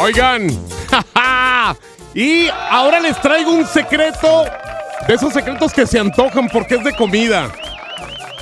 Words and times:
Oigan, 0.00 0.48
y 2.14 2.48
ahora 2.48 3.00
les 3.00 3.20
traigo 3.20 3.52
un 3.52 3.66
secreto 3.66 4.44
de 5.06 5.14
esos 5.14 5.32
secretos 5.32 5.72
que 5.72 5.86
se 5.86 5.98
antojan 5.98 6.48
porque 6.48 6.76
es 6.76 6.84
de 6.84 6.94
comida. 6.94 7.52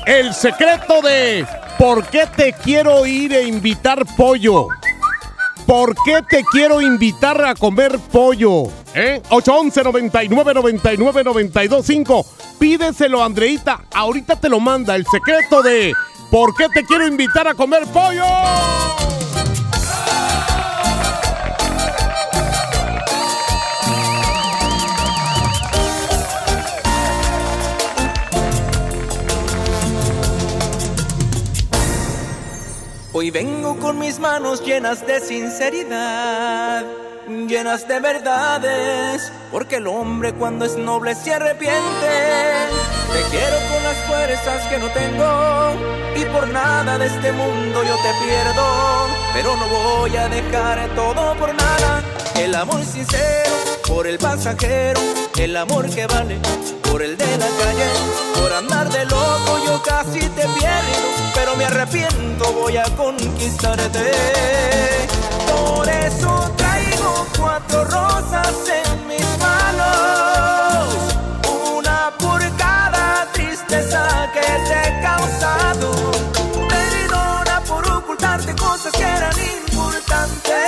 El 0.07 0.33
secreto 0.35 1.03
de 1.03 1.45
por 1.77 2.07
qué 2.07 2.27
te 2.27 2.53
quiero 2.53 3.05
ir 3.07 3.33
e 3.35 3.43
invitar 3.43 4.05
pollo. 4.17 4.69
¿Por 5.67 5.95
qué 6.05 6.23
te 6.23 6.45
quiero 6.45 6.81
invitar 6.81 7.45
a 7.45 7.55
comer 7.55 7.99
pollo? 8.11 8.65
¿Eh? 8.95 9.21
811 9.29 9.83
99 9.83 10.55
99 10.55 11.25
92 11.25 11.85
5. 11.85 12.27
Pídeselo, 12.59 13.23
Andreita. 13.23 13.81
Ahorita 13.93 14.37
te 14.37 14.49
lo 14.49 14.61
manda. 14.61 14.95
El 14.95 15.05
secreto 15.07 15.61
de 15.63 15.93
¿Por 16.31 16.55
qué 16.55 16.69
te 16.69 16.85
quiero 16.85 17.07
invitar 17.07 17.49
a 17.49 17.55
comer 17.55 17.85
pollo? 17.87 18.27
Hoy 33.19 33.33
vengo 33.33 33.77
con 33.81 33.99
mis 33.99 34.21
manos 34.21 34.65
llenas 34.65 35.05
de 35.05 35.19
sinceridad, 35.19 36.85
llenas 37.49 37.89
de 37.89 37.99
verdades, 37.99 39.33
porque 39.51 39.79
el 39.79 39.89
hombre 39.89 40.35
cuando 40.35 40.65
es 40.65 40.77
noble 40.77 41.17
se 41.17 41.35
arrepiente. 41.35 42.13
Te 43.13 43.21
quiero 43.37 43.57
con 43.73 43.83
las 43.83 43.97
fuerzas 44.07 44.69
que 44.69 44.79
no 44.79 44.87
tengo 44.91 45.73
y 46.15 46.25
por 46.27 46.47
nada 46.47 46.97
de 46.97 47.07
este 47.07 47.33
mundo 47.33 47.83
yo 47.83 47.97
te 47.97 48.25
pierdo, 48.25 49.09
pero 49.35 49.57
no 49.57 49.67
voy 49.67 50.17
a 50.17 50.29
dejar 50.29 50.89
todo 50.95 51.35
por 51.39 51.53
nada. 51.57 52.05
El 52.37 52.55
amor 52.55 52.85
sincero 52.85 53.68
por 53.89 54.07
el 54.07 54.19
pasajero, 54.19 55.01
el 55.39 55.57
amor 55.57 55.89
que 55.89 56.07
vale 56.07 56.39
por 56.83 57.03
el 57.03 57.17
de 57.17 57.39
la 57.39 57.47
calle, 57.47 57.89
por 58.35 58.53
andar 58.53 58.89
de 58.91 59.05
loco 59.07 59.59
yo 59.65 59.83
casi 59.83 60.21
te 60.21 60.43
pierdo, 60.43 61.09
pero 61.35 61.57
me 61.57 61.65
arrepiento, 61.65 62.53
voy 62.53 62.77
a 62.77 62.85
conquistarte. 62.97 64.13
Por 65.47 65.89
eso 65.89 66.53
traigo 66.57 67.27
cuatro 67.39 67.85
rosas 67.85 68.55
en 68.85 69.07
mis 69.07 69.27
manos, 69.39 70.95
una 71.75 72.13
por 72.19 72.41
cada 72.57 73.27
tristeza 73.33 74.31
que 74.35 74.41
te 74.41 74.89
he 74.89 75.03
causado. 75.03 75.91
Perdona 76.69 77.63
por 77.67 77.87
ocultarte 77.91 78.55
cosas 78.55 78.93
que 78.93 79.03
eran 79.03 79.35
importantes. 79.63 80.68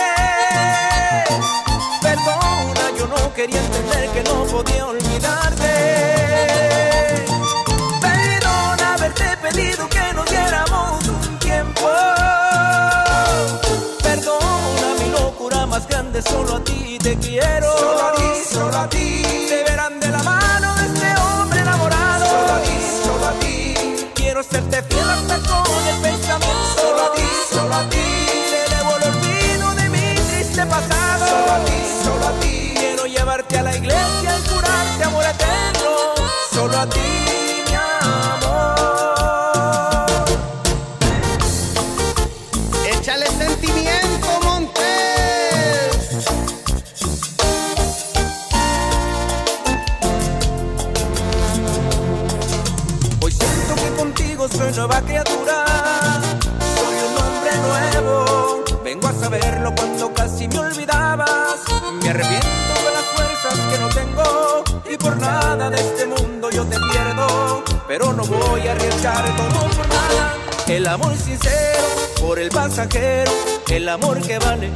Quería 3.41 3.65
entender 3.65 4.11
que 4.11 4.23
no 4.25 4.45
podía 4.45 4.87
olvidarte. 4.87 5.73
Perdona 8.03 8.95
haberte 8.95 9.25
pedido 9.45 9.89
que 9.89 10.13
nos 10.15 10.27
diéramos 10.29 11.09
un 11.09 11.39
tiempo. 11.39 11.89
Perdona 14.03 14.89
mi 15.01 15.11
locura 15.11 15.65
más 15.65 15.89
grande, 15.89 16.21
solo 16.21 16.57
a 16.57 16.65
ti 16.65 16.99
te 17.03 17.17
quiero. 17.17 17.79
Solo 17.79 18.03
a 18.09 18.13
ti, 18.13 18.31
solo 18.53 18.77
a 18.77 18.89
ti. 18.91 19.50
Soy 56.77 56.97
un 57.09 57.17
hombre 57.17 57.53
nuevo. 57.67 58.65
Vengo 58.85 59.09
a 59.09 59.13
saberlo 59.13 59.75
cuando 59.75 60.13
casi 60.13 60.49
me 60.49 60.59
olvidabas. 60.59 61.61
Me 62.03 62.11
arrepiento 62.11 62.75
de 62.85 62.91
las 62.95 63.05
fuerzas 63.15 63.59
que 63.71 63.79
no 63.79 63.89
tengo. 63.89 64.65
Y 64.91 64.97
por 64.97 65.17
nada 65.17 65.71
de 65.71 65.81
este 65.81 66.07
mundo 66.07 66.51
yo 66.51 66.65
te 66.65 66.77
pierdo. 66.93 67.65
Pero 67.87 68.13
no 68.13 68.25
voy 68.25 68.67
a 68.69 68.73
arriesgar 68.73 69.25
todo 69.37 69.69
por 69.71 69.89
nada. 69.89 70.35
El 70.67 70.87
amor 70.87 71.17
sincero 71.17 71.89
por 72.21 72.39
el 72.39 72.51
pasajero. 72.51 73.33
El 73.69 73.89
amor 73.89 74.21
que 74.21 74.39
vale 74.39 74.71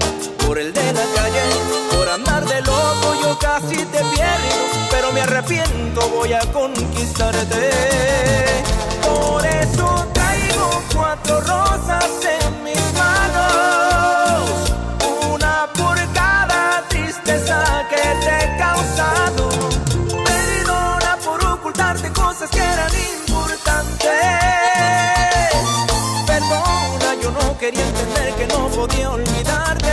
por 0.46 0.58
el 0.58 0.72
de 0.72 0.92
la 0.92 1.04
calle. 1.14 1.42
Por 1.92 2.08
andar 2.08 2.44
de 2.44 2.60
loco 2.62 3.14
yo 3.22 3.38
casi 3.38 3.76
te 3.76 3.98
pierdo. 3.98 4.56
Pero 4.90 5.12
me 5.12 5.20
arrepiento, 5.20 6.08
voy 6.10 6.32
a 6.32 6.40
conquistarte. 6.52 7.70
Por 9.02 9.44
eso 9.46 10.06
cuatro 10.94 11.40
rosas 11.40 12.10
en 12.38 12.64
mis 12.64 12.92
manos. 12.94 14.50
Una 15.32 15.68
por 15.74 15.96
cada 16.12 16.82
tristeza 16.88 17.58
que 17.90 18.02
te 18.24 18.44
he 18.44 18.58
causado. 18.58 19.48
Perdona 20.24 21.18
por 21.24 21.44
ocultarte 21.44 22.10
cosas 22.12 22.50
que 22.50 22.62
eran 22.62 22.92
importantes. 23.18 24.10
Perdona, 26.26 27.14
yo 27.22 27.30
no 27.30 27.58
quería 27.58 27.86
entender 27.86 28.34
que 28.34 28.46
no 28.46 28.68
podía 28.68 29.10
olvidarte. 29.10 29.83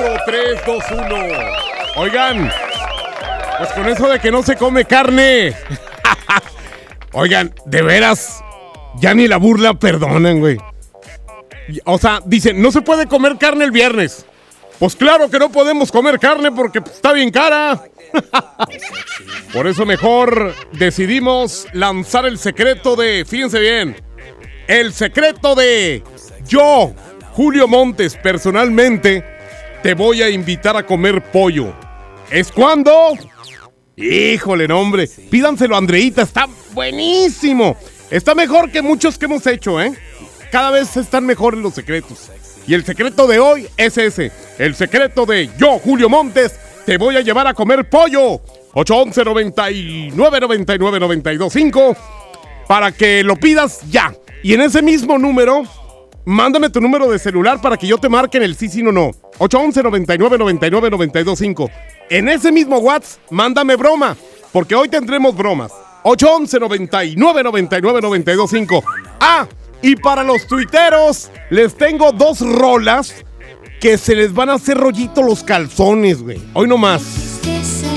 4, 0.00 0.22
3, 0.24 0.60
2, 0.66 0.84
1. 0.92 1.16
Oigan, 1.96 2.50
pues 3.58 3.70
con 3.72 3.86
eso 3.86 4.08
de 4.08 4.18
que 4.18 4.30
no 4.30 4.42
se 4.42 4.56
come 4.56 4.86
carne. 4.86 5.54
Oigan, 7.12 7.54
de 7.66 7.82
veras, 7.82 8.42
ya 8.96 9.12
ni 9.12 9.28
la 9.28 9.36
burla 9.36 9.74
perdonan, 9.74 10.40
güey. 10.40 10.56
O 11.84 11.98
sea, 11.98 12.20
dicen, 12.24 12.62
no 12.62 12.72
se 12.72 12.80
puede 12.80 13.06
comer 13.06 13.36
carne 13.36 13.64
el 13.64 13.72
viernes. 13.72 14.24
Pues 14.78 14.96
claro 14.96 15.28
que 15.28 15.38
no 15.38 15.52
podemos 15.52 15.92
comer 15.92 16.18
carne 16.18 16.50
porque 16.50 16.78
está 16.78 17.12
bien 17.12 17.30
cara. 17.30 17.82
Por 19.52 19.66
eso 19.66 19.84
mejor 19.84 20.54
decidimos 20.72 21.66
lanzar 21.74 22.24
el 22.24 22.38
secreto 22.38 22.96
de, 22.96 23.26
fíjense 23.28 23.60
bien, 23.60 23.96
el 24.66 24.94
secreto 24.94 25.54
de 25.54 26.02
yo, 26.46 26.94
Julio 27.32 27.68
Montes, 27.68 28.16
personalmente, 28.16 29.39
te 29.82 29.94
voy 29.94 30.22
a 30.22 30.30
invitar 30.30 30.76
a 30.76 30.84
comer 30.84 31.22
pollo. 31.22 31.72
¿Es 32.30 32.52
cuando? 32.52 33.14
Híjole, 33.96 34.68
no, 34.68 34.80
hombre. 34.80 35.08
Pídanselo 35.30 35.76
Andreita, 35.76 36.22
está 36.22 36.48
buenísimo. 36.72 37.76
Está 38.10 38.34
mejor 38.34 38.70
que 38.70 38.82
muchos 38.82 39.18
que 39.18 39.26
hemos 39.26 39.46
hecho, 39.46 39.80
¿eh? 39.80 39.92
Cada 40.50 40.70
vez 40.70 40.96
están 40.96 41.26
mejores 41.26 41.60
los 41.60 41.74
secretos. 41.74 42.30
Y 42.66 42.74
el 42.74 42.84
secreto 42.84 43.26
de 43.26 43.38
hoy 43.38 43.68
es 43.76 43.96
ese. 43.98 44.32
El 44.58 44.74
secreto 44.74 45.26
de 45.26 45.50
yo, 45.58 45.78
Julio 45.78 46.08
Montes, 46.08 46.58
te 46.86 46.96
voy 46.96 47.16
a 47.16 47.20
llevar 47.20 47.46
a 47.46 47.54
comer 47.54 47.88
pollo. 47.88 48.40
811 48.72 49.24
99 49.24 50.40
99 50.40 51.00
92 51.00 51.52
5 51.52 51.96
para 52.68 52.92
que 52.92 53.24
lo 53.24 53.36
pidas 53.36 53.80
ya. 53.90 54.14
Y 54.42 54.54
en 54.54 54.60
ese 54.60 54.82
mismo 54.82 55.18
número, 55.18 55.64
mándame 56.24 56.70
tu 56.70 56.80
número 56.80 57.10
de 57.10 57.18
celular 57.18 57.60
para 57.60 57.76
que 57.76 57.86
yo 57.86 57.98
te 57.98 58.08
marque 58.08 58.38
en 58.38 58.44
el 58.44 58.56
sí, 58.56 58.68
sí, 58.68 58.82
no, 58.82 58.92
no. 58.92 59.10
811 59.38 59.82
99 59.82 60.38
99 60.38 60.90
92 60.90 61.38
5 61.38 61.70
En 62.10 62.28
ese 62.28 62.52
mismo 62.52 62.78
WhatsApp, 62.78 63.20
mándame 63.30 63.76
broma, 63.76 64.16
porque 64.52 64.74
hoy 64.74 64.88
tendremos 64.88 65.36
bromas. 65.36 65.72
811 66.02 66.60
99 66.60 67.42
99 67.42 68.00
92 68.00 68.50
5 68.50 68.84
Ah, 69.20 69.46
y 69.82 69.96
para 69.96 70.22
los 70.22 70.46
tuiteros, 70.46 71.30
les 71.50 71.74
tengo 71.74 72.12
dos 72.12 72.40
rolas 72.40 73.14
que 73.80 73.96
se 73.96 74.14
les 74.14 74.34
van 74.34 74.50
a 74.50 74.54
hacer 74.54 74.76
rollito 74.76 75.22
los 75.22 75.42
calzones, 75.42 76.22
güey. 76.22 76.40
Hoy 76.52 76.68
nomás. 76.68 77.02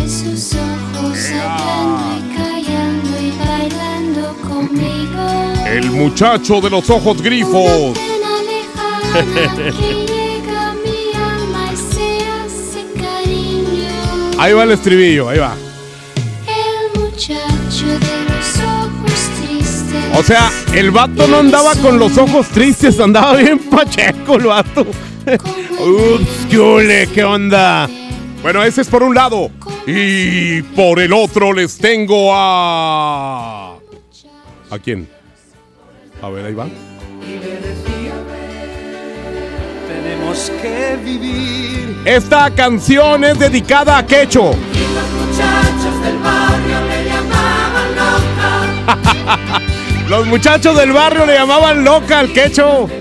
sus 0.07 0.53
ojos 0.53 1.31
hablando 1.31 2.17
y 2.17 2.37
callando 2.37 3.19
y 3.19 3.31
bailando 3.37 4.35
conmigo. 4.47 5.67
El 5.67 5.91
muchacho 5.91 6.61
de 6.61 6.69
los 6.69 6.89
ojos 6.89 7.21
grifos. 7.21 7.97
Ahí 14.39 14.53
va 14.53 14.63
el 14.63 14.71
estribillo, 14.71 15.29
ahí 15.29 15.37
va. 15.39 15.55
El 16.47 16.89
muchacho 16.99 17.85
de 17.85 18.25
los 18.27 18.59
ojos 18.59 19.29
tristes. 19.39 20.17
O 20.17 20.23
sea, 20.23 20.51
el 20.73 20.89
vato 20.91 21.27
no 21.27 21.37
andaba 21.37 21.75
con 21.75 21.99
los 21.99 22.17
ojos 22.17 22.49
tristes, 22.49 22.99
andaba 22.99 23.37
bien 23.37 23.59
pacheco 23.59 24.35
el 24.35 24.47
vato. 24.47 24.81
Ups. 24.81 24.97
¿Qué 27.13 27.23
onda? 27.23 27.87
Bueno, 28.41 28.61
ese 28.63 28.81
es 28.81 28.89
por 28.89 29.03
un 29.03 29.15
lado. 29.15 29.49
Y 29.87 30.61
por 30.61 30.99
el 30.99 31.13
otro 31.13 31.53
les 31.53 31.77
tengo 31.77 32.31
a... 32.33 33.77
¿A 34.69 34.79
quién? 34.79 35.07
A 36.21 36.29
ver, 36.29 36.45
ahí 36.45 36.53
va. 36.53 36.67
Tenemos 40.33 40.51
que 40.61 40.97
vivir. 41.03 42.01
Esta 42.05 42.49
canción 42.49 43.23
es 43.23 43.37
dedicada 43.37 43.99
a 43.99 44.05
Quecho. 44.05 44.51
Muchachos 45.21 46.01
del 46.03 46.17
barrio 46.17 46.81
le 46.87 47.05
llamaban 47.05 47.95
loca. 47.95 49.61
Los 50.09 50.25
muchachos 50.27 50.75
del 50.75 50.91
barrio 50.91 51.25
le 51.27 51.35
llamaban 51.35 51.83
loca 51.83 52.19
al 52.19 52.33
Quecho. 52.33 52.89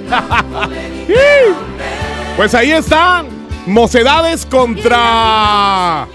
Pues 2.37 2.55
ahí 2.55 2.73
está. 2.73 3.25
Mocedades 3.67 4.47
contra 4.47 6.09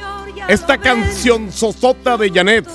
esta 0.48 0.80
canción 0.80 1.52
sosota 1.52 2.18
de 2.18 2.32
Janet. 2.32 2.68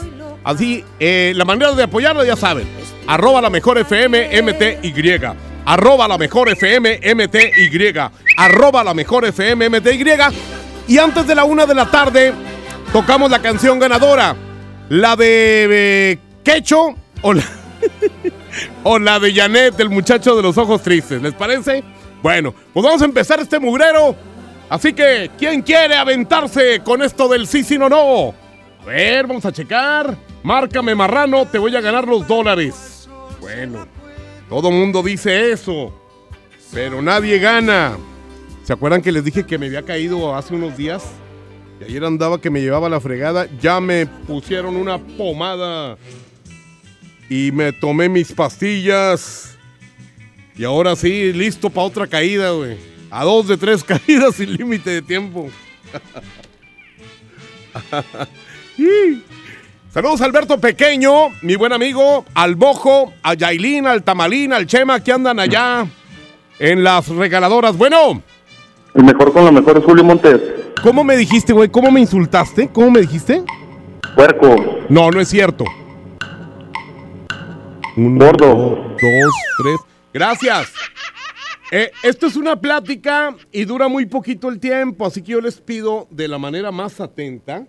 Así, 0.45 0.85
eh, 1.01 1.33
la 1.35 1.45
manera 1.45 1.73
de 1.73 1.83
apoyarla 1.83 2.25
ya 2.25 2.37
saben. 2.37 2.69
Arroba 3.09 3.41
la 3.41 3.51
mejor 3.51 3.79
FM 3.79 4.41
MTY. 4.43 5.52
Arroba 5.65 6.09
la 6.09 6.19
mejor 6.19 6.49
FM 6.49 7.01
MTY. 7.15 7.93
Arroba 8.37 8.83
la 8.83 8.95
mejor 8.95 9.25
FM 9.25 9.69
MTY. 9.69 10.05
Y 10.89 10.99
antes 10.99 11.27
de 11.27 11.35
la 11.35 11.45
una 11.45 11.67
de 11.67 11.75
la 11.75 11.91
tarde, 11.91 12.33
tocamos 12.93 13.31
la 13.31 13.41
canción 13.41 13.79
ganadora. 13.79 14.35
La 14.89 15.17
de 15.17 15.69
eh, 15.71 16.19
Quecho 16.43 16.97
o 17.23 17.33
la, 17.33 17.45
o 18.85 18.99
la 18.99 19.19
de 19.21 19.33
Janet, 19.33 19.79
el 19.79 19.91
muchacho 19.91 20.35
de 20.37 20.43
los 20.43 20.59
ojos 20.59 20.83
tristes. 20.83 21.23
¿Les 21.23 21.35
parece? 21.35 21.85
Bueno, 22.23 22.55
pues 22.73 22.85
vamos 22.85 23.03
a 23.03 23.05
empezar 23.05 23.41
este 23.41 23.59
mugrero. 23.59 24.17
Así 24.69 24.93
que, 24.93 25.31
¿quién 25.39 25.63
quiere 25.63 25.95
aventarse 25.97 26.81
con 26.81 27.03
esto 27.03 27.29
del 27.29 27.47
sí, 27.47 27.63
sí, 27.63 27.79
no, 27.79 27.89
no? 27.89 28.35
A 28.83 28.85
ver, 28.87 29.27
vamos 29.27 29.45
a 29.45 29.53
checar. 29.53 30.17
Márcame 30.43 30.95
marrano, 30.95 31.47
te 31.47 31.59
voy 31.59 31.77
a 31.77 31.81
ganar 31.81 32.07
los 32.07 32.27
dólares. 32.27 33.09
Bueno, 33.41 33.87
todo 34.53 34.71
mundo 34.71 35.03
dice 35.03 35.51
eso, 35.51 35.95
pero 36.75 37.01
nadie 37.01 37.39
gana. 37.39 37.97
¿Se 38.65 38.75
acuerdan 38.75 39.01
que 39.01 39.11
les 39.11 39.25
dije 39.25 39.47
que 39.47 39.57
me 39.57 39.65
había 39.65 39.83
caído 39.83 40.37
hace 40.37 40.55
unos 40.55 40.77
días? 40.77 41.05
Y 41.81 41.85
ayer 41.85 42.05
andaba 42.05 42.39
que 42.39 42.51
me 42.51 42.61
llevaba 42.61 42.91
la 42.91 43.01
fregada. 43.01 43.49
Ya 43.63 43.81
me 43.81 44.05
pusieron 44.05 44.77
una 44.77 44.99
pomada. 44.99 45.97
Y 47.31 47.51
me 47.51 47.73
tomé 47.73 48.11
mis 48.11 48.31
pastillas. 48.31 49.57
Y 50.55 50.65
ahora 50.65 50.97
sí, 50.97 51.33
listo 51.33 51.71
para 51.71 51.87
otra 51.87 52.07
caída, 52.07 52.51
güey. 52.51 52.77
A 53.11 53.25
dos 53.25 53.49
de 53.49 53.57
tres 53.57 53.83
caídas 54.07 54.35
sin 54.35 54.53
límite 54.53 54.91
de 54.91 55.01
tiempo. 55.01 55.49
Saludos 59.93 60.23
a 60.23 60.25
Alberto 60.25 60.59
Pequeño, 60.59 61.29
mi 61.43 61.55
buen 61.55 61.71
amigo, 61.71 62.25
al 62.33 62.55
Bojo, 62.55 63.13
a 63.23 63.35
Yailin, 63.35 63.87
al 63.87 64.03
Tamalín, 64.03 64.55
al 64.55 64.67
Chema, 64.67 65.01
que 65.01 65.13
andan 65.13 65.39
allá 65.39 65.87
en 66.59 66.83
las 66.83 67.09
regaladoras. 67.09 67.77
Bueno. 67.77 68.23
El 68.95 69.05
mejor 69.05 69.35
con 69.35 69.45
lo 69.45 69.53
mejor 69.53 69.77
es 69.77 69.85
Julio 69.85 70.03
Montes. 70.03 70.41
¿Cómo 70.83 71.05
me 71.05 71.15
dijiste, 71.15 71.53
güey? 71.53 71.69
¿Cómo 71.69 71.91
me 71.91 72.01
insultaste? 72.01 72.69
¿Cómo 72.69 72.91
me 72.91 73.03
dijiste? 73.03 73.45
Puerco. 74.15 74.57
No, 74.89 75.11
no 75.11 75.21
es 75.21 75.29
cierto. 75.29 75.67
Uno, 77.95 78.25
Gordo. 78.25 78.49
Dos, 78.99 79.35
tres. 79.59 79.77
Gracias. 80.15 80.73
Eh, 81.71 81.91
esto 82.03 82.29
es 82.29 82.37
una 82.37 82.59
plática 82.59 83.37
y 83.53 83.67
dura 83.67 83.89
muy 83.89 84.07
poquito 84.07 84.49
el 84.49 84.59
tiempo, 84.59 85.05
así 85.05 85.21
que 85.21 85.33
yo 85.33 85.43
les 85.43 85.61
pido 85.61 86.09
de 86.11 86.29
la 86.29 86.39
manera 86.39 86.73
más 86.73 86.99
atenta 86.99 87.67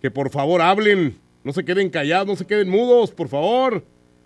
que 0.00 0.10
por 0.10 0.30
favor 0.30 0.60
hablen, 0.62 1.18
no 1.44 1.52
se 1.52 1.64
queden 1.64 1.90
callados, 1.90 2.26
no 2.26 2.36
se 2.36 2.46
queden 2.46 2.68
mudos, 2.68 3.12
por 3.12 3.28
favor, 3.28 3.84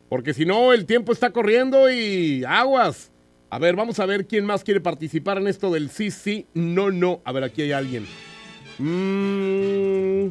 porque 0.08 0.32
si 0.32 0.46
no 0.46 0.72
el 0.72 0.87
tiempo 0.87 1.12
está 1.12 1.30
corriendo 1.30 1.90
y 1.90 2.44
aguas. 2.44 3.10
A 3.50 3.58
ver, 3.58 3.76
vamos 3.76 3.98
a 3.98 4.06
ver 4.06 4.26
quién 4.26 4.46
más 4.46 4.62
quiere 4.62 4.80
participar 4.80 5.38
en 5.38 5.48
esto 5.48 5.70
del 5.70 5.90
sí, 5.90 6.10
sí, 6.10 6.46
no, 6.54 6.90
no. 6.90 7.20
A 7.25 7.32
ver, 7.32 7.44
aquí 7.44 7.62
hay 7.62 7.72
alguien. 7.72 8.06
Mm, 8.78 10.28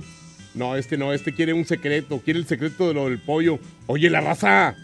no, 0.54 0.76
este 0.76 0.98
no, 0.98 1.14
este 1.14 1.34
quiere 1.34 1.54
un 1.54 1.66
secreto, 1.66 2.22
quiere 2.24 2.40
el 2.40 2.46
secreto 2.46 2.88
de 2.88 2.94
lo 2.94 3.10
del 3.10 3.20
pollo. 3.20 3.60
Oye, 3.88 4.10
la 4.10 4.22
raza, 4.22 4.76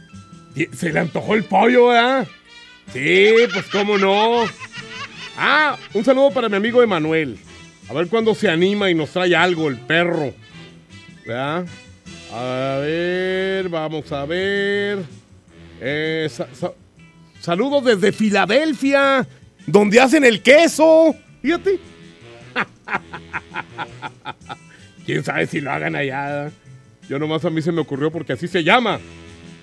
se 0.73 0.91
le 0.91 0.99
antojó 0.99 1.35
el 1.35 1.43
pollo, 1.43 1.87
¿verdad? 1.87 2.27
Sí, 2.91 3.29
pues 3.53 3.65
cómo 3.71 3.97
no. 3.97 4.43
Ah, 5.37 5.77
un 5.93 6.03
saludo 6.03 6.31
para 6.31 6.49
mi 6.49 6.57
amigo 6.57 6.83
Emanuel. 6.83 7.37
A 7.87 7.93
ver 7.93 8.07
cuándo 8.07 8.35
se 8.35 8.49
anima 8.49 8.89
y 8.89 8.95
nos 8.95 9.11
trae 9.11 9.35
algo, 9.35 9.69
el 9.69 9.77
perro. 9.77 10.33
¿Verdad? 11.25 11.65
A 12.35 12.79
ver, 12.81 13.69
vamos 13.69 14.11
a 14.11 14.25
ver. 14.25 14.99
Eh, 15.79 16.27
sa- 16.31 16.47
sa- 16.53 16.73
saludos 17.39 17.83
desde 17.85 18.11
Filadelfia, 18.11 19.27
donde 19.67 19.99
hacen 19.99 20.23
el 20.23 20.41
queso. 20.41 21.15
Fíjate. 21.41 21.79
Quién 25.05 25.23
sabe 25.23 25.47
si 25.47 25.61
lo 25.61 25.71
hagan 25.71 25.95
allá. 25.95 26.51
Yo 27.09 27.19
nomás 27.19 27.43
a 27.45 27.49
mí 27.49 27.61
se 27.61 27.71
me 27.71 27.81
ocurrió 27.81 28.11
porque 28.11 28.33
así 28.33 28.47
se 28.47 28.63
llama. 28.63 28.99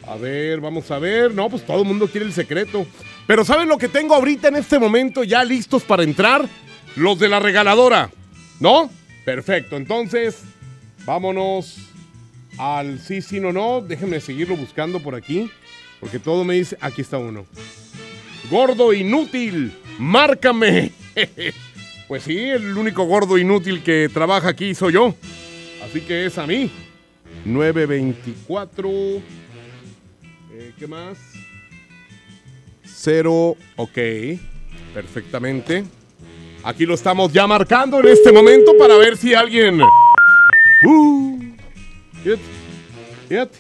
A 0.06 0.16
ver, 0.16 0.60
vamos 0.60 0.90
a 0.90 0.98
ver. 0.98 1.32
No, 1.34 1.48
pues 1.48 1.64
todo 1.64 1.80
el 1.82 1.88
mundo 1.88 2.06
quiere 2.06 2.26
el 2.26 2.32
secreto. 2.32 2.86
Pero 3.26 3.44
¿saben 3.44 3.68
lo 3.68 3.78
que 3.78 3.88
tengo 3.88 4.14
ahorita 4.14 4.48
en 4.48 4.56
este 4.56 4.78
momento 4.78 5.24
ya 5.24 5.42
listos 5.44 5.82
para 5.82 6.02
entrar? 6.02 6.46
Los 6.96 7.18
de 7.18 7.28
la 7.28 7.40
regaladora. 7.40 8.10
¿No? 8.60 8.90
Perfecto. 9.24 9.76
Entonces, 9.76 10.42
vámonos 11.04 11.78
al 12.58 12.98
sí, 13.00 13.22
sí, 13.22 13.40
no, 13.40 13.52
no. 13.52 13.80
Déjenme 13.80 14.20
seguirlo 14.20 14.56
buscando 14.56 15.00
por 15.00 15.14
aquí. 15.14 15.50
Porque 15.98 16.18
todo 16.18 16.44
me 16.44 16.54
dice... 16.54 16.76
Aquí 16.80 17.02
está 17.02 17.18
uno. 17.18 17.46
Gordo 18.50 18.92
inútil. 18.92 19.72
Márcame. 19.98 20.92
Pues 22.10 22.24
sí, 22.24 22.36
el 22.36 22.76
único 22.76 23.04
gordo 23.04 23.38
inútil 23.38 23.84
que 23.84 24.10
trabaja 24.12 24.48
aquí 24.48 24.74
soy 24.74 24.94
yo. 24.94 25.14
Así 25.80 26.00
que 26.00 26.26
es 26.26 26.38
a 26.38 26.44
mí. 26.44 26.68
924. 27.44 28.88
Eh, 28.90 30.72
¿Qué 30.76 30.88
más? 30.88 31.18
Cero. 32.84 33.56
Ok. 33.76 33.96
Perfectamente. 34.92 35.84
Aquí 36.64 36.84
lo 36.84 36.94
estamos 36.94 37.32
ya 37.32 37.46
marcando 37.46 38.00
en 38.00 38.08
este 38.08 38.32
momento 38.32 38.76
para 38.76 38.96
ver 38.96 39.16
si 39.16 39.32
alguien. 39.32 39.80
Uh, 39.80 41.29
fíjate, 42.22 42.42
fíjate. 43.28 43.58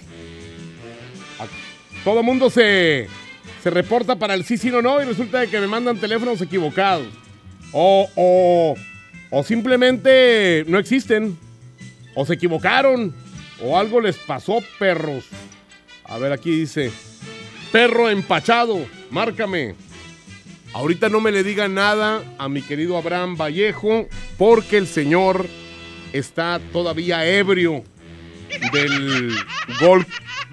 Todo 2.04 2.22
mundo 2.22 2.48
se, 2.48 3.08
se 3.62 3.70
reporta 3.70 4.16
para 4.16 4.34
el 4.34 4.44
sí, 4.44 4.56
sí, 4.56 4.70
no, 4.70 4.80
no 4.80 5.02
y 5.02 5.04
resulta 5.04 5.46
que 5.46 5.60
me 5.60 5.66
mandan 5.66 5.98
teléfonos 5.98 6.40
equivocados. 6.40 7.06
O, 7.72 8.08
o, 8.16 8.74
o 9.30 9.42
simplemente 9.44 10.64
no 10.66 10.78
existen. 10.78 11.38
O 12.14 12.24
se 12.24 12.34
equivocaron. 12.34 13.14
O 13.62 13.78
algo 13.78 14.00
les 14.00 14.16
pasó, 14.16 14.60
perros. 14.78 15.24
A 16.04 16.18
ver, 16.18 16.32
aquí 16.32 16.50
dice. 16.50 16.90
Perro 17.70 18.08
empachado, 18.08 18.78
márcame. 19.10 19.74
Ahorita 20.72 21.08
no 21.08 21.20
me 21.20 21.32
le 21.32 21.42
diga 21.42 21.68
nada 21.68 22.22
a 22.38 22.48
mi 22.48 22.62
querido 22.62 22.96
Abraham 22.96 23.36
Vallejo 23.36 24.08
porque 24.38 24.78
el 24.78 24.86
señor 24.86 25.46
está 26.12 26.60
todavía 26.72 27.26
ebrio 27.26 27.84
del 28.72 29.34
gol, 29.80 30.06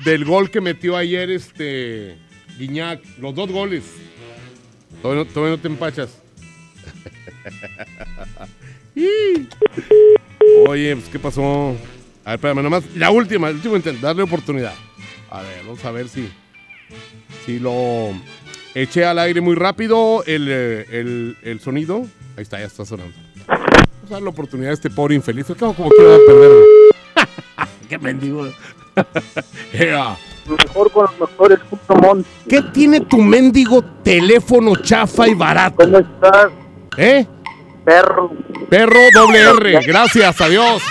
del 0.04 0.26
gol 0.26 0.50
que 0.50 0.62
metió 0.62 0.96
ayer 0.98 1.30
este 1.30 2.18
Guiñac. 2.58 3.02
Los 3.20 3.36
dos 3.36 3.52
goles. 3.52 3.84
Todavía 5.02 5.26
no, 5.36 5.58
te 5.58 5.68
empachas. 5.68 6.18
Oye, 10.68 10.96
pues, 10.96 11.10
¿qué 11.10 11.20
pasó? 11.20 11.76
A 12.26 12.32
ver, 12.32 12.36
espérame, 12.36 12.64
nomás. 12.64 12.84
La 12.96 13.12
última, 13.12 13.50
el 13.50 13.56
último 13.56 13.76
intento, 13.76 14.06
darle 14.06 14.24
oportunidad. 14.24 14.74
A 15.30 15.42
ver, 15.42 15.64
vamos 15.66 15.84
a 15.86 15.92
ver 15.92 16.10
si. 16.10 16.30
Si 17.46 17.60
lo 17.60 18.12
eché 18.74 19.06
al 19.06 19.20
aire 19.20 19.40
muy 19.42 19.56
rápido 19.56 20.24
el, 20.26 20.48
eh, 20.50 20.86
el, 20.92 21.38
el 21.42 21.60
sonido. 21.60 22.06
Ahí 22.36 22.44
está, 22.44 22.60
ya 22.60 22.66
está 22.66 22.86
sonando. 22.86 23.16
Vamos 23.48 24.12
a 24.12 24.14
dar 24.14 24.22
la 24.22 24.30
oportunidad 24.30 24.72
a 24.72 24.74
este 24.74 24.90
pobre 24.90 25.16
infeliz. 25.16 25.50
Acabo 25.50 25.74
como 25.74 25.90
quiera 25.90 26.18
perderlo. 26.28 26.67
Qué 27.90 27.98
mendigo. 27.98 28.48
Ea. 29.74 30.18
Mejor 30.48 30.92
con 30.92 31.06
los 31.20 31.30
mejores. 31.30 31.60
¿Qué 32.48 32.62
tiene 32.62 33.02
tu 33.02 33.18
mendigo 33.18 33.84
teléfono 34.04 34.78
chafa 34.78 35.28
y 35.28 35.34
barato? 35.34 35.76
¿Cómo 35.78 36.00
estás, 36.00 36.48
¿Eh? 36.96 37.26
perro? 37.84 38.32
Perro 38.70 39.00
doble 39.14 39.40
R, 39.40 39.80
gracias 39.86 40.40
a 40.40 40.48
Dios. 40.48 40.82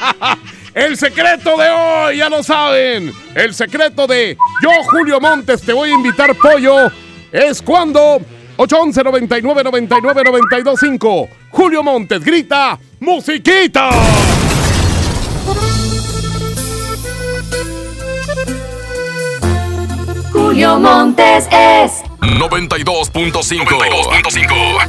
El 0.74 0.96
secreto 0.96 1.56
de 1.56 1.68
hoy, 1.68 2.18
ya 2.18 2.28
lo 2.28 2.42
saben. 2.42 3.12
El 3.34 3.54
secreto 3.54 4.06
de 4.06 4.36
yo, 4.62 4.70
Julio 4.84 5.20
Montes, 5.20 5.62
te 5.62 5.72
voy 5.72 5.90
a 5.90 5.94
invitar 5.94 6.34
pollo. 6.36 6.90
Es 7.32 7.62
cuando 7.62 8.20
811 8.56 9.02
99 9.02 9.64
99 9.64 10.22
92 10.24 10.78
5. 10.78 11.28
Julio 11.50 11.82
Montes 11.82 12.22
grita 12.22 12.78
musiquita. 13.00 13.90
Julio 20.56 20.80
Montes 20.80 21.44
es 21.50 22.02
92.5. 22.22 23.12
92.5. 23.12 24.88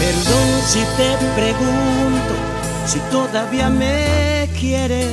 Perdón 0.00 0.48
si 0.66 0.80
te 0.96 1.18
pregunto 1.34 2.34
si 2.86 2.98
todavía 3.10 3.68
me 3.68 4.48
quieres. 4.58 5.06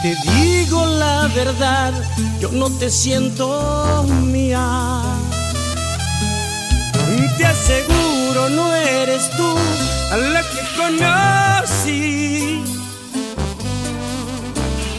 Te 0.00 0.16
digo 0.32 0.86
la 0.86 1.28
verdad, 1.34 1.92
yo 2.40 2.50
no 2.52 2.70
te 2.70 2.88
siento 2.88 4.02
mía. 4.08 5.02
Te 7.36 7.44
aseguro 7.44 8.48
no 8.50 8.74
eres 8.74 9.30
tú 9.36 9.56
a 10.12 10.16
la 10.16 10.42
que 10.42 10.62
conocí. 10.76 12.64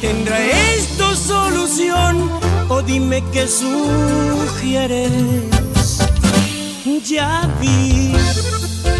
¿Tendrá 0.02 0.40
esto 0.76 1.16
solución 1.16 2.30
o 2.70 2.82
dime 2.82 3.24
qué 3.32 3.48
sugieres? 3.48 5.12
Ya 7.08 7.50
vi 7.62 8.14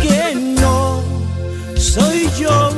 que 0.02 0.34
no 0.34 1.02
soy 1.76 2.30
yo 2.40 2.72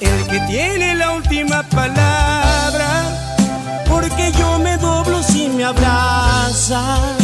el 0.00 0.26
que 0.28 0.38
tiene 0.46 0.94
la 0.94 1.10
última 1.12 1.62
palabra, 1.64 2.88
porque 3.88 4.30
yo 4.38 4.58
me 4.60 4.76
doblo 4.78 5.22
si 5.22 5.48
me 5.48 5.64
abrazas. 5.64 7.23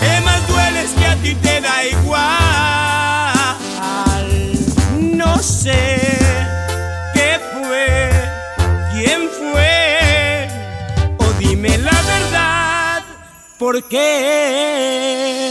Que 0.00 0.20
más 0.24 0.46
duele 0.48 0.82
es 0.82 0.90
que 0.90 1.06
a 1.06 1.16
ti 1.16 1.34
te 1.34 1.60
da 1.60 1.84
igual. 1.84 2.30
No 5.00 5.38
sé 5.38 6.00
qué 7.14 7.40
fue, 7.52 8.10
quién 8.92 9.28
fue, 9.38 10.48
o 11.18 11.32
dime 11.38 11.78
la 11.78 12.02
verdad, 12.02 13.02
¿por 13.58 13.82
qué? 13.84 15.49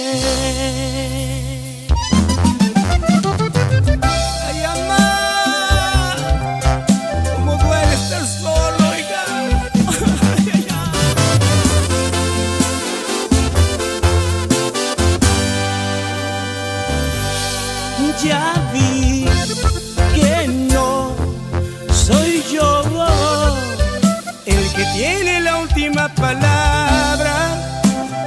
Palabra, 26.20 27.36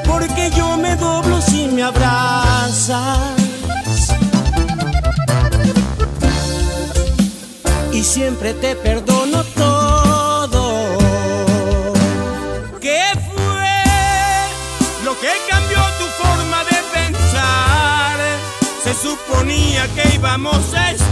porque 0.06 0.50
yo 0.50 0.76
me 0.76 0.96
doblo 0.96 1.40
si 1.40 1.66
me 1.68 1.82
abrazas. 1.82 3.18
Y 7.92 8.02
siempre 8.02 8.54
te 8.54 8.74
perdono 8.74 9.44
todo. 9.44 10.98
¿Qué 12.80 13.02
fue 13.28 13.74
lo 15.04 15.12
que 15.20 15.32
cambió 15.50 15.80
tu 16.00 16.06
forma 16.22 16.64
de 16.64 16.78
pensar? 16.96 18.18
Se 18.82 18.94
suponía 18.94 19.86
que 19.94 20.14
íbamos 20.14 20.74
a 20.74 20.90
estar 20.90 21.11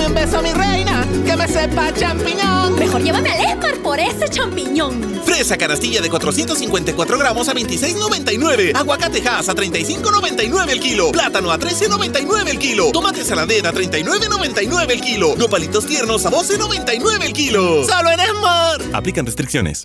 Dame 0.00 0.08
un 0.08 0.14
beso, 0.14 0.40
mi 0.40 0.50
reina, 0.50 1.06
que 1.26 1.36
me 1.36 1.46
sepa 1.46 1.92
champiñón. 1.92 2.74
Mejor 2.78 3.02
llévame 3.02 3.32
al 3.32 3.50
Esmar 3.50 3.76
por 3.82 4.00
ese 4.00 4.30
champiñón. 4.30 5.20
Fresa 5.26 5.58
canastilla 5.58 6.00
de 6.00 6.08
454 6.08 7.18
gramos 7.18 7.48
a 7.50 7.54
26.99. 7.54 8.74
Aguacate 8.74 9.22
Hass 9.28 9.50
a 9.50 9.54
35.99 9.54 10.70
el 10.70 10.80
kilo. 10.80 11.12
Plátano 11.12 11.50
a 11.50 11.58
13.99 11.58 12.48
el 12.48 12.58
kilo. 12.58 12.92
Tomate 12.92 13.24
saladera 13.24 13.68
a 13.68 13.72
39.99 13.74 14.90
el 14.90 15.00
kilo. 15.02 15.36
Nopalitos 15.36 15.84
tiernos 15.84 16.24
a 16.24 16.30
12.99 16.30 17.22
el 17.22 17.32
kilo. 17.34 17.84
¡Solo 17.84 18.10
en 18.10 18.20
Esmar! 18.20 18.80
Aplican 18.94 19.26
restricciones. 19.26 19.84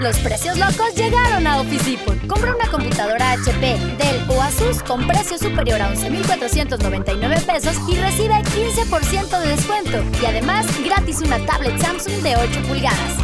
Los 0.00 0.18
precios 0.18 0.58
locos 0.58 0.94
llegaron 0.94 1.46
a 1.46 1.58
Office 1.58 1.90
Depot. 1.90 2.26
Compra 2.26 2.54
una 2.54 2.68
computadora 2.70 3.32
HP, 3.32 3.78
Dell 3.96 4.24
o 4.28 4.42
Asus 4.42 4.82
con 4.82 5.06
precio 5.06 5.38
superior 5.38 5.80
a 5.80 5.88
11,499 5.88 7.40
pesos 7.46 7.76
y 7.88 7.94
recibe 7.94 8.34
15% 8.34 9.40
de 9.40 9.48
descuento. 9.48 10.04
Y 10.22 10.26
además, 10.26 10.66
gratis 10.84 11.22
una 11.22 11.38
tablet 11.46 11.80
Samsung 11.80 12.22
de 12.22 12.36
8 12.36 12.62
pulgadas. 12.68 13.16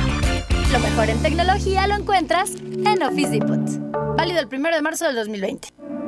Lo 0.72 0.78
mejor 0.78 1.10
en 1.10 1.20
tecnología 1.20 1.86
lo 1.86 1.94
encuentras 1.94 2.54
en 2.54 3.02
Office 3.02 3.30
Depot. 3.30 3.60
Válido 4.16 4.40
el 4.40 4.48
1 4.50 4.70
de 4.70 4.82
marzo 4.82 5.04
del 5.04 5.16
2020. 5.16 5.81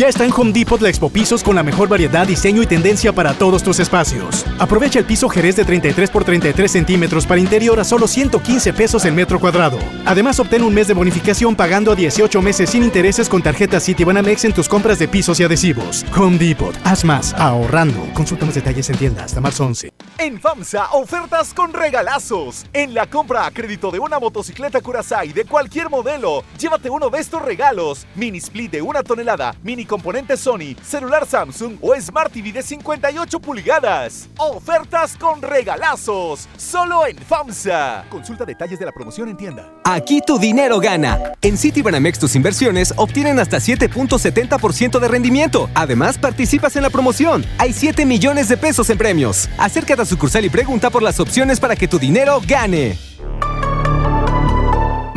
Ya 0.00 0.08
está 0.08 0.24
en 0.24 0.32
Home 0.32 0.52
Depot 0.52 0.80
la 0.80 0.88
Expo 0.88 1.10
Pisos 1.10 1.42
con 1.42 1.54
la 1.54 1.62
mejor 1.62 1.86
variedad, 1.86 2.26
diseño 2.26 2.62
y 2.62 2.66
tendencia 2.66 3.12
para 3.12 3.34
todos 3.34 3.62
tus 3.62 3.80
espacios. 3.80 4.46
Aprovecha 4.58 4.98
el 4.98 5.04
piso 5.04 5.28
Jerez 5.28 5.56
de 5.56 5.64
33 5.66 6.08
por 6.08 6.24
33 6.24 6.72
centímetros 6.72 7.26
para 7.26 7.38
interior 7.38 7.78
a 7.78 7.84
solo 7.84 8.08
115 8.08 8.72
pesos 8.72 9.04
el 9.04 9.12
metro 9.12 9.38
cuadrado. 9.38 9.78
Además, 10.06 10.40
obtén 10.40 10.62
un 10.62 10.72
mes 10.72 10.88
de 10.88 10.94
bonificación 10.94 11.54
pagando 11.54 11.92
a 11.92 11.96
18 11.96 12.40
meses 12.40 12.70
sin 12.70 12.82
intereses 12.82 13.28
con 13.28 13.42
tarjeta 13.42 13.78
Citibanamex 13.78 14.46
en 14.46 14.54
tus 14.54 14.70
compras 14.70 14.98
de 14.98 15.06
pisos 15.06 15.38
y 15.38 15.44
adhesivos. 15.44 16.06
Home 16.16 16.38
Depot, 16.38 16.74
haz 16.82 17.04
más, 17.04 17.34
ahorrando. 17.34 18.00
Consulta 18.14 18.46
más 18.46 18.54
detalles 18.54 18.88
en 18.88 18.96
tienda 18.96 19.24
hasta 19.24 19.42
marzo 19.42 19.66
11. 19.66 19.92
En 20.16 20.40
FAMSA, 20.40 20.92
ofertas 20.92 21.52
con 21.52 21.74
regalazos. 21.74 22.64
En 22.72 22.94
la 22.94 23.06
compra 23.06 23.44
a 23.44 23.50
crédito 23.50 23.90
de 23.90 23.98
una 23.98 24.18
motocicleta 24.18 24.80
Curaçao 24.80 25.32
de 25.34 25.44
cualquier 25.44 25.90
modelo, 25.90 26.42
llévate 26.58 26.88
uno 26.88 27.10
de 27.10 27.18
estos 27.20 27.42
regalos. 27.42 28.06
Mini 28.14 28.38
split 28.38 28.72
de 28.72 28.80
una 28.80 29.02
tonelada, 29.02 29.54
mini 29.62 29.89
componente 29.90 30.36
Sony, 30.36 30.76
celular 30.82 31.26
Samsung 31.26 31.76
o 31.80 32.00
Smart 32.00 32.32
TV 32.32 32.52
de 32.52 32.62
58 32.62 33.40
pulgadas. 33.40 34.28
Ofertas 34.38 35.16
con 35.16 35.42
regalazos. 35.42 36.48
Solo 36.56 37.06
en 37.08 37.18
FAMSA. 37.18 38.04
Consulta 38.08 38.44
detalles 38.44 38.78
de 38.78 38.86
la 38.86 38.92
promoción 38.92 39.28
en 39.28 39.36
tienda. 39.36 39.68
Aquí 39.84 40.20
tu 40.24 40.38
dinero 40.38 40.78
gana. 40.78 41.32
En 41.42 41.58
Citibanamex 41.58 42.20
tus 42.20 42.36
inversiones 42.36 42.94
obtienen 42.96 43.40
hasta 43.40 43.56
7.70% 43.56 45.00
de 45.00 45.08
rendimiento. 45.08 45.68
Además, 45.74 46.16
participas 46.18 46.76
en 46.76 46.84
la 46.84 46.90
promoción. 46.90 47.44
Hay 47.58 47.72
7 47.72 48.06
millones 48.06 48.48
de 48.48 48.56
pesos 48.56 48.88
en 48.90 48.98
premios. 48.98 49.48
Acércate 49.58 50.02
a 50.02 50.04
sucursal 50.04 50.44
y 50.44 50.50
pregunta 50.50 50.90
por 50.90 51.02
las 51.02 51.18
opciones 51.18 51.58
para 51.58 51.74
que 51.74 51.88
tu 51.88 51.98
dinero 51.98 52.40
gane. 52.46 52.96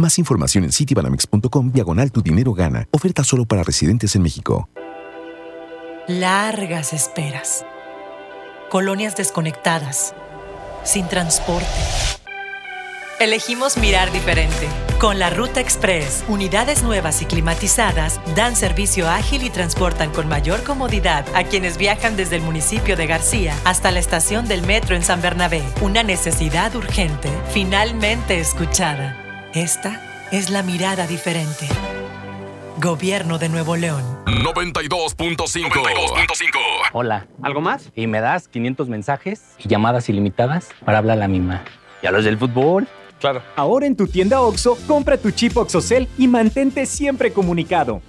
Más 0.04 0.20
información 0.20 0.66
en 0.66 0.74
citibanamex.com 0.74 1.72
diagonal 1.72 2.12
tu 2.12 2.22
dinero 2.22 2.52
gana. 2.52 2.90
Oferta 2.92 3.24
solo 3.24 3.46
para 3.46 3.64
residentes 3.64 4.18
en 4.18 4.22
México. 4.22 4.68
Largas 6.10 6.92
esperas. 6.92 7.66
Colonias 8.70 9.16
desconectadas. 9.16 10.14
Sin 10.84 11.08
transporte. 11.08 11.70
Elegimos 13.22 13.78
mirar 13.78 14.12
diferente. 14.12 14.68
Con 15.00 15.20
la 15.20 15.30
Ruta 15.30 15.62
Express, 15.62 16.26
unidades 16.28 16.84
nuevas 16.84 17.22
y 17.22 17.26
climatizadas 17.26 18.20
dan 18.36 18.58
servicio 18.58 19.10
ágil 19.10 19.44
y 19.44 19.50
transportan 19.50 20.12
con 20.12 20.28
mayor 20.28 20.66
comodidad 20.66 21.26
a 21.34 21.46
quienes 21.46 21.78
viajan 21.78 22.18
desde 22.18 22.36
el 22.36 22.42
municipio 22.42 22.98
de 22.98 23.08
García 23.08 23.56
hasta 23.64 23.90
la 23.90 24.00
estación 24.00 24.50
del 24.50 24.64
metro 24.64 24.98
en 24.98 25.04
San 25.04 25.22
Bernabé. 25.22 25.64
Una 25.80 26.04
necesidad 26.04 26.76
urgente, 26.76 27.30
finalmente 27.54 28.42
escuchada. 28.42 29.23
Esta 29.54 30.02
es 30.32 30.50
la 30.50 30.64
mirada 30.64 31.06
diferente. 31.06 31.68
Gobierno 32.82 33.38
de 33.38 33.50
Nuevo 33.50 33.76
León. 33.76 34.02
92.5. 34.26 36.90
Hola, 36.92 37.28
¿algo 37.44 37.62
más? 37.62 37.92
Y 37.96 38.08
me 38.08 38.20
das 38.20 38.48
500 38.48 38.90
mensajes 38.90 39.44
y 39.60 39.70
llamadas 39.70 40.10
ilimitadas 40.10 40.70
para 40.84 40.98
hablar 40.98 41.18
a 41.18 41.20
la 41.20 41.28
misma. 41.28 41.64
¿Y 42.02 42.08
a 42.08 42.12
los 42.12 42.26
del 42.26 42.40
fútbol? 42.40 42.88
Claro. 43.20 43.44
Ahora 43.56 43.86
en 43.86 43.96
tu 43.96 44.08
tienda 44.08 44.42
OXO, 44.42 44.76
compra 44.88 45.18
tu 45.18 45.30
chip 45.30 45.56
OXOCEL 45.56 46.08
y 46.18 46.28
mantente 46.28 46.88
siempre 46.88 47.32
comunicado. 47.32 48.02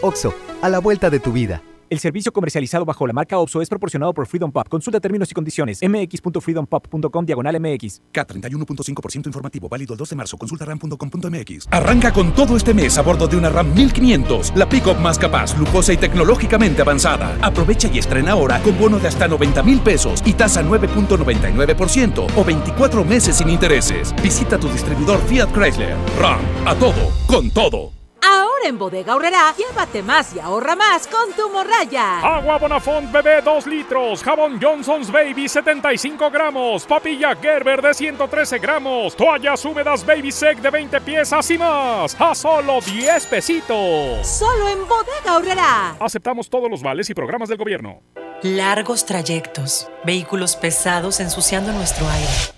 OXO, 0.00 0.34
a 0.62 0.70
la 0.70 0.78
vuelta 0.78 1.10
de 1.10 1.20
tu 1.20 1.32
vida. 1.32 1.60
El 1.90 2.00
servicio 2.00 2.32
comercializado 2.32 2.84
bajo 2.84 3.06
la 3.06 3.14
marca 3.14 3.38
OPSO 3.38 3.62
es 3.62 3.68
proporcionado 3.68 4.12
por 4.12 4.26
Freedom 4.26 4.52
Pop. 4.52 4.68
Consulta 4.68 5.00
términos 5.00 5.30
y 5.30 5.34
condiciones. 5.34 5.80
mx.freedompop.com 5.82 7.24
diagonal 7.24 7.58
mx. 7.58 8.02
K31.5% 8.12 9.26
informativo. 9.26 9.68
Válido 9.70 9.94
el 9.94 9.98
2 9.98 10.10
de 10.10 10.16
marzo. 10.16 10.36
Consulta 10.36 10.66
ram.com.mx. 10.66 11.68
Arranca 11.70 12.12
con 12.12 12.34
todo 12.34 12.56
este 12.56 12.74
mes 12.74 12.98
a 12.98 13.02
bordo 13.02 13.26
de 13.26 13.36
una 13.36 13.48
RAM 13.48 13.72
1500. 13.74 14.52
La 14.54 14.68
pick-up 14.68 14.98
más 14.98 15.18
capaz, 15.18 15.56
lujosa 15.58 15.94
y 15.94 15.96
tecnológicamente 15.96 16.82
avanzada. 16.82 17.38
Aprovecha 17.40 17.88
y 17.88 17.98
estrena 17.98 18.32
ahora 18.32 18.60
con 18.62 18.78
bono 18.78 18.98
de 18.98 19.08
hasta 19.08 19.26
90 19.26 19.62
mil 19.62 19.80
pesos 19.80 20.22
y 20.26 20.34
tasa 20.34 20.62
9.99% 20.62 22.26
o 22.36 22.44
24 22.44 23.04
meses 23.04 23.36
sin 23.36 23.48
intereses. 23.48 24.14
Visita 24.22 24.58
tu 24.58 24.68
distribuidor 24.68 25.20
Fiat 25.22 25.50
Chrysler. 25.52 25.96
RAM. 26.18 26.40
A 26.66 26.74
todo. 26.74 27.12
Con 27.26 27.50
todo. 27.50 27.97
Ahora 28.22 28.66
en 28.66 28.78
Bodega 28.78 29.14
Horrera, 29.14 29.54
llévate 29.56 30.02
más 30.02 30.34
y 30.34 30.40
ahorra 30.40 30.76
más 30.76 31.06
con 31.06 31.32
tu 31.32 31.48
morraya. 31.50 32.20
Agua 32.20 32.58
Bonafont 32.58 33.10
bebé 33.10 33.40
2 33.42 33.66
litros, 33.66 34.22
jabón 34.22 34.58
Johnson's 34.60 35.10
Baby 35.10 35.48
75 35.48 36.30
gramos, 36.30 36.84
papilla 36.84 37.36
Gerber 37.36 37.80
de 37.80 37.94
113 37.94 38.58
gramos, 38.58 39.16
toallas 39.16 39.64
húmedas 39.64 40.04
Baby 40.04 40.32
Sec 40.32 40.58
de 40.58 40.70
20 40.70 41.00
piezas 41.00 41.50
y 41.50 41.58
más, 41.58 42.16
a 42.20 42.34
solo 42.34 42.80
10 42.80 43.26
pesitos. 43.26 44.26
Solo 44.26 44.68
en 44.68 44.86
Bodega 44.88 45.36
Horrera. 45.36 45.96
Aceptamos 46.00 46.50
todos 46.50 46.70
los 46.70 46.82
vales 46.82 47.08
y 47.10 47.14
programas 47.14 47.48
del 47.48 47.58
gobierno. 47.58 48.02
Largos 48.42 49.04
trayectos, 49.04 49.88
vehículos 50.04 50.54
pesados 50.56 51.18
ensuciando 51.20 51.72
nuestro 51.72 52.08
aire. 52.08 52.57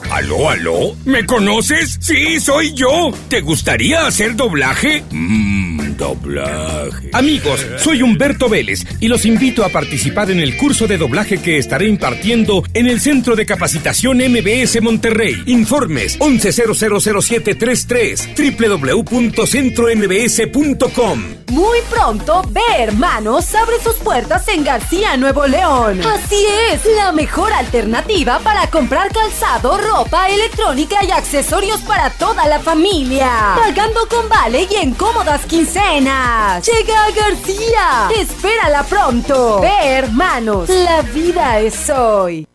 ¿Aló, 0.11 0.49
aló? 0.49 0.95
¿Me 1.05 1.25
conoces? 1.25 1.97
Sí, 2.01 2.41
soy 2.41 2.73
yo. 2.73 3.11
¿Te 3.29 3.39
gustaría 3.39 4.05
hacer 4.05 4.35
doblaje? 4.35 5.05
Mmm, 5.09 5.95
doblaje. 5.95 7.11
Amigos, 7.13 7.65
soy 7.77 8.01
Humberto 8.01 8.49
Vélez 8.49 8.83
y 8.99 9.07
los 9.07 9.23
invito 9.25 9.63
a 9.63 9.69
participar 9.69 10.29
en 10.29 10.41
el 10.41 10.57
curso 10.57 10.85
de 10.85 10.97
doblaje 10.97 11.37
que 11.37 11.57
estaré 11.57 11.87
impartiendo 11.87 12.61
en 12.73 12.87
el 12.87 12.99
Centro 12.99 13.37
de 13.37 13.45
Capacitación 13.45 14.17
MBS 14.17 14.81
Monterrey. 14.81 15.41
Informes 15.45 16.19
11000733 16.19 18.59
www.centrombs.com. 18.59 21.41
Muy 21.51 21.79
pronto, 21.89 22.41
Ve 22.49 22.61
Hermanos 22.79 23.53
abre 23.55 23.75
sus 23.83 23.95
puertas 23.95 24.47
en 24.47 24.63
García, 24.63 25.17
Nuevo 25.17 25.45
León. 25.47 25.99
Así 26.01 26.45
es, 26.71 26.85
la 26.95 27.11
mejor 27.11 27.51
alternativa 27.53 28.39
para 28.39 28.67
comprar 28.67 29.11
calzado, 29.11 29.77
ropa, 30.01 30.29
electrónica 30.29 31.03
y 31.03 31.11
accesorios 31.11 31.79
para 31.81 32.09
toda 32.09 32.47
la 32.47 32.59
familia. 32.59 33.55
Pagando 33.55 34.01
con 34.09 34.27
vale 34.29 34.67
y 34.69 34.75
en 34.75 34.93
cómodas 34.93 35.45
quincenas. 35.45 36.65
Llega 36.65 37.05
García. 37.15 38.09
Espérala 38.17 38.83
pronto. 38.83 39.59
Ve 39.61 39.69
Hermanos, 39.83 40.69
la 40.69 41.01
vida 41.01 41.59
es 41.59 41.89
hoy. 41.89 42.47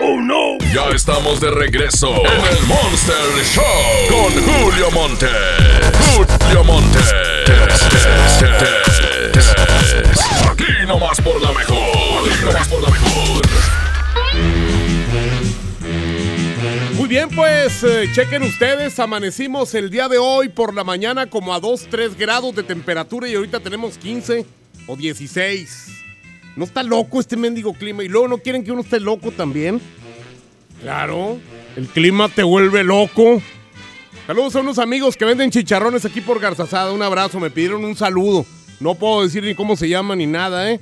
¡Oh 0.00 0.20
no! 0.20 0.58
Ya 0.74 0.94
estamos 0.94 1.40
de 1.40 1.50
regreso 1.50 2.10
en 2.10 2.58
el 2.58 2.66
Monster 2.66 3.16
Show 3.44 3.64
con 4.10 4.30
Julio 4.44 4.90
Monte. 4.90 5.28
Julio 6.14 6.64
Monte. 6.64 6.98
Aquí 10.50 10.86
nomás 10.86 11.18
por 11.22 11.40
la 11.40 11.52
mejor. 11.52 11.78
Aquí 12.30 12.44
nomás 12.44 12.68
por 12.68 12.82
la 12.82 12.90
mejor. 12.90 13.48
Muy 16.98 17.08
bien, 17.08 17.28
pues 17.28 17.84
eh, 17.84 18.10
chequen 18.12 18.42
ustedes, 18.42 18.98
amanecimos 18.98 19.72
el 19.76 19.88
día 19.88 20.08
de 20.08 20.18
hoy 20.18 20.48
por 20.48 20.74
la 20.74 20.82
mañana 20.82 21.30
como 21.30 21.54
a 21.54 21.60
2, 21.60 21.86
3 21.88 22.18
grados 22.18 22.56
de 22.56 22.64
temperatura 22.64 23.28
y 23.28 23.36
ahorita 23.36 23.60
tenemos 23.60 23.96
15 23.98 24.44
o 24.88 24.96
16. 24.96 25.86
¿No 26.56 26.64
está 26.64 26.82
loco 26.82 27.20
este 27.20 27.36
mendigo 27.36 27.72
clima? 27.72 28.02
Y 28.02 28.08
luego 28.08 28.26
no 28.26 28.38
quieren 28.38 28.64
que 28.64 28.72
uno 28.72 28.80
esté 28.80 28.98
loco 28.98 29.30
también. 29.30 29.80
Claro, 30.82 31.38
el 31.76 31.86
clima 31.86 32.28
te 32.28 32.42
vuelve 32.42 32.82
loco. 32.82 33.40
Saludos 34.26 34.56
a 34.56 34.60
unos 34.60 34.80
amigos 34.80 35.16
que 35.16 35.24
venden 35.24 35.52
chicharrones 35.52 36.04
aquí 36.04 36.20
por 36.20 36.40
Garzazada. 36.40 36.90
Un 36.92 37.02
abrazo, 37.02 37.38
me 37.38 37.50
pidieron 37.50 37.84
un 37.84 37.94
saludo. 37.94 38.44
No 38.80 38.96
puedo 38.96 39.22
decir 39.22 39.44
ni 39.44 39.54
cómo 39.54 39.76
se 39.76 39.88
llaman 39.88 40.18
ni 40.18 40.26
nada, 40.26 40.68
¿eh? 40.72 40.80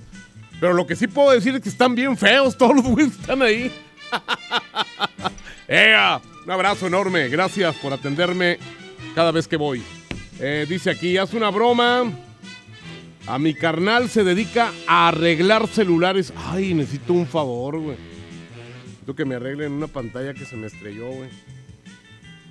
Pero 0.60 0.72
lo 0.72 0.86
que 0.86 0.96
sí 0.96 1.08
puedo 1.08 1.32
decir 1.32 1.54
es 1.54 1.60
que 1.60 1.68
están 1.68 1.94
bien 1.94 2.16
feos 2.16 2.56
todos 2.56 2.74
los 2.74 2.86
güeyes 2.86 3.12
que 3.12 3.20
están 3.20 3.42
ahí. 3.42 3.70
¡Ea! 5.68 6.20
Un 6.44 6.50
abrazo 6.50 6.86
enorme. 6.86 7.28
Gracias 7.28 7.74
por 7.76 7.92
atenderme 7.92 8.58
cada 9.14 9.32
vez 9.32 9.48
que 9.48 9.56
voy. 9.56 9.82
Eh, 10.38 10.64
dice 10.68 10.90
aquí, 10.90 11.16
haz 11.16 11.34
una 11.34 11.50
broma. 11.50 12.12
A 13.26 13.38
mi 13.40 13.54
carnal 13.54 14.08
se 14.08 14.22
dedica 14.22 14.72
a 14.86 15.08
arreglar 15.08 15.66
celulares. 15.66 16.32
Ay, 16.36 16.74
necesito 16.74 17.12
un 17.12 17.26
favor, 17.26 17.78
güey. 17.80 17.96
Necesito 18.84 19.16
que 19.16 19.24
me 19.24 19.34
arreglen 19.34 19.72
una 19.72 19.88
pantalla 19.88 20.34
que 20.34 20.44
se 20.44 20.56
me 20.56 20.68
estrelló, 20.68 21.08
güey. 21.08 21.30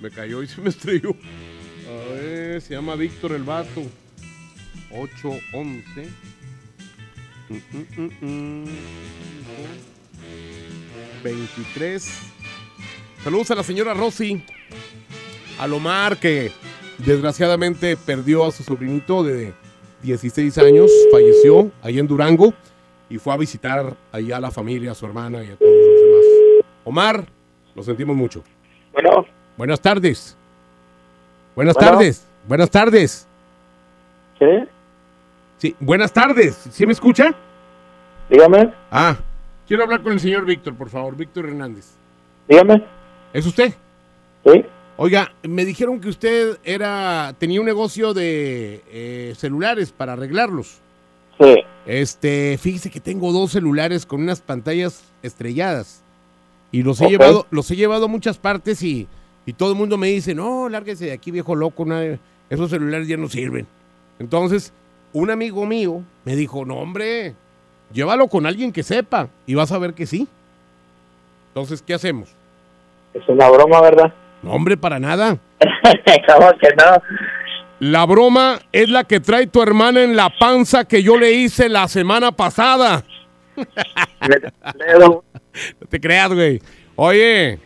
Me 0.02 0.10
cayó 0.10 0.42
y 0.42 0.48
se 0.48 0.60
me 0.60 0.68
estrelló. 0.70 1.16
A 1.88 2.12
ver, 2.12 2.60
se 2.60 2.74
llama 2.74 2.96
Víctor 2.96 3.32
el 3.32 3.44
vato. 3.44 3.82
811. 4.90 6.08
Mm, 7.48 7.54
mm, 7.54 7.86
mm, 7.96 8.64
mm. 8.64 8.66
23. 11.24 12.10
Saludos 13.26 13.50
a 13.50 13.56
la 13.56 13.64
señora 13.64 13.92
Rosy. 13.92 14.40
A 15.58 15.66
Lomar, 15.66 16.16
que 16.16 16.52
desgraciadamente 16.98 17.96
perdió 17.96 18.44
a 18.44 18.52
su 18.52 18.62
sobrinito 18.62 19.24
de 19.24 19.52
16 20.04 20.56
años. 20.58 20.88
Falleció 21.10 21.72
ahí 21.82 21.98
en 21.98 22.06
Durango. 22.06 22.54
Y 23.10 23.18
fue 23.18 23.34
a 23.34 23.36
visitar 23.36 23.96
ahí 24.12 24.30
a 24.30 24.38
la 24.38 24.52
familia, 24.52 24.92
a 24.92 24.94
su 24.94 25.06
hermana 25.06 25.42
y 25.42 25.48
a 25.50 25.56
todos 25.56 25.72
los 25.72 26.00
demás. 26.00 26.64
Omar, 26.84 27.24
lo 27.74 27.82
sentimos 27.82 28.14
mucho. 28.14 28.44
Bueno. 28.92 29.26
Buenas 29.56 29.80
tardes. 29.80 30.36
Buenas 31.56 31.74
Bueno. 31.74 31.90
tardes. 31.90 32.26
Buenas 32.46 32.70
tardes. 32.70 33.26
¿Sí? 34.38 34.46
Sí, 35.58 35.76
buenas 35.80 36.12
tardes. 36.12 36.54
¿Sí 36.70 36.86
me 36.86 36.92
escucha? 36.92 37.34
Dígame. 38.30 38.72
Ah, 38.88 39.16
quiero 39.66 39.82
hablar 39.82 40.00
con 40.04 40.12
el 40.12 40.20
señor 40.20 40.44
Víctor, 40.44 40.76
por 40.76 40.90
favor. 40.90 41.16
Víctor 41.16 41.46
Hernández. 41.46 41.86
Dígame. 42.46 42.94
¿Es 43.32 43.46
usted? 43.46 43.74
Sí. 44.44 44.64
Oiga, 44.98 45.32
me 45.42 45.64
dijeron 45.64 46.00
que 46.00 46.08
usted 46.08 46.58
era 46.64 47.34
tenía 47.38 47.60
un 47.60 47.66
negocio 47.66 48.14
de 48.14 48.82
eh, 48.88 49.34
celulares 49.36 49.92
para 49.92 50.14
arreglarlos. 50.14 50.78
Sí. 51.38 51.54
Este, 51.84 52.58
fíjese 52.58 52.90
que 52.90 53.00
tengo 53.00 53.32
dos 53.32 53.52
celulares 53.52 54.06
con 54.06 54.22
unas 54.22 54.40
pantallas 54.40 55.04
estrelladas 55.22 56.02
y 56.72 56.82
los 56.82 57.00
he 57.00 57.08
llevado, 57.08 57.46
los 57.50 57.70
he 57.70 57.76
llevado 57.76 58.06
a 58.06 58.08
muchas 58.08 58.38
partes 58.38 58.82
y, 58.82 59.06
y 59.44 59.52
todo 59.52 59.70
el 59.70 59.78
mundo 59.78 59.98
me 59.98 60.08
dice, 60.08 60.34
no, 60.34 60.68
lárguese 60.68 61.06
de 61.06 61.12
aquí, 61.12 61.30
viejo 61.30 61.54
loco, 61.54 61.86
esos 62.50 62.70
celulares 62.70 63.06
ya 63.06 63.16
no 63.16 63.28
sirven. 63.28 63.66
Entonces, 64.18 64.72
un 65.12 65.30
amigo 65.30 65.66
mío 65.66 66.02
me 66.24 66.36
dijo, 66.36 66.64
no, 66.64 66.76
hombre, 66.76 67.34
llévalo 67.92 68.28
con 68.28 68.46
alguien 68.46 68.72
que 68.72 68.82
sepa 68.82 69.28
y 69.46 69.54
vas 69.54 69.72
a 69.72 69.78
ver 69.78 69.94
que 69.94 70.06
sí. 70.06 70.26
Entonces, 71.48 71.82
¿qué 71.82 71.94
hacemos? 71.94 72.30
Es 73.16 73.26
una 73.28 73.48
broma, 73.48 73.80
¿verdad? 73.80 74.12
No, 74.42 74.52
hombre, 74.52 74.76
para 74.76 74.98
nada. 74.98 75.38
¿Cómo 76.28 76.50
que 76.58 76.68
no? 76.76 77.02
La 77.80 78.04
broma 78.04 78.58
es 78.72 78.90
la 78.90 79.04
que 79.04 79.20
trae 79.20 79.46
tu 79.46 79.62
hermana 79.62 80.02
en 80.02 80.16
la 80.16 80.30
panza 80.30 80.84
que 80.86 81.02
yo 81.02 81.16
le 81.16 81.32
hice 81.32 81.68
la 81.68 81.88
semana 81.88 82.32
pasada. 82.32 83.04
no 83.56 85.24
te 85.88 86.00
creas, 86.00 86.32
güey. 86.32 86.60
Oye. 86.96 87.58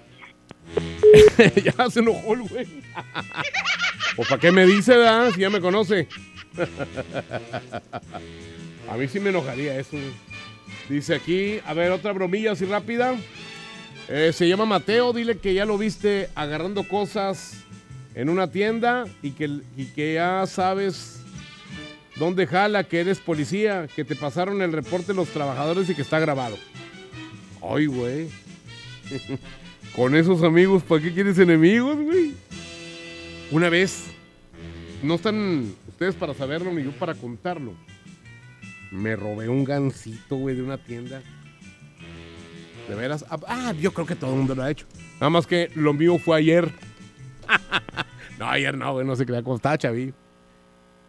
ya 1.65 1.91
se 1.91 1.99
enojó 1.99 2.35
el 2.35 2.43
güey. 2.43 2.67
¿O 4.17 4.23
para 4.23 4.41
qué 4.41 4.53
me 4.53 4.67
dice, 4.67 4.97
verdad? 4.97 5.31
Si 5.35 5.41
ya 5.41 5.51
me 5.51 5.61
conoce. 5.61 6.07
A 8.89 8.97
mí 8.97 9.09
sí 9.09 9.19
me 9.19 9.31
enojaría 9.31 9.79
eso. 9.79 9.97
Dice 10.89 11.15
aquí, 11.15 11.61
a 11.67 11.75
ver, 11.75 11.91
otra 11.91 12.13
bromilla 12.13 12.53
así 12.53 12.67
rápida. 12.67 13.15
Eh, 14.13 14.33
se 14.33 14.49
llama 14.49 14.67
Mateo, 14.67 15.13
dile 15.13 15.39
que 15.39 15.55
ya 15.55 15.65
lo 15.65 15.79
viste 15.79 16.31
agarrando 16.35 16.83
cosas 16.89 17.63
en 18.17 18.29
una 18.29 18.51
tienda 18.51 19.05
y 19.23 19.31
que, 19.31 19.61
y 19.77 19.85
que 19.85 20.15
ya 20.15 20.45
sabes 20.49 21.23
dónde 22.17 22.49
jala, 22.49 22.83
que 22.83 22.99
eres 22.99 23.21
policía, 23.21 23.87
que 23.95 24.05
te 24.05 24.17
pasaron 24.17 24.63
el 24.63 24.73
reporte 24.73 25.15
los 25.15 25.29
trabajadores 25.29 25.89
y 25.89 25.95
que 25.95 26.03
está 26.03 26.19
grabado. 26.19 26.59
Ay, 27.63 27.87
güey. 27.87 28.29
Con 29.95 30.17
esos 30.17 30.43
amigos, 30.43 30.83
¿para 30.83 31.01
qué 31.01 31.13
quieres 31.13 31.39
enemigos, 31.39 31.97
güey? 31.97 32.35
Una 33.53 33.69
vez, 33.69 34.07
no 35.05 35.15
están 35.15 35.73
ustedes 35.87 36.17
para 36.17 36.35
saberlo 36.35 36.73
ni 36.73 36.83
yo 36.83 36.91
para 36.91 37.15
contarlo. 37.15 37.75
Me 38.91 39.15
robé 39.15 39.49
un 39.49 39.63
gansito, 39.63 40.35
güey, 40.35 40.57
de 40.57 40.63
una 40.63 40.79
tienda. 40.79 41.23
De 42.91 42.97
veras. 42.97 43.25
Ah, 43.31 43.39
Ah, 43.47 43.73
yo 43.79 43.93
creo 43.95 44.05
que 44.05 44.17
todo 44.17 44.33
el 44.33 44.39
mundo 44.39 44.53
lo 44.57 44.65
ha 44.65 44.71
hecho. 44.71 44.85
Nada 45.15 45.31
más 45.31 45.47
que 45.47 45.71
lo 45.77 45.93
mío 45.95 46.19
fue 46.19 46.39
ayer. 46.39 46.73
no, 48.39 48.49
ayer 48.49 48.77
no, 48.77 48.93
güey, 48.95 49.07
no 49.07 49.15
se 49.15 49.25
crea 49.25 49.45
cómo 49.45 49.55
estaba, 49.55 49.79
chaví. 49.79 50.13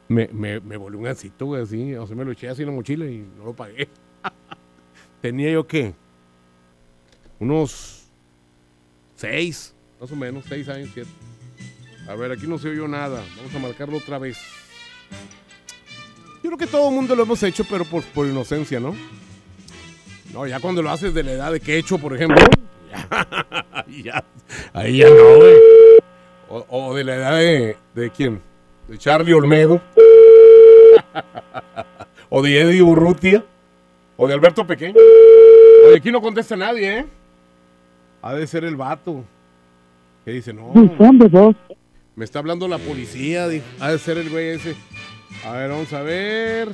Me, 0.08 0.28
me, 0.32 0.60
me 0.60 0.78
volé 0.78 0.98
un 0.98 1.04
gansito, 1.04 1.48
güey, 1.48 1.64
así. 1.64 1.96
O 1.96 2.06
sea, 2.06 2.16
me 2.16 2.24
lo 2.24 2.34
eché 2.34 2.50
así 2.50 2.62
en 2.62 2.68
la 2.68 2.76
mochila 2.76 3.06
y 3.08 3.28
no 3.36 3.46
lo 3.46 3.56
pagué. 3.56 3.90
Tenía 5.22 5.52
yo, 5.52 5.66
¿qué? 5.66 5.96
Unos 7.40 8.04
seis, 9.16 9.74
más 10.00 10.12
o 10.12 10.16
menos, 10.16 10.46
seis 10.48 10.70
años, 10.70 10.92
siete. 10.94 11.10
A 12.08 12.14
ver, 12.14 12.32
aquí 12.32 12.46
no 12.46 12.60
se 12.60 12.70
oyó 12.70 12.88
nada. 12.88 13.24
Vamos 13.38 13.56
a 13.56 13.60
marcarlo 13.60 13.98
otra 13.98 14.20
vez. 14.20 14.38
Yo 16.44 16.50
creo 16.52 16.58
que 16.58 16.68
todo 16.68 16.90
el 16.90 16.96
mundo 16.96 17.16
lo 17.16 17.24
hemos 17.24 17.42
hecho, 17.42 17.64
pero 17.68 17.86
por, 17.86 18.04
por 18.04 18.28
inocencia, 18.28 18.80
¿no? 18.80 18.94
No, 20.34 20.48
ya 20.48 20.60
cuando 20.60 20.82
lo 20.82 20.90
haces 20.90 21.14
de 21.14 21.24
la 21.24 21.32
edad 21.32 21.52
de 21.52 21.60
quecho, 21.60 21.98
por 21.98 22.16
ejemplo. 22.16 22.38
Ya, 22.90 23.86
ya, 24.04 24.24
ahí 24.74 24.98
ya 24.98 25.10
no, 25.10 25.36
güey. 25.38 25.56
O, 26.50 26.66
o 26.70 26.96
de 26.96 27.04
la 27.04 27.16
edad 27.16 27.38
de. 27.38 27.78
¿De 27.96 28.10
quién? 28.10 28.42
De 28.88 28.98
Charlie 28.98 29.34
Olmedo. 29.34 29.82
o 32.30 32.42
de 32.42 32.62
Eddie 32.62 32.82
Urrutia. 32.82 33.44
O 34.18 34.28
de 34.28 34.34
Alberto 34.34 34.66
Pequeño. 34.66 34.96
Oye, 35.88 35.98
aquí 35.98 36.12
no 36.12 36.22
contesta 36.22 36.56
nadie, 36.56 37.00
¿eh? 37.00 37.06
Ha 38.22 38.34
de 38.36 38.46
ser 38.48 38.64
el 38.64 38.76
vato. 38.76 39.24
Que 40.24 40.32
dice, 40.32 40.54
no. 40.54 40.72
Me 42.16 42.26
está 42.26 42.40
hablando 42.40 42.68
la 42.68 42.78
policía. 42.78 43.48
dijo. 43.48 43.66
Ha 43.80 43.92
de 43.92 43.98
ser 43.98 44.18
el 44.18 44.30
güey 44.30 44.50
ese. 44.50 44.76
A 45.46 45.54
ver, 45.54 45.70
vamos 45.70 45.92
a 45.94 46.02
ver. 46.04 46.70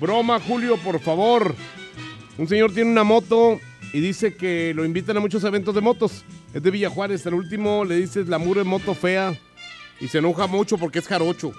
Broma, 0.00 0.40
Julio, 0.40 0.76
por 0.78 1.00
favor. 1.00 1.54
Un 2.38 2.48
señor 2.48 2.72
tiene 2.72 2.90
una 2.90 3.04
moto 3.04 3.60
y 3.92 4.00
dice 4.00 4.34
que 4.34 4.72
lo 4.74 4.84
invitan 4.84 5.16
a 5.16 5.20
muchos 5.20 5.44
eventos 5.44 5.74
de 5.74 5.80
motos. 5.80 6.24
Es 6.52 6.62
de 6.62 6.70
Villa 6.70 6.90
Juárez. 6.90 7.24
El 7.26 7.34
último 7.34 7.84
le 7.84 7.96
dices 7.96 8.28
la 8.28 8.38
mure 8.38 8.64
moto 8.64 8.94
fea 8.94 9.38
y 10.00 10.08
se 10.08 10.18
enoja 10.18 10.46
mucho 10.46 10.76
porque 10.76 10.98
es 10.98 11.06
jarocho. 11.06 11.52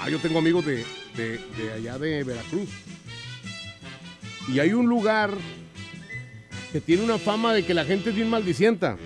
Ah, 0.00 0.08
yo 0.08 0.18
tengo 0.18 0.38
amigos 0.38 0.64
de, 0.64 0.84
de- 1.16 1.38
de 1.58 1.72
allá 1.74 1.98
de 1.98 2.24
Veracruz. 2.24 2.68
Y 4.48 4.58
hay 4.60 4.72
un 4.72 4.86
lugar 4.86 5.30
que 6.72 6.80
tiene 6.80 7.02
una 7.02 7.18
fama 7.18 7.52
de 7.52 7.64
que 7.64 7.74
la 7.74 7.84
gente 7.84 8.10
es 8.10 8.16
bien 8.16 8.30
maldicienta. 8.30 8.96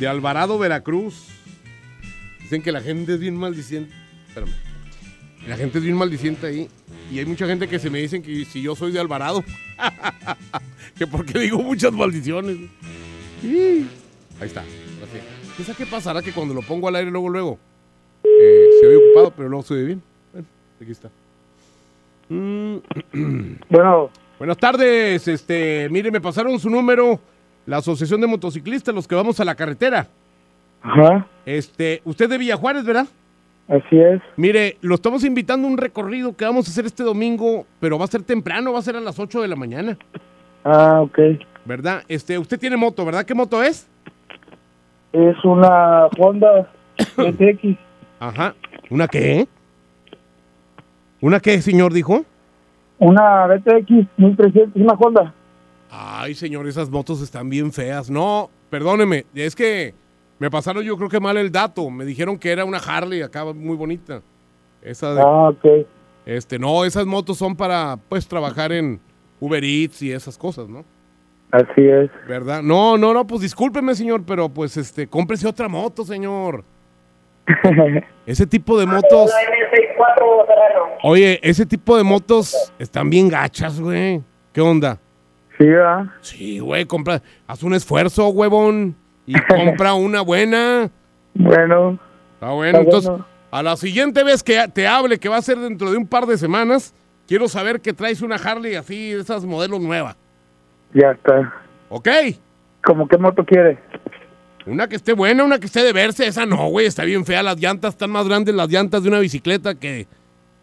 De 0.00 0.08
Alvarado, 0.08 0.58
Veracruz. 0.58 1.26
Dicen 2.42 2.62
que 2.62 2.72
la 2.72 2.80
gente 2.80 3.14
es 3.14 3.20
bien 3.20 3.36
maldiciente. 3.36 3.94
Espérame. 4.28 4.52
La 5.48 5.56
gente 5.56 5.78
es 5.78 5.84
bien 5.84 5.96
maldiciente 5.96 6.46
ahí. 6.46 6.68
Y 7.10 7.18
hay 7.18 7.24
mucha 7.24 7.46
gente 7.46 7.68
que 7.68 7.78
se 7.78 7.88
me 7.88 8.00
dicen 8.00 8.22
que 8.22 8.44
si 8.44 8.62
yo 8.62 8.74
soy 8.74 8.92
de 8.92 8.98
Alvarado. 9.00 9.44
que 10.98 11.06
porque 11.06 11.38
digo 11.38 11.58
muchas 11.58 11.92
maldiciones. 11.92 12.56
Ahí 13.42 13.88
está. 14.40 14.60
ahora 14.60 15.06
sí. 15.12 15.18
¿Qué 15.56 15.64
sabe 15.64 15.78
qué 15.78 15.86
pasará 15.86 16.20
que 16.20 16.32
cuando 16.32 16.52
lo 16.52 16.62
pongo 16.62 16.88
al 16.88 16.96
aire 16.96 17.10
luego, 17.10 17.28
luego? 17.28 17.58
eh, 18.24 18.68
se 18.80 18.86
ve 18.86 18.96
ocupado, 18.96 19.30
pero 19.36 19.48
luego 19.48 19.62
se 19.62 19.74
ve 19.74 19.84
bien. 19.84 20.02
Bueno, 20.32 20.46
aquí 20.80 20.90
está. 20.90 21.10
bueno. 23.70 24.10
Buenas 24.38 24.58
tardes. 24.58 25.26
Este, 25.28 25.88
mire, 25.90 26.10
me 26.10 26.20
pasaron 26.20 26.58
su 26.58 26.68
número. 26.68 27.18
La 27.64 27.78
Asociación 27.78 28.20
de 28.20 28.26
Motociclistas, 28.26 28.94
los 28.94 29.08
que 29.08 29.14
vamos 29.14 29.40
a 29.40 29.44
la 29.44 29.54
carretera. 29.54 30.08
Ajá. 30.82 31.26
Este, 31.44 32.00
usted 32.04 32.28
de 32.28 32.38
Villa 32.38 32.56
Juárez, 32.56 32.84
¿verdad? 32.84 33.06
Así 33.68 33.98
es. 33.98 34.22
Mire, 34.36 34.76
lo 34.80 34.94
estamos 34.94 35.24
invitando 35.24 35.66
a 35.66 35.70
un 35.70 35.76
recorrido 35.76 36.36
que 36.36 36.44
vamos 36.44 36.68
a 36.68 36.70
hacer 36.70 36.86
este 36.86 37.02
domingo, 37.02 37.66
pero 37.80 37.98
va 37.98 38.04
a 38.04 38.08
ser 38.08 38.22
temprano, 38.22 38.72
va 38.72 38.78
a 38.78 38.82
ser 38.82 38.96
a 38.96 39.00
las 39.00 39.18
8 39.18 39.42
de 39.42 39.48
la 39.48 39.56
mañana. 39.56 39.98
Ah, 40.64 41.00
ok. 41.00 41.18
¿Verdad? 41.64 42.02
Este, 42.06 42.38
usted 42.38 42.60
tiene 42.60 42.76
moto, 42.76 43.04
¿verdad? 43.04 43.24
¿Qué 43.24 43.34
moto 43.34 43.62
es? 43.62 43.88
Es 45.12 45.36
una 45.44 46.06
Honda 46.18 46.70
GTX. 47.16 47.76
Ajá. 48.20 48.54
¿Una 48.88 49.08
qué? 49.08 49.48
¿Una 51.20 51.40
qué, 51.40 51.60
señor, 51.60 51.92
dijo? 51.92 52.24
Una 52.98 53.46
GTX 53.48 53.90
1300, 54.16 54.76
una 54.76 54.94
Honda. 54.94 55.34
Ay, 55.90 56.34
señor, 56.34 56.66
esas 56.68 56.88
motos 56.88 57.20
están 57.20 57.48
bien 57.48 57.72
feas. 57.72 58.10
No, 58.10 58.50
perdóneme, 58.70 59.26
es 59.34 59.56
que 59.56 59.94
me 60.38 60.50
pasaron 60.50 60.82
yo 60.84 60.96
creo 60.96 61.08
que 61.08 61.20
mal 61.20 61.36
el 61.36 61.50
dato. 61.52 61.88
Me 61.90 62.04
dijeron 62.04 62.38
que 62.38 62.50
era 62.50 62.64
una 62.64 62.78
Harley 62.78 63.22
acá 63.22 63.44
muy 63.44 63.76
bonita. 63.76 64.20
Esa 64.82 65.14
de- 65.14 65.22
Ah, 65.22 65.48
ok. 65.48 65.86
Este, 66.26 66.58
no, 66.58 66.84
esas 66.84 67.06
motos 67.06 67.38
son 67.38 67.54
para 67.56 67.96
pues 68.08 68.26
trabajar 68.26 68.72
en 68.72 69.00
Uber 69.40 69.62
Eats 69.64 70.02
y 70.02 70.12
esas 70.12 70.36
cosas, 70.36 70.68
¿no? 70.68 70.84
Así 71.52 71.86
es. 71.86 72.10
¿Verdad? 72.28 72.62
No, 72.62 72.98
no, 72.98 73.14
no, 73.14 73.26
pues 73.26 73.40
discúlpeme, 73.42 73.94
señor, 73.94 74.24
pero 74.26 74.48
pues 74.48 74.76
este, 74.76 75.06
cómprese 75.06 75.46
otra 75.46 75.68
moto, 75.68 76.04
señor. 76.04 76.64
Ese 78.26 78.46
tipo 78.46 78.78
de 78.78 78.86
motos. 78.86 79.30
Oye, 81.02 81.38
ese 81.42 81.64
tipo 81.64 81.96
de 81.96 82.02
motos 82.02 82.72
están 82.78 83.08
bien 83.08 83.28
gachas, 83.28 83.80
güey. 83.80 84.20
¿Qué 84.52 84.60
onda? 84.60 84.98
Sí, 85.56 85.66
¿verdad? 85.66 86.06
Sí, 86.20 86.58
güey, 86.58 86.84
compra, 86.86 87.22
haz 87.46 87.62
un 87.62 87.74
esfuerzo, 87.74 88.28
huevón, 88.28 88.96
y 89.26 89.34
compra 89.40 89.94
una 89.94 90.20
buena. 90.20 90.90
Bueno. 91.34 91.98
Está 92.34 92.50
bueno, 92.50 92.78
Está 92.78 92.84
entonces, 92.84 93.10
bueno. 93.10 93.26
a 93.50 93.62
la 93.62 93.76
siguiente 93.76 94.22
vez 94.24 94.42
que 94.42 94.68
te 94.72 94.86
hable, 94.86 95.18
que 95.18 95.28
va 95.28 95.36
a 95.36 95.42
ser 95.42 95.58
dentro 95.58 95.90
de 95.90 95.96
un 95.96 96.06
par 96.06 96.26
de 96.26 96.36
semanas, 96.38 96.94
quiero 97.26 97.48
saber 97.48 97.80
que 97.80 97.92
traes 97.92 98.22
una 98.22 98.36
Harley 98.36 98.74
así, 98.74 99.12
de 99.12 99.20
esas 99.20 99.44
modelos 99.44 99.80
nuevas. 99.80 100.16
Ya 100.94 101.10
está. 101.12 101.52
¿Ok? 101.88 102.08
¿Cómo 102.84 103.08
qué 103.08 103.18
moto 103.18 103.44
quiere? 103.44 103.78
Una 104.66 104.88
que 104.88 104.96
esté 104.96 105.12
buena, 105.12 105.44
una 105.44 105.58
que 105.58 105.66
esté 105.66 105.82
de 105.84 105.92
verse, 105.92 106.26
esa 106.26 106.44
no, 106.44 106.68
güey, 106.68 106.86
está 106.86 107.04
bien 107.04 107.24
fea, 107.24 107.42
las 107.42 107.58
llantas 107.60 107.94
están 107.94 108.10
más 108.10 108.26
grandes 108.28 108.54
las 108.54 108.68
llantas 108.68 109.02
de 109.02 109.08
una 109.08 109.20
bicicleta 109.20 109.74
que, 109.76 110.06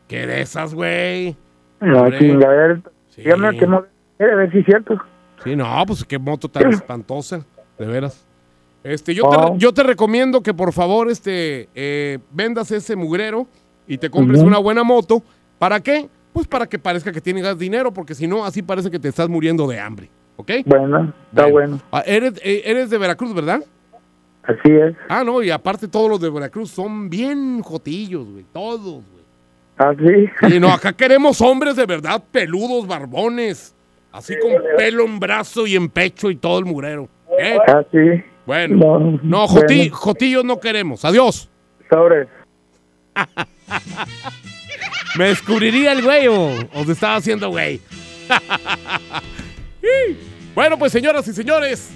que 0.07 0.27
de 0.27 0.41
esas, 0.41 0.73
güey. 0.73 1.35
No, 1.79 2.01
Hombre. 2.01 2.19
chinga, 2.19 2.47
a 2.47 2.51
ver. 2.51 2.81
Dígame 3.15 3.57
qué 3.57 3.67
moto 3.67 3.87
quiere, 4.17 4.33
a 4.33 4.35
ver 4.35 4.51
si 4.51 4.59
es 4.59 4.65
cierto. 4.65 4.97
Sí, 5.43 5.55
no, 5.55 5.83
pues 5.87 6.03
qué 6.05 6.17
moto 6.19 6.49
tan 6.49 6.71
espantosa, 6.71 7.45
de 7.77 7.85
veras. 7.85 8.22
Este, 8.83 9.13
yo, 9.15 9.23
Oh. 9.25 9.53
te, 9.53 9.57
yo 9.59 9.73
te 9.73 9.83
recomiendo 9.83 10.41
que 10.41 10.53
por 10.53 10.73
favor 10.73 11.09
este, 11.09 11.69
eh, 11.73 12.19
vendas 12.31 12.69
ese 12.71 12.95
mugrero 12.95 13.47
y 13.87 13.97
te 13.97 14.09
compres 14.09 14.41
una 14.41 14.57
buena 14.57 14.83
moto. 14.83 15.23
¿Para 15.57 15.79
qué? 15.79 16.07
Pues 16.33 16.47
para 16.47 16.67
que 16.67 16.79
parezca 16.79 17.11
que 17.11 17.21
tienes 17.21 17.57
dinero, 17.57 17.93
porque 17.93 18.15
si 18.15 18.27
no, 18.27 18.43
así 18.43 18.61
parece 18.61 18.89
que 18.91 18.99
te 18.99 19.07
estás 19.07 19.29
muriendo 19.29 19.67
de 19.67 19.79
hambre. 19.79 20.09
¿Ok? 20.35 20.51
Bueno, 20.65 21.13
está 21.29 21.45
bueno. 21.45 21.79
Ah, 21.91 22.03
eres, 22.05 22.33
eh, 22.43 22.63
eres 22.65 22.89
de 22.89 22.97
Veracruz, 22.97 23.33
¿verdad? 23.33 23.63
Así 24.43 24.71
es. 24.71 24.95
Ah, 25.07 25.23
no, 25.23 25.41
y 25.43 25.49
aparte 25.51 25.87
todos 25.87 26.09
los 26.09 26.19
de 26.19 26.29
Veracruz 26.29 26.71
son 26.71 27.09
bien 27.09 27.61
jotillos, 27.61 28.27
güey. 28.27 28.45
Todos, 28.51 28.81
güey. 28.81 29.23
Así. 29.77 30.53
Y 30.55 30.59
no, 30.59 30.69
acá 30.73 30.91
queremos 30.91 31.39
hombres 31.39 31.75
de 31.75 31.85
verdad, 31.85 32.21
peludos, 32.31 32.85
barbones. 32.87 33.73
Así 34.11 34.33
con 34.39 34.51
pelo 34.77 35.05
en 35.05 35.19
brazo 35.19 35.65
y 35.65 35.75
en 35.75 35.87
pecho 35.89 36.29
y 36.29 36.35
todo 36.35 36.59
el 36.59 36.65
mugrero. 36.65 37.07
¿eh? 37.39 37.57
Así. 37.67 38.23
Bueno, 38.45 38.75
No, 38.77 39.19
no, 39.23 39.47
joti- 39.47 39.77
bueno. 39.89 39.95
jotillos 39.95 40.45
no 40.45 40.59
queremos. 40.59 41.03
Adiós. 41.05 41.49
Sobre. 41.89 42.27
¿Me 45.17 45.25
descubriría 45.25 45.91
el 45.91 46.01
güey 46.03 46.27
o, 46.27 46.49
o 46.73 46.83
se 46.85 46.91
estaba 46.93 47.15
haciendo 47.15 47.49
güey? 47.49 47.79
Bueno, 50.55 50.77
pues 50.77 50.91
señoras 50.91 51.27
y 51.27 51.33
señores, 51.33 51.89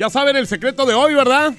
ya 0.00 0.10
saben 0.10 0.34
el 0.34 0.48
secreto 0.48 0.84
de 0.84 0.94
hoy, 0.94 1.14
¿verdad? 1.14 1.52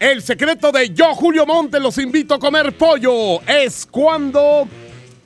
El 0.00 0.22
secreto 0.22 0.72
de 0.72 0.94
yo, 0.94 1.14
Julio 1.14 1.44
Monte, 1.44 1.78
los 1.78 1.98
invito 1.98 2.32
a 2.34 2.38
comer 2.38 2.72
pollo. 2.72 3.42
Es 3.46 3.84
cuando... 3.86 4.66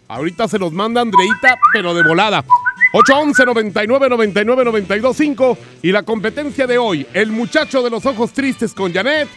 Ahorita 0.09 0.49
se 0.49 0.59
los 0.59 0.73
manda 0.73 1.01
Andreita, 1.01 1.57
pero 1.73 1.95
de 1.95 2.03
volada. 2.03 2.45
811 2.93 3.45
99 3.47 4.09
99 4.09 4.65
92 4.65 5.17
5 5.17 5.59
y 5.83 5.93
la 5.93 6.03
competencia 6.03 6.67
de 6.67 6.79
hoy, 6.79 7.07
el 7.15 7.33
muchacho 7.33 7.83
de 7.83 7.91
los 7.91 8.05
ojos 8.07 8.33
tristes 8.33 8.75
con 8.75 8.93
Janet 8.93 9.29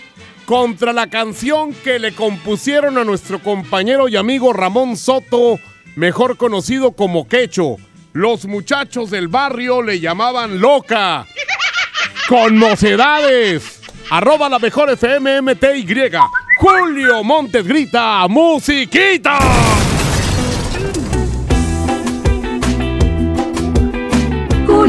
contra 0.45 0.93
la 0.93 1.07
canción 1.07 1.73
que 1.73 1.97
le 1.97 2.13
compusieron 2.13 2.97
a 2.97 3.03
nuestro 3.03 3.39
compañero 3.39 4.07
y 4.07 4.15
amigo 4.15 4.53
Ramón 4.53 4.97
Soto, 4.97 5.59
mejor 5.95 6.37
conocido 6.37 6.91
como 6.91 7.27
Quecho. 7.27 7.77
Los 8.13 8.45
muchachos 8.45 9.09
del 9.09 9.27
barrio 9.27 9.81
le 9.81 9.99
llamaban 9.99 10.59
loca. 10.59 11.25
con 12.27 12.57
mocedades. 12.57 13.81
Arroba 14.09 14.49
la 14.49 14.59
mejor 14.59 14.95
FMMTY. 14.95 15.85
Julio 16.59 17.23
Montes 17.23 17.67
grita, 17.67 18.27
musiquita. 18.27 19.39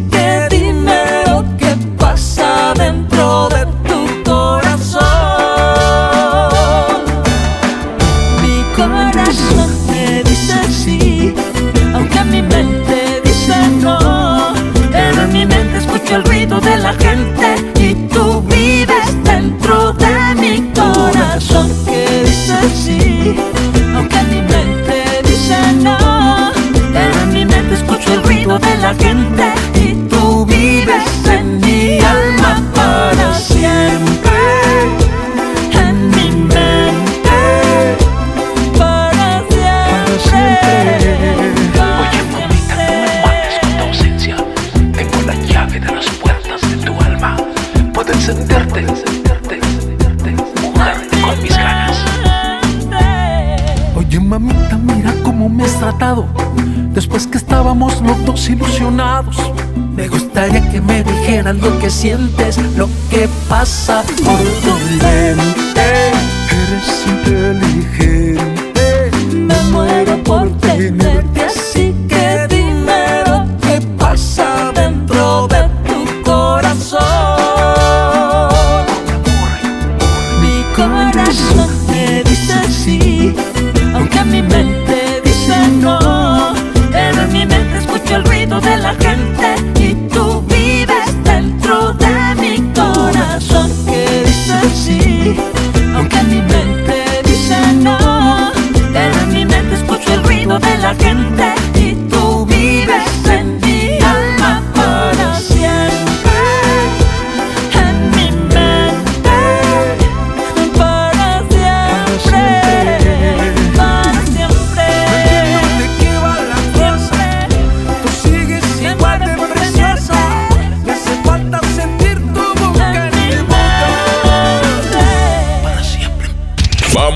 estábamos 57.76 58.02
los 58.02 58.26
dos 58.26 58.50
ilusionados. 58.50 59.36
Me 59.96 60.08
gustaría 60.08 60.62
que 60.72 60.80
me 60.82 61.04
dijeras 61.04 61.56
lo 61.58 61.78
que 61.80 61.90
sientes, 61.90 62.58
lo 62.78 62.88
que 63.10 63.28
pasa 63.50 64.04
por 64.24 64.40
tu 64.64 64.74
mente. 65.04 66.12
Eres 66.52 67.06
inteligente, 67.08 68.42
Me 69.34 69.72
muero 69.72 70.24
por 70.24 70.50
tenerte 70.60 70.65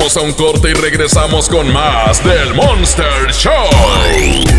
Vamos 0.10 0.18
a 0.18 0.22
un 0.28 0.34
corte 0.34 0.72
y 0.72 0.74
regresamos 0.74 1.48
con 1.48 1.72
más 1.72 2.24
del 2.24 2.56
Monster 2.56 3.32
Show. 3.32 3.54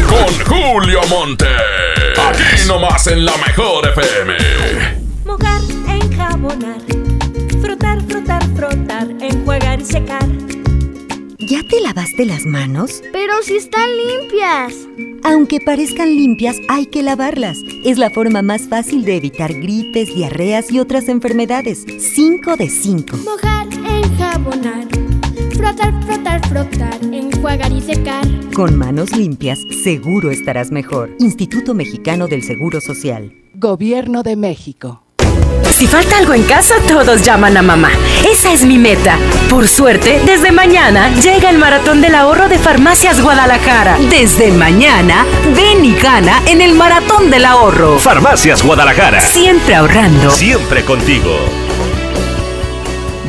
Con 0.08 0.46
Julio 0.46 1.00
Monte. 1.08 1.46
Aquí 2.24 2.68
nomás 2.68 3.08
en 3.08 3.24
la 3.24 3.36
mejor 3.36 3.88
FM. 3.88 4.36
Mojar, 5.24 5.60
enjabonar, 5.88 6.80
frotar, 7.60 8.00
frotar, 8.06 8.44
frotar, 8.54 9.08
enjuagar 9.20 9.80
y 9.80 9.84
secar. 9.84 10.24
¿Ya 11.38 11.64
te 11.64 11.80
lavaste 11.80 12.26
las 12.26 12.46
manos? 12.46 13.02
Pero 13.10 13.42
si 13.42 13.56
están 13.56 13.88
limpias. 13.96 14.74
Aunque 15.24 15.58
parezcan 15.58 16.10
limpias, 16.10 16.58
hay 16.68 16.86
que 16.86 17.02
lavarlas. 17.02 17.58
Es 17.84 17.98
la 17.98 18.10
forma 18.10 18.42
más 18.42 18.68
fácil 18.68 19.04
de 19.04 19.16
evitar 19.16 19.52
gripes, 19.52 20.14
diarreas 20.14 20.70
y 20.70 20.78
otras 20.78 21.08
enfermedades. 21.08 21.84
5 22.14 22.56
de 22.56 22.68
5. 22.68 23.16
Mojar, 23.16 23.66
enjabonar, 23.84 24.86
frotar, 25.60 25.92
frotar, 26.04 26.48
frotar, 26.48 26.98
enjuagar 27.02 27.72
y 27.72 27.80
secar. 27.80 28.24
Con 28.54 28.76
manos 28.76 29.14
limpias, 29.16 29.60
seguro 29.82 30.30
estarás 30.30 30.70
mejor. 30.70 31.10
Instituto 31.18 31.74
Mexicano 31.74 32.26
del 32.26 32.42
Seguro 32.42 32.80
Social. 32.80 33.32
Gobierno 33.54 34.22
de 34.22 34.36
México. 34.36 35.02
Si 35.70 35.86
falta 35.86 36.18
algo 36.18 36.34
en 36.34 36.42
casa, 36.42 36.74
todos 36.88 37.22
llaman 37.22 37.56
a 37.56 37.62
mamá. 37.62 37.90
Esa 38.30 38.52
es 38.52 38.64
mi 38.64 38.76
meta. 38.76 39.16
Por 39.48 39.66
suerte, 39.66 40.20
desde 40.26 40.52
mañana 40.52 41.14
llega 41.20 41.48
el 41.48 41.58
Maratón 41.58 42.02
del 42.02 42.14
Ahorro 42.14 42.48
de 42.48 42.58
Farmacias 42.58 43.22
Guadalajara. 43.22 43.96
Desde 44.10 44.50
mañana, 44.52 45.24
ven 45.56 45.84
y 45.84 45.94
gana 45.94 46.42
en 46.46 46.60
el 46.60 46.74
Maratón 46.74 47.30
del 47.30 47.44
Ahorro. 47.44 47.98
Farmacias 47.98 48.62
Guadalajara. 48.62 49.20
Siempre 49.20 49.74
ahorrando. 49.74 50.30
Siempre 50.30 50.84
contigo. 50.84 51.69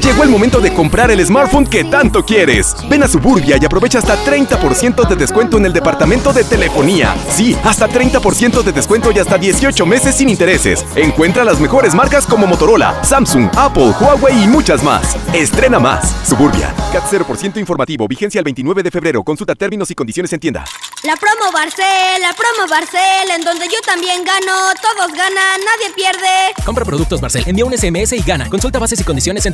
Llegó 0.03 0.23
el 0.23 0.29
momento 0.29 0.59
de 0.59 0.73
comprar 0.73 1.11
el 1.11 1.23
smartphone 1.23 1.67
que 1.67 1.83
tanto 1.83 2.25
quieres. 2.25 2.75
Ven 2.89 3.03
a 3.03 3.07
Suburbia 3.07 3.57
y 3.61 3.65
aprovecha 3.65 3.99
hasta 3.99 4.17
30% 4.25 5.07
de 5.07 5.15
descuento 5.15 5.57
en 5.57 5.65
el 5.67 5.73
departamento 5.73 6.33
de 6.33 6.43
telefonía. 6.43 7.15
Sí, 7.29 7.55
hasta 7.63 7.87
30% 7.87 8.63
de 8.63 8.71
descuento 8.71 9.11
y 9.11 9.19
hasta 9.19 9.37
18 9.37 9.85
meses 9.85 10.15
sin 10.15 10.29
intereses. 10.29 10.83
Encuentra 10.95 11.43
las 11.43 11.59
mejores 11.59 11.93
marcas 11.93 12.25
como 12.25 12.47
Motorola, 12.47 13.03
Samsung, 13.03 13.49
Apple, 13.55 13.93
Huawei 14.01 14.43
y 14.43 14.47
muchas 14.47 14.83
más. 14.83 15.15
Estrena 15.33 15.79
más. 15.79 16.15
Suburbia. 16.27 16.73
CAT 16.91 17.03
0% 17.03 17.57
informativo. 17.59 18.07
Vigencia 18.07 18.39
el 18.39 18.45
29 18.45 18.81
de 18.81 18.89
febrero. 18.89 19.23
Consulta 19.23 19.53
términos 19.53 19.91
y 19.91 19.95
condiciones 19.95 20.33
en 20.33 20.39
tienda. 20.39 20.65
La 21.04 21.15
promo 21.15 21.52
Barcel, 21.52 22.21
la 22.21 22.31
promo 22.33 22.69
Barcel, 22.69 23.31
en 23.35 23.41
donde 23.43 23.65
yo 23.65 23.81
también 23.83 24.23
gano, 24.23 24.54
todos 24.81 25.12
ganan, 25.12 25.60
nadie 25.65 25.91
pierde. 25.95 26.54
Compra 26.63 26.85
productos 26.85 27.19
Barcel, 27.19 27.43
envía 27.47 27.65
un 27.65 27.75
SMS 27.75 28.13
y 28.13 28.21
gana. 28.21 28.47
Consulta 28.49 28.77
bases 28.77 28.99
y 28.99 29.04
condiciones 29.04 29.43
en 29.47 29.54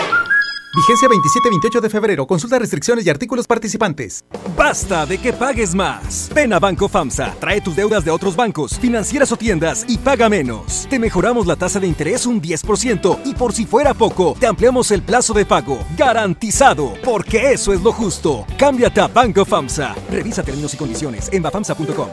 Vigencia 0.73 1.09
27-28 1.09 1.81
de 1.81 1.89
febrero. 1.89 2.25
Consulta 2.25 2.57
restricciones 2.57 3.05
y 3.05 3.09
artículos 3.09 3.45
participantes. 3.45 4.23
Basta 4.55 5.05
de 5.05 5.17
que 5.17 5.33
pagues 5.33 5.75
más. 5.75 6.29
Ven 6.33 6.53
a 6.53 6.59
Banco 6.59 6.87
FAMSA, 6.87 7.35
trae 7.39 7.59
tus 7.59 7.75
deudas 7.75 8.05
de 8.05 8.11
otros 8.11 8.35
bancos, 8.35 8.79
financieras 8.79 9.31
o 9.31 9.37
tiendas 9.37 9.85
y 9.87 9.97
paga 9.97 10.29
menos. 10.29 10.87
Te 10.89 10.97
mejoramos 10.97 11.45
la 11.45 11.57
tasa 11.57 11.79
de 11.79 11.87
interés 11.87 12.25
un 12.25 12.41
10% 12.41 13.19
y 13.25 13.33
por 13.33 13.53
si 13.53 13.65
fuera 13.65 13.93
poco, 13.93 14.35
te 14.39 14.47
ampliamos 14.47 14.91
el 14.91 15.01
plazo 15.01 15.33
de 15.33 15.45
pago. 15.45 15.79
Garantizado, 15.97 16.93
porque 17.03 17.51
eso 17.51 17.73
es 17.73 17.81
lo 17.81 17.91
justo. 17.91 18.45
Cámbiate 18.57 19.01
a 19.01 19.07
Banco 19.07 19.43
FAMSA. 19.43 19.95
Revisa 20.09 20.41
términos 20.43 20.73
y 20.73 20.77
condiciones 20.77 21.29
en 21.33 21.43
bafamsa.com. 21.43 22.07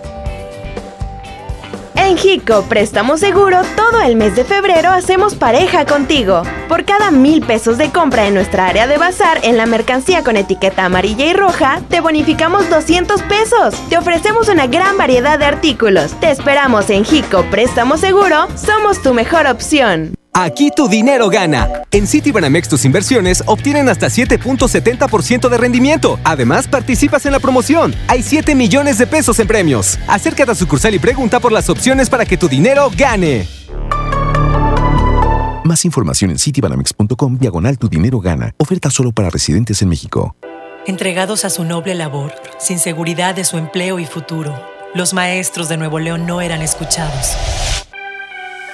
En 2.00 2.16
Hico 2.16 2.62
Préstamo 2.62 3.18
Seguro, 3.18 3.60
todo 3.74 4.00
el 4.02 4.14
mes 4.14 4.36
de 4.36 4.44
febrero 4.44 4.90
hacemos 4.90 5.34
pareja 5.34 5.84
contigo. 5.84 6.42
Por 6.68 6.84
cada 6.84 7.10
mil 7.10 7.42
pesos 7.42 7.76
de 7.76 7.90
compra 7.90 8.28
en 8.28 8.34
nuestra 8.34 8.68
área 8.68 8.86
de 8.86 8.98
bazar 8.98 9.40
en 9.42 9.56
la 9.56 9.66
mercancía 9.66 10.22
con 10.22 10.36
etiqueta 10.36 10.84
amarilla 10.84 11.26
y 11.26 11.32
roja, 11.32 11.80
te 11.90 12.00
bonificamos 12.00 12.70
200 12.70 13.20
pesos. 13.22 13.74
Te 13.90 13.98
ofrecemos 13.98 14.48
una 14.48 14.68
gran 14.68 14.96
variedad 14.96 15.40
de 15.40 15.46
artículos. 15.46 16.12
Te 16.20 16.30
esperamos 16.30 16.88
en 16.88 17.04
Hico 17.04 17.42
Préstamo 17.50 17.96
Seguro, 17.96 18.46
somos 18.56 19.02
tu 19.02 19.12
mejor 19.12 19.48
opción. 19.48 20.14
Aquí 20.40 20.70
tu 20.70 20.86
dinero 20.86 21.30
gana. 21.30 21.82
En 21.90 22.06
Citibanamex 22.06 22.68
tus 22.68 22.84
inversiones 22.84 23.42
obtienen 23.46 23.88
hasta 23.88 24.06
7.70% 24.06 25.48
de 25.48 25.58
rendimiento. 25.58 26.20
Además, 26.22 26.68
participas 26.68 27.26
en 27.26 27.32
la 27.32 27.40
promoción. 27.40 27.92
Hay 28.06 28.22
7 28.22 28.54
millones 28.54 28.98
de 28.98 29.08
pesos 29.08 29.40
en 29.40 29.48
premios. 29.48 29.98
Acércate 30.06 30.52
a 30.52 30.54
sucursal 30.54 30.94
y 30.94 31.00
pregunta 31.00 31.40
por 31.40 31.50
las 31.50 31.68
opciones 31.68 32.08
para 32.08 32.24
que 32.24 32.36
tu 32.36 32.48
dinero 32.48 32.88
gane. 32.96 33.48
Más 35.64 35.84
información 35.84 36.30
en 36.30 36.38
citibanamex.com 36.38 37.38
diagonal 37.38 37.76
tu 37.76 37.88
dinero 37.88 38.20
gana. 38.20 38.54
Oferta 38.58 38.90
solo 38.90 39.10
para 39.10 39.30
residentes 39.30 39.82
en 39.82 39.88
México. 39.88 40.36
Entregados 40.86 41.44
a 41.44 41.50
su 41.50 41.64
noble 41.64 41.96
labor, 41.96 42.32
sin 42.60 42.78
seguridad 42.78 43.34
de 43.34 43.42
su 43.42 43.58
empleo 43.58 43.98
y 43.98 44.06
futuro, 44.06 44.56
los 44.94 45.14
maestros 45.14 45.68
de 45.68 45.78
Nuevo 45.78 45.98
León 45.98 46.26
no 46.26 46.40
eran 46.40 46.62
escuchados. 46.62 47.36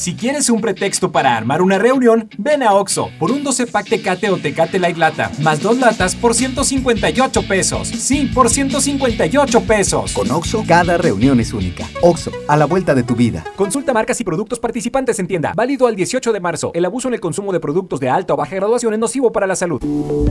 Si 0.00 0.14
quieres 0.14 0.48
un 0.48 0.62
pretexto 0.62 1.12
para 1.12 1.36
armar 1.36 1.60
una 1.60 1.78
reunión, 1.78 2.30
ven 2.38 2.62
a 2.62 2.72
Oxo 2.72 3.10
por 3.18 3.30
un 3.30 3.44
12 3.44 3.66
pack 3.66 3.86
Tecate 3.86 4.30
o 4.30 4.38
Tecate 4.38 4.78
Light 4.78 4.96
Lata, 4.96 5.30
más 5.42 5.60
dos 5.60 5.76
latas 5.76 6.16
por 6.16 6.34
158 6.34 7.42
pesos. 7.46 7.88
Sí, 7.88 8.30
por 8.34 8.48
158 8.48 9.60
pesos. 9.64 10.14
Con 10.14 10.30
Oxo, 10.30 10.64
cada 10.66 10.96
reunión 10.96 11.38
es 11.38 11.52
única. 11.52 11.86
Oxo, 12.00 12.32
a 12.48 12.56
la 12.56 12.64
vuelta 12.64 12.94
de 12.94 13.02
tu 13.02 13.14
vida. 13.14 13.44
Consulta 13.56 13.92
marcas 13.92 14.18
y 14.22 14.24
productos 14.24 14.58
participantes 14.58 15.18
en 15.18 15.26
tienda. 15.26 15.52
Válido 15.54 15.86
al 15.86 15.96
18 15.96 16.32
de 16.32 16.40
marzo. 16.40 16.70
El 16.72 16.86
abuso 16.86 17.08
en 17.08 17.12
el 17.12 17.20
consumo 17.20 17.52
de 17.52 17.60
productos 17.60 18.00
de 18.00 18.08
alta 18.08 18.32
o 18.32 18.38
baja 18.38 18.56
graduación 18.56 18.94
es 18.94 19.00
nocivo 19.00 19.32
para 19.32 19.46
la 19.46 19.54
salud. 19.54 19.82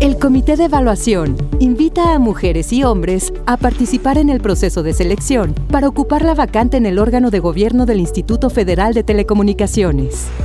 El 0.02 0.18
Comité 0.18 0.58
de 0.58 0.64
Evaluación 0.64 1.38
invita 1.60 2.16
a 2.16 2.18
mujeres 2.18 2.74
y 2.74 2.84
hombres 2.84 3.32
a 3.46 3.56
participar 3.56 4.18
en 4.18 4.30
el 4.30 4.42
proceso 4.42 4.82
de 4.82 4.94
selección 4.94 5.54
para 5.70 5.88
ocupar 5.88 6.26
la 6.26 6.34
vacante 6.34 6.78
en 6.78 6.88
el 6.88 6.98
órgano 6.98 7.30
de 7.30 7.38
gobierno 7.38 7.86
del 7.86 8.00
Instituto 8.00 8.50
Federal 8.50 8.96
de 8.96 9.04
Telecomunicaciones. 9.04 9.59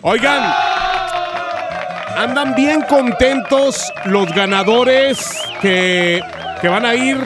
Oigan, 0.01 0.53
andan 2.17 2.55
bien 2.55 2.81
contentos 2.87 3.91
los 4.05 4.33
ganadores 4.33 5.41
que, 5.61 6.21
que 6.61 6.67
van 6.69 6.85
a 6.85 6.95
ir 6.95 7.17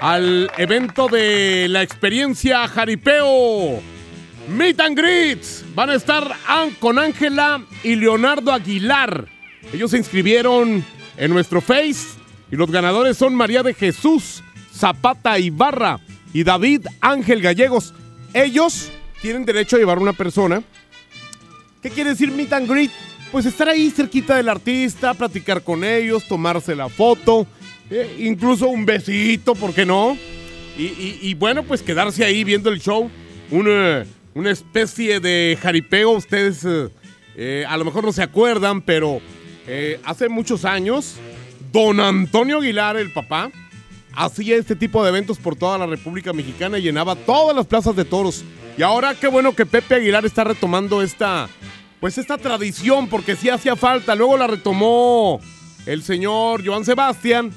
al 0.00 0.50
evento 0.56 1.08
de 1.08 1.66
la 1.68 1.82
experiencia 1.82 2.66
Jaripeo. 2.66 3.82
Meet 4.48 4.80
and 4.80 4.98
Greets. 4.98 5.66
Van 5.74 5.90
a 5.90 5.96
estar 5.96 6.34
con 6.80 6.98
Ángela 6.98 7.60
y 7.82 7.94
Leonardo 7.96 8.54
Aguilar. 8.54 9.26
Ellos 9.70 9.90
se 9.90 9.98
inscribieron 9.98 10.82
en 11.18 11.30
nuestro 11.30 11.60
Face 11.60 12.16
y 12.50 12.56
los 12.56 12.70
ganadores 12.70 13.18
son 13.18 13.34
María 13.34 13.62
de 13.62 13.74
Jesús 13.74 14.42
Zapata 14.78 15.38
Ibarra 15.38 16.00
y 16.32 16.44
David 16.44 16.86
Ángel 17.00 17.42
Gallegos. 17.42 17.94
Ellos 18.32 18.90
tienen 19.20 19.44
derecho 19.44 19.76
a 19.76 19.78
llevar 19.78 19.98
una 19.98 20.12
persona. 20.12 20.62
¿Qué 21.82 21.90
quiere 21.90 22.10
decir 22.10 22.30
meet 22.30 22.52
and 22.52 22.68
greet? 22.68 22.90
Pues 23.32 23.44
estar 23.44 23.68
ahí 23.68 23.90
cerquita 23.90 24.36
del 24.36 24.48
artista, 24.48 25.14
platicar 25.14 25.62
con 25.62 25.84
ellos, 25.84 26.26
tomarse 26.26 26.74
la 26.74 26.88
foto, 26.88 27.46
eh, 27.90 28.16
incluso 28.20 28.68
un 28.68 28.86
besito, 28.86 29.54
¿por 29.54 29.74
qué 29.74 29.84
no? 29.84 30.16
Y, 30.80 31.34
bueno, 31.34 31.64
pues 31.64 31.82
quedarse 31.82 32.24
ahí 32.24 32.44
viendo 32.44 32.70
el 32.70 32.80
show. 32.80 33.10
Una, 33.50 34.06
una 34.34 34.50
especie 34.52 35.18
de 35.18 35.58
jaripeo. 35.60 36.10
Ustedes 36.12 36.64
eh, 36.64 36.88
eh, 37.36 37.64
a 37.68 37.76
lo 37.76 37.84
mejor 37.84 38.04
no 38.04 38.12
se 38.12 38.22
acuerdan, 38.22 38.82
pero 38.82 39.20
eh, 39.66 40.00
hace 40.04 40.28
muchos 40.28 40.64
años, 40.64 41.16
don 41.72 41.98
Antonio 42.00 42.58
Aguilar, 42.58 42.96
el 42.96 43.12
papá, 43.12 43.50
hacía 44.18 44.56
este 44.56 44.74
tipo 44.74 45.02
de 45.02 45.10
eventos 45.10 45.38
por 45.38 45.54
toda 45.54 45.78
la 45.78 45.86
República 45.86 46.32
Mexicana 46.32 46.78
y 46.78 46.82
llenaba 46.82 47.14
todas 47.14 47.54
las 47.54 47.66
plazas 47.66 47.94
de 47.94 48.04
toros. 48.04 48.44
Y 48.76 48.82
ahora 48.82 49.14
qué 49.14 49.28
bueno 49.28 49.54
que 49.54 49.64
Pepe 49.64 49.94
Aguilar 49.94 50.26
está 50.26 50.42
retomando 50.42 51.02
esta, 51.02 51.48
pues 52.00 52.18
esta 52.18 52.36
tradición, 52.36 53.08
porque 53.08 53.36
sí 53.36 53.48
hacía 53.48 53.76
falta. 53.76 54.16
Luego 54.16 54.36
la 54.36 54.48
retomó 54.48 55.40
el 55.86 56.02
señor 56.02 56.66
Joan 56.66 56.84
Sebastián, 56.84 57.52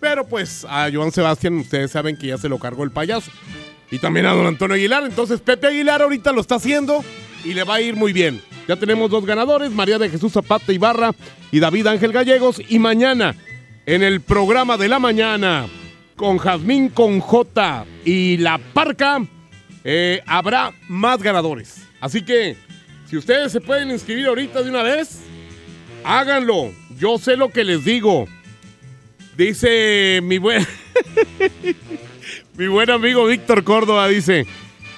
pero 0.00 0.26
pues 0.26 0.64
a 0.64 0.88
Joan 0.90 1.12
Sebastián 1.12 1.58
ustedes 1.58 1.90
saben 1.90 2.16
que 2.16 2.28
ya 2.28 2.38
se 2.38 2.48
lo 2.48 2.58
cargó 2.58 2.82
el 2.84 2.90
payaso. 2.90 3.30
Y 3.90 3.98
también 3.98 4.24
a 4.24 4.32
don 4.32 4.46
Antonio 4.46 4.74
Aguilar. 4.74 5.04
Entonces 5.04 5.40
Pepe 5.40 5.66
Aguilar 5.66 6.00
ahorita 6.00 6.32
lo 6.32 6.40
está 6.40 6.54
haciendo 6.54 7.04
y 7.44 7.52
le 7.52 7.62
va 7.64 7.74
a 7.74 7.80
ir 7.82 7.94
muy 7.94 8.14
bien. 8.14 8.40
Ya 8.66 8.76
tenemos 8.76 9.10
dos 9.10 9.26
ganadores, 9.26 9.70
María 9.70 9.98
de 9.98 10.08
Jesús 10.08 10.32
Zapata 10.32 10.72
Ibarra 10.72 11.14
y 11.52 11.60
David 11.60 11.86
Ángel 11.88 12.12
Gallegos. 12.12 12.60
Y 12.68 12.78
mañana, 12.78 13.36
en 13.84 14.02
el 14.02 14.22
programa 14.22 14.76
de 14.78 14.88
la 14.88 14.98
mañana, 14.98 15.66
con 16.16 16.38
Jazmín 16.38 16.88
con 16.88 17.20
J 17.20 17.84
y 18.04 18.38
La 18.38 18.58
Parca, 18.58 19.24
eh, 19.84 20.22
habrá 20.26 20.72
más 20.88 21.22
ganadores. 21.22 21.86
Así 22.00 22.22
que, 22.22 22.56
si 23.08 23.16
ustedes 23.16 23.52
se 23.52 23.60
pueden 23.60 23.90
inscribir 23.90 24.26
ahorita 24.26 24.62
de 24.62 24.70
una 24.70 24.82
vez, 24.82 25.20
háganlo. 26.02 26.72
Yo 26.98 27.18
sé 27.18 27.36
lo 27.36 27.50
que 27.50 27.64
les 27.64 27.84
digo. 27.84 28.26
Dice 29.36 30.20
mi 30.22 30.38
buen, 30.38 30.66
mi 32.56 32.66
buen 32.68 32.90
amigo 32.90 33.26
Víctor 33.26 33.64
Córdoba, 33.64 34.08
dice, 34.08 34.46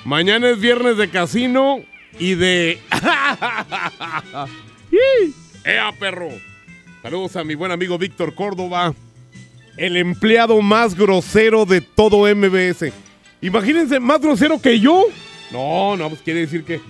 mañana 0.05 0.51
es 0.51 0.61
viernes 0.61 0.97
de 0.97 1.11
casino 1.11 1.81
y 2.21 2.37
de... 2.37 2.79
¡Ea, 5.65 5.91
perro! 5.99 6.29
Saludos 7.03 7.35
a 7.37 7.43
mi 7.43 7.57
buen 7.57 7.73
amigo 7.73 7.99
Víctor 7.99 8.37
Córdoba, 8.37 8.95
el 9.79 9.97
empleado 9.97 10.61
más 10.61 10.95
grosero 10.95 11.65
de 11.65 11.81
todo 11.81 12.27
MBS. 12.35 12.93
Imagínense, 13.41 14.01
más 14.01 14.21
grosero 14.21 14.61
que 14.61 14.81
yo. 14.81 15.05
No, 15.51 15.97
no, 15.97 16.09
pues 16.11 16.21
quiere 16.21 16.41
decir 16.41 16.65
que, 16.65 16.81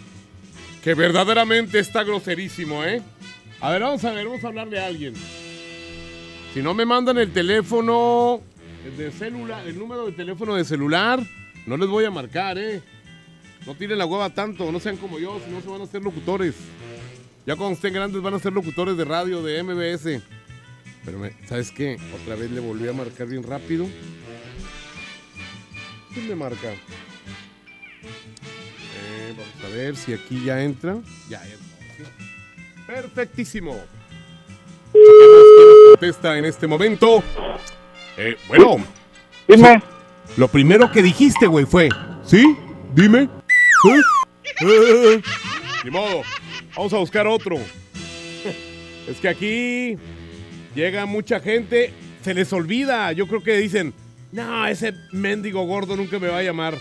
que 0.82 0.95
verdaderamente 0.95 1.78
está 1.78 2.03
groserísimo, 2.03 2.82
¿eh? 2.84 3.03
A 3.61 3.70
ver, 3.70 3.82
vamos 3.82 4.05
a 4.05 4.12
ver, 4.12 4.26
vamos 4.26 4.43
a 4.43 4.49
hablarle 4.49 4.80
a 4.80 4.86
alguien. 4.86 5.14
Si 6.55 6.62
no 6.62 6.72
me 6.72 6.86
mandan 6.86 7.18
el 7.18 7.30
teléfono 7.32 8.41
de 8.97 9.12
celular, 9.12 9.66
el 9.66 9.78
número 9.78 10.07
de 10.07 10.12
teléfono 10.12 10.55
de 10.55 10.64
celular, 10.64 11.20
no 11.66 11.76
les 11.76 11.89
voy 11.89 12.07
a 12.07 12.11
marcar, 12.11 12.57
¿eh? 12.57 12.80
No 13.66 13.74
tiren 13.74 13.99
la 13.99 14.07
hueva 14.07 14.30
tanto, 14.30 14.72
no 14.72 14.80
sean 14.80 14.97
como 14.97 15.18
yo, 15.18 15.39
si 15.45 15.51
no 15.51 15.61
se 15.61 15.68
van 15.68 15.82
a 15.82 15.84
hacer 15.84 16.03
locutores. 16.03 16.55
Ya 17.45 17.55
cuando 17.55 17.74
estén 17.74 17.93
grandes 17.93 18.22
van 18.22 18.34
a 18.34 18.39
ser 18.39 18.53
locutores 18.53 18.97
de 18.97 19.05
radio, 19.05 19.43
de 19.43 19.62
MBS. 19.62 20.22
Pero, 21.09 21.20
me, 21.20 21.32
¿sabes 21.48 21.70
qué? 21.70 21.96
Otra 22.22 22.34
vez 22.34 22.50
le 22.50 22.61
volví 22.61 22.86
a 22.86 22.92
marcar 22.92 23.26
bien 23.28 23.42
rápido. 23.42 23.86
¿Quién 26.12 26.28
me 26.28 26.34
marca? 26.34 26.68
Eh, 28.02 29.34
vamos 29.34 29.64
a 29.64 29.68
ver 29.74 29.96
si 29.96 30.12
aquí 30.12 30.44
ya 30.44 30.62
entra. 30.62 30.98
Ya 31.30 31.42
entra. 31.44 31.56
¿sí? 31.96 32.02
Perfectísimo. 32.86 33.74
Quién 34.92 35.02
nos 35.06 35.92
contesta 35.92 36.36
en 36.36 36.44
este 36.44 36.66
momento. 36.66 37.22
Eh, 38.18 38.36
bueno. 38.46 38.76
Dime. 39.48 39.82
Lo 40.36 40.48
primero 40.48 40.92
que 40.92 41.02
dijiste, 41.02 41.46
güey, 41.46 41.64
fue. 41.64 41.88
¿Sí? 42.22 42.54
Dime. 42.94 43.20
¿Eh? 43.22 44.00
Eh, 44.61 45.22
Ni 45.84 45.90
modo. 45.90 46.20
Vamos 46.76 46.92
a 46.92 46.98
buscar 46.98 47.26
otro. 47.26 47.56
Es 49.09 49.16
que 49.20 49.28
aquí 49.30 49.96
llega 50.74 51.06
mucha 51.06 51.40
gente. 51.40 51.92
Se 52.22 52.34
les 52.34 52.52
olvida. 52.52 53.12
Yo 53.12 53.26
creo 53.26 53.42
que 53.42 53.56
dicen. 53.56 53.94
No, 54.32 54.66
ese 54.66 54.92
mendigo 55.12 55.64
gordo 55.64 55.96
nunca 55.96 56.18
me 56.18 56.28
va 56.28 56.38
a 56.38 56.42
llamar. 56.42 56.78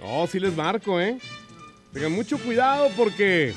No, 0.00 0.26
sí 0.26 0.38
les 0.38 0.54
marco, 0.54 1.00
¿eh? 1.00 1.18
Tengan 1.92 2.12
mucho 2.12 2.38
cuidado 2.38 2.90
porque 2.96 3.54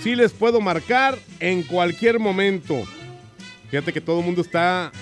sí 0.00 0.14
les 0.14 0.32
puedo 0.32 0.60
marcar 0.60 1.18
en 1.40 1.62
cualquier 1.62 2.20
momento. 2.20 2.84
Fíjate 3.70 3.92
que 3.92 4.00
todo 4.00 4.20
el 4.20 4.26
mundo 4.26 4.42
está 4.42 4.92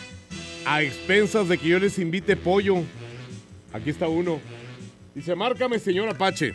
a 0.64 0.82
expensas 0.82 1.49
de 1.49 1.59
que 1.59 1.68
yo 1.68 1.78
les 1.78 1.99
invite 1.99 2.36
pollo. 2.36 2.82
Aquí 3.72 3.90
está 3.90 4.09
uno. 4.09 4.40
Dice, 5.14 5.34
márcame, 5.34 5.78
señor 5.78 6.09
Apache. 6.09 6.55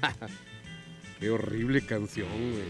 Qué 1.20 1.28
horrible 1.28 1.82
canción, 1.82 2.28
güey. 2.30 2.64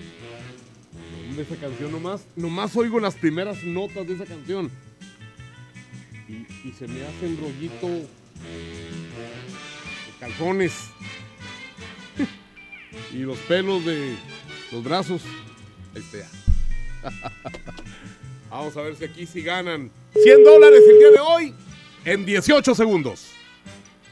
Esa 1.41 1.57
canción 1.57 1.91
nomás, 1.91 2.26
nomás 2.36 2.76
oigo 2.76 3.01
las 3.01 3.14
primeras 3.14 3.64
notas 3.64 4.07
de 4.07 4.12
esa 4.12 4.26
canción. 4.26 4.70
Y, 6.28 6.70
se 6.72 6.86
me 6.86 7.03
hace 7.03 7.28
un 7.28 7.38
rollito 7.41 7.88
de 7.88 8.07
calzones. 10.20 10.74
y 13.14 13.20
los 13.20 13.38
pelos 13.38 13.82
de 13.86 14.16
los 14.70 14.84
brazos. 14.84 15.22
Ahí 15.95 16.03
está. 16.03 16.28
Vamos 18.51 18.76
a 18.76 18.82
ver 18.82 18.97
si 18.97 19.05
aquí 19.05 19.24
sí 19.24 19.41
ganan 19.41 19.91
100 20.12 20.45
dólares 20.45 20.82
el 20.91 20.99
día 20.99 21.11
de 21.11 21.20
hoy 21.20 21.55
en 22.05 22.26
18 22.26 22.74
segundos. 22.74 23.30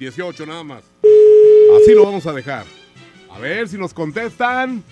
18 0.00 0.46
nada 0.46 0.64
más. 0.64 0.82
Así 1.02 1.92
lo 1.92 2.04
vamos 2.04 2.26
a 2.26 2.32
dejar. 2.32 2.64
A 3.30 3.38
ver 3.38 3.68
si 3.68 3.76
nos 3.76 3.92
contestan. 3.92 4.82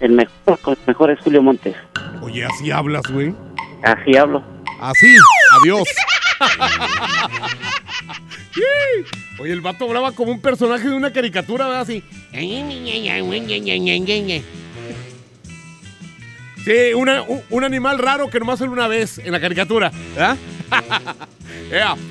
El 0.00 0.12
mejor, 0.12 0.58
el 0.66 0.76
mejor 0.86 1.10
es 1.10 1.18
Julio 1.20 1.42
Montes. 1.42 1.76
Oye, 2.22 2.44
así 2.44 2.70
hablas, 2.70 3.02
güey. 3.12 3.34
Así 3.82 4.16
hablo. 4.16 4.42
Así. 4.80 5.06
Adiós. 5.60 5.88
Oye, 9.38 9.52
el 9.52 9.60
vato 9.60 9.84
hablaba 9.86 10.12
como 10.12 10.32
un 10.32 10.40
personaje 10.40 10.88
de 10.88 10.94
una 10.96 11.12
caricatura, 11.12 11.66
¿verdad? 11.66 11.82
Así. 11.82 12.02
Sí, 16.64 16.92
una- 16.94 17.22
un, 17.22 17.40
un 17.48 17.64
animal 17.64 17.98
raro 17.98 18.28
que 18.28 18.38
nomás 18.38 18.58
sale 18.58 18.70
una 18.70 18.86
vez 18.88 19.18
en 19.18 19.32
la 19.32 19.40
caricatura. 19.40 19.90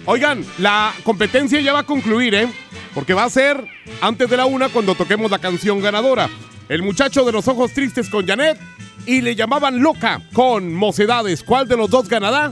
Oigan, 0.06 0.44
la 0.58 0.92
competencia 1.04 1.60
ya 1.62 1.74
va 1.74 1.80
a 1.80 1.84
concluir, 1.86 2.34
¿eh? 2.34 2.48
Porque 2.96 3.14
va 3.14 3.26
a 3.26 3.30
ser 3.30 3.64
antes 4.02 4.30
de 4.30 4.38
la 4.38 4.46
una 4.46 4.70
cuando 4.70 4.96
toquemos 4.96 5.30
la 5.30 5.40
canción 5.40 5.82
ganadora. 5.82 6.30
El 6.70 6.84
muchacho 6.84 7.26
de 7.26 7.32
los 7.32 7.48
ojos 7.48 7.74
tristes 7.74 8.10
con 8.10 8.28
Janet 8.28 8.60
y 9.08 9.22
le 9.22 9.36
llamaban 9.36 9.82
loca 9.82 10.22
con 10.34 10.74
mocedades. 10.74 11.44
¿Cuál 11.44 11.68
de 11.68 11.76
los 11.76 11.90
dos 11.90 12.08
ganará? 12.08 12.52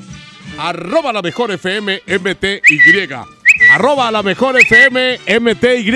Arroba 0.58 1.14
la 1.14 1.22
mejor 1.22 1.52
FM 1.52 2.02
MTY. 2.08 3.10
Arroba 3.74 4.12
la 4.12 4.24
mejor 4.24 4.60
FM 4.60 5.20
MTY. 5.40 5.92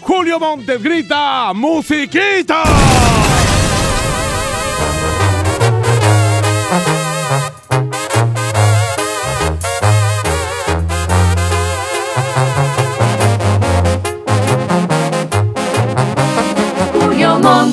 Julio 0.00 0.38
Montes 0.38 0.82
grita, 0.82 1.52
musiquita. 1.54 2.64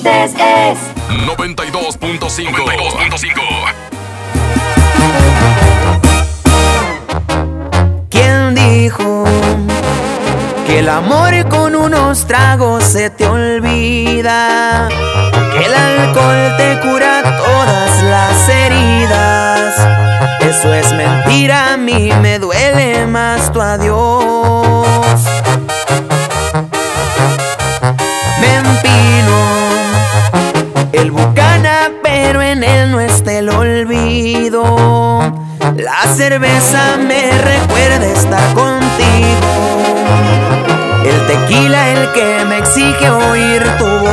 Montes 0.01 0.31
es 0.33 0.79
92.5. 1.27 2.53
92.5. 2.55 3.41
¿Quién 8.09 8.55
dijo 8.55 9.25
que 10.65 10.79
el 10.79 10.87
amor 10.87 11.49
con 11.49 11.75
unos 11.75 12.25
tragos 12.27 12.85
se 12.85 13.09
te 13.09 13.27
olvida? 13.27 14.87
Que 15.51 15.65
el 15.65 15.73
alcohol 15.73 16.55
te 16.55 16.79
cura 16.79 17.21
todas 17.37 18.01
las 18.03 18.47
heridas. 18.47 19.75
Eso 20.39 20.73
es 20.73 20.93
mentira, 20.93 21.73
a 21.73 21.77
mí 21.77 22.09
me 22.21 22.39
duele 22.39 23.05
más 23.05 23.51
tu 23.51 23.61
adiós. 23.61 24.18
Cerveza 36.15 36.97
me 36.97 37.31
recuerda 37.41 38.05
estar 38.05 38.53
contigo. 38.53 39.39
El 41.05 41.27
tequila 41.27 41.89
el 41.89 42.11
que 42.13 42.45
me 42.45 42.57
exige 42.57 43.09
oír 43.09 43.63
tu 43.77 43.85
voz. 43.85 44.09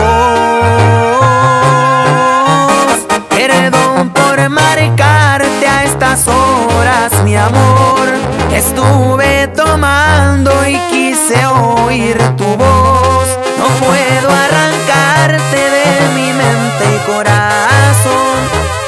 Perdón 3.31 4.11
por 4.11 4.49
marcarte 4.49 5.67
a 5.67 5.85
estas 5.85 6.29
horas, 6.29 7.13
mi 7.25 7.37
amor. 7.37 8.09
Estuve 8.53 9.49
tomando 9.49 10.51
y 10.67 10.79
quise 10.91 11.47
oír 11.47 12.17
tu 12.37 12.45
voz. 12.45 13.29
No 13.59 13.67
puedo 13.85 14.31
arrancarte 14.31 15.57
de 15.57 16.09
mi 16.15 16.33
mente 16.33 16.85
y 16.95 16.99
corazón. 17.11 18.37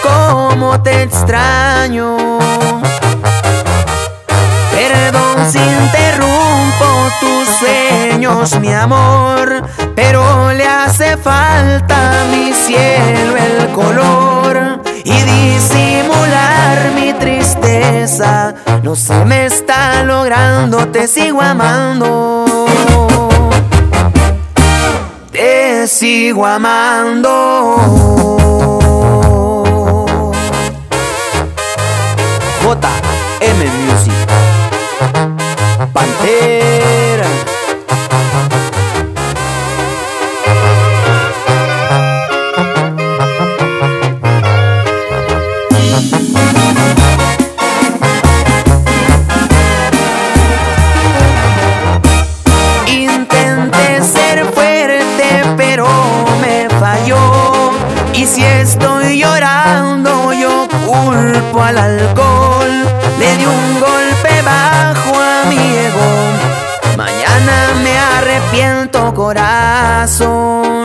Cómo 0.03 0.81
te 0.83 1.03
extraño. 1.03 2.39
Si 5.51 5.59
interrumpo 5.59 7.09
tus 7.21 7.49
sueños, 7.57 8.61
mi 8.61 8.71
amor, 8.71 9.63
pero 9.97 10.53
le 10.53 10.67
hace 10.67 11.17
falta 11.17 12.21
a 12.21 12.25
mi 12.27 12.53
cielo 12.53 13.35
el 13.35 13.73
color 13.73 14.83
y 15.05 15.13
disimular 15.13 16.93
mi 16.95 17.15
tristeza. 17.15 18.55
No 18.83 18.95
se 18.95 19.25
me 19.25 19.47
está 19.47 20.03
logrando, 20.05 20.87
te 20.89 21.09
sigo 21.09 21.41
amando. 21.41 22.45
Te 25.33 25.87
sigo 25.89 26.45
amando. 26.45 27.79
JM 32.61 33.61
Music. 33.87 34.18
Al 61.63 61.79
alcohol. 61.79 62.71
Le 63.19 63.37
di 63.37 63.45
un 63.45 63.81
golpe 63.81 64.43
bajo 64.43 65.13
a 65.19 65.45
mi 65.49 65.57
ego. 65.57 66.11
Mañana 66.97 67.75
me 67.83 67.99
arrepiento, 67.99 69.15
corazón. 69.15 70.85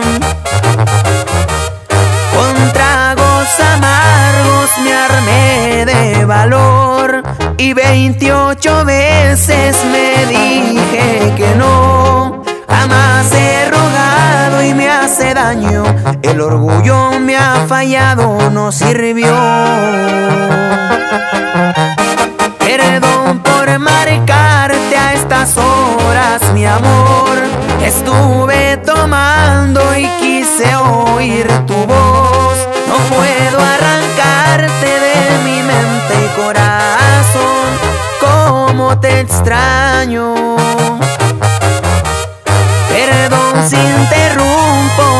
Con 2.34 2.72
tragos 2.72 3.48
amargos 3.74 4.70
me 4.82 4.92
armé 4.94 5.84
de 5.86 6.24
valor. 6.24 7.22
Y 7.58 7.72
28 7.72 8.84
veces 8.84 9.76
me 9.92 10.26
dije 10.26 11.34
que 11.36 11.54
no. 11.56 12.42
Jamás 12.68 13.32
he 13.32 13.70
rogado 13.70 14.62
y 14.62 14.74
me 14.74 14.88
El 16.22 16.40
orgullo 16.40 17.20
me 17.20 17.36
ha 17.36 17.64
fallado, 17.68 18.50
no 18.50 18.72
sirvió. 18.72 19.32
Perdón 22.58 23.38
por 23.38 23.78
marcarte 23.78 24.96
a 24.96 25.12
estas 25.14 25.56
horas, 25.56 26.42
mi 26.54 26.66
amor. 26.66 27.38
Estuve 27.84 28.78
tomando 28.78 29.80
y 29.96 30.08
quise 30.20 30.74
oír 30.74 31.46
tu 31.68 31.74
voz. 31.74 32.58
No 32.88 32.96
puedo 33.14 33.58
arrancarte 33.60 34.86
de 35.06 35.38
mi 35.44 35.62
mente 35.62 36.14
y 36.24 36.28
corazón. 36.36 37.68
Cómo 38.20 38.98
te 38.98 39.20
extraño. 39.20 40.34
Perdón 42.88 43.68
si 43.68 43.76
interrumpo 43.76 44.23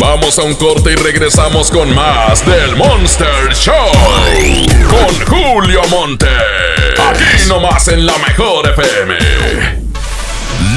Vamos 0.00 0.38
a 0.38 0.42
un 0.42 0.54
corte 0.54 0.92
y 0.92 0.94
regresamos 0.94 1.70
con 1.70 1.94
más 1.94 2.44
del 2.44 2.76
Monster 2.76 3.54
Show. 3.54 3.74
Con 4.90 5.26
Julio 5.26 5.80
Monte. 5.88 6.28
Aquí 6.98 7.48
nomás 7.48 7.88
en 7.88 8.04
la 8.04 8.16
mejor 8.18 8.68
FM. 8.68 9.14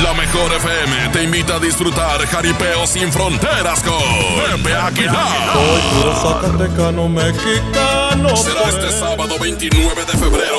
La 0.04 0.14
mejor 0.14 0.54
FM 0.54 1.10
te 1.12 1.24
invita 1.24 1.56
a 1.56 1.60
disfrutar 1.60 2.26
jaripeo 2.28 2.88
sin 2.88 3.12
fronteras 3.12 3.84
con 3.84 4.64
Pepe 4.64 4.74
Aguilar. 4.74 5.54
Soy 5.54 5.82
puro 5.94 6.16
zacatecano 6.16 7.10
mexicano. 7.10 8.38
Será 8.38 8.70
este 8.70 8.92
sábado 8.92 9.38
29 9.38 10.06
de 10.06 10.18
febrero 10.18 10.59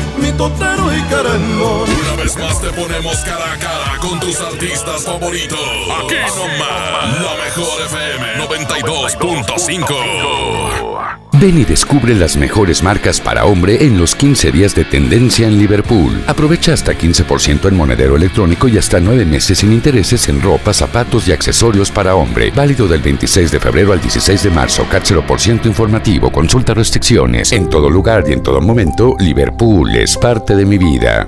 mi 0.21 0.31
totero 0.33 0.95
y 0.95 1.01
querendón. 1.03 1.89
Una 1.89 2.15
vez 2.23 2.37
más 2.37 2.61
te 2.61 2.69
ponemos 2.69 3.17
cara 3.17 3.53
a 3.53 3.57
cara 3.57 3.97
con 3.99 4.19
tus 4.19 4.39
artistas 4.39 5.03
favoritos. 5.03 5.59
Aquí 5.59 6.15
nomás, 6.35 7.21
la 7.21 7.35
mejor 7.43 7.81
FM 7.81 8.37
92.5. 8.47 11.20
Ven 11.41 11.57
y 11.57 11.65
descubre 11.65 12.13
las 12.13 12.37
mejores 12.37 12.83
marcas 12.83 13.19
para 13.19 13.45
hombre 13.45 13.83
en 13.83 13.97
los 13.97 14.13
15 14.13 14.51
días 14.51 14.75
de 14.75 14.85
tendencia 14.85 15.47
en 15.47 15.57
Liverpool. 15.57 16.21
Aprovecha 16.27 16.71
hasta 16.71 16.93
15% 16.93 17.67
en 17.67 17.75
monedero 17.75 18.15
electrónico 18.15 18.67
y 18.67 18.77
hasta 18.77 18.99
9 18.99 19.25
meses 19.25 19.57
sin 19.57 19.73
intereses 19.73 20.29
en 20.29 20.39
ropa, 20.39 20.71
zapatos 20.71 21.27
y 21.27 21.31
accesorios 21.31 21.89
para 21.89 22.13
hombre. 22.13 22.51
Válido 22.55 22.87
del 22.87 23.01
26 23.01 23.49
de 23.49 23.59
febrero 23.59 23.91
al 23.91 23.99
16 23.99 24.43
de 24.43 24.51
marzo. 24.51 24.85
CAT 24.87 25.03
0% 25.03 25.65
informativo. 25.65 26.31
Consulta 26.31 26.75
restricciones. 26.75 27.51
En 27.53 27.67
todo 27.71 27.89
lugar 27.89 28.23
y 28.27 28.33
en 28.33 28.43
todo 28.43 28.61
momento, 28.61 29.15
Liverpool 29.17 29.95
es 29.95 30.15
parte 30.17 30.55
de 30.55 30.65
mi 30.67 30.77
vida. 30.77 31.27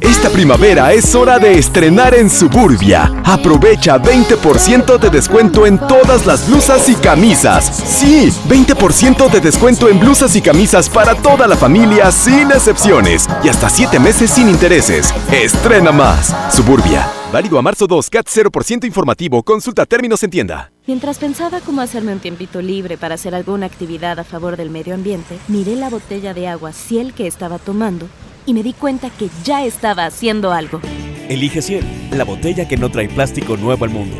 Esta 0.00 0.30
primavera 0.30 0.92
es 0.94 1.14
hora 1.14 1.38
de 1.38 1.58
estrenar 1.58 2.14
en 2.14 2.30
Suburbia. 2.30 3.12
Aprovecha 3.24 3.98
20% 3.98 4.98
de 4.98 5.10
descuento 5.10 5.66
en 5.66 5.78
todas 5.78 6.24
las 6.26 6.48
blusas 6.48 6.88
y 6.88 6.94
camisas. 6.94 7.64
Sí, 7.64 8.32
20% 8.48 9.30
de 9.30 9.40
descuento 9.40 9.88
en 9.88 10.00
blusas 10.00 10.34
y 10.36 10.40
camisas 10.40 10.88
para 10.88 11.14
toda 11.14 11.46
la 11.46 11.56
familia 11.56 12.10
sin 12.10 12.50
excepciones. 12.50 13.28
Y 13.44 13.48
hasta 13.48 13.68
7 13.68 13.98
meses 13.98 14.30
sin 14.30 14.48
intereses. 14.48 15.12
Estrena 15.30 15.92
más. 15.92 16.34
Suburbia. 16.50 17.06
Válido 17.30 17.58
a 17.58 17.62
marzo 17.62 17.86
2, 17.86 18.10
CAT 18.10 18.26
0% 18.26 18.86
informativo. 18.86 19.42
Consulta 19.42 19.86
términos 19.86 20.22
en 20.22 20.30
tienda. 20.30 20.72
Mientras 20.86 21.18
pensaba 21.18 21.60
cómo 21.60 21.82
hacerme 21.82 22.12
un 22.12 22.20
tiempito 22.20 22.60
libre 22.62 22.96
para 22.96 23.14
hacer 23.14 23.34
alguna 23.34 23.66
actividad 23.66 24.18
a 24.18 24.24
favor 24.24 24.56
del 24.56 24.70
medio 24.70 24.94
ambiente, 24.94 25.38
miré 25.46 25.76
la 25.76 25.90
botella 25.90 26.34
de 26.34 26.48
agua 26.48 26.72
Ciel 26.72 27.12
que 27.12 27.26
estaba 27.26 27.58
tomando 27.58 28.08
y 28.46 28.54
me 28.54 28.62
di 28.62 28.72
cuenta 28.72 29.10
que 29.10 29.28
ya 29.44 29.64
estaba 29.64 30.06
haciendo 30.06 30.52
algo. 30.52 30.80
Elige 31.28 31.62
Ciel, 31.62 31.84
la 32.10 32.24
botella 32.24 32.66
que 32.66 32.76
no 32.76 32.90
trae 32.90 33.08
plástico 33.08 33.56
nuevo 33.56 33.84
al 33.84 33.90
mundo. 33.90 34.16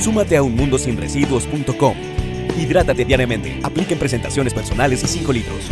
Súmate 0.00 0.36
a 0.36 0.42
unmundosinresiduos.com. 0.42 1.94
Hidrátate 2.58 3.04
diariamente. 3.04 3.60
Apliquen 3.62 3.98
presentaciones 3.98 4.54
personales 4.54 5.02
y 5.02 5.06
5 5.06 5.32
litros. 5.32 5.70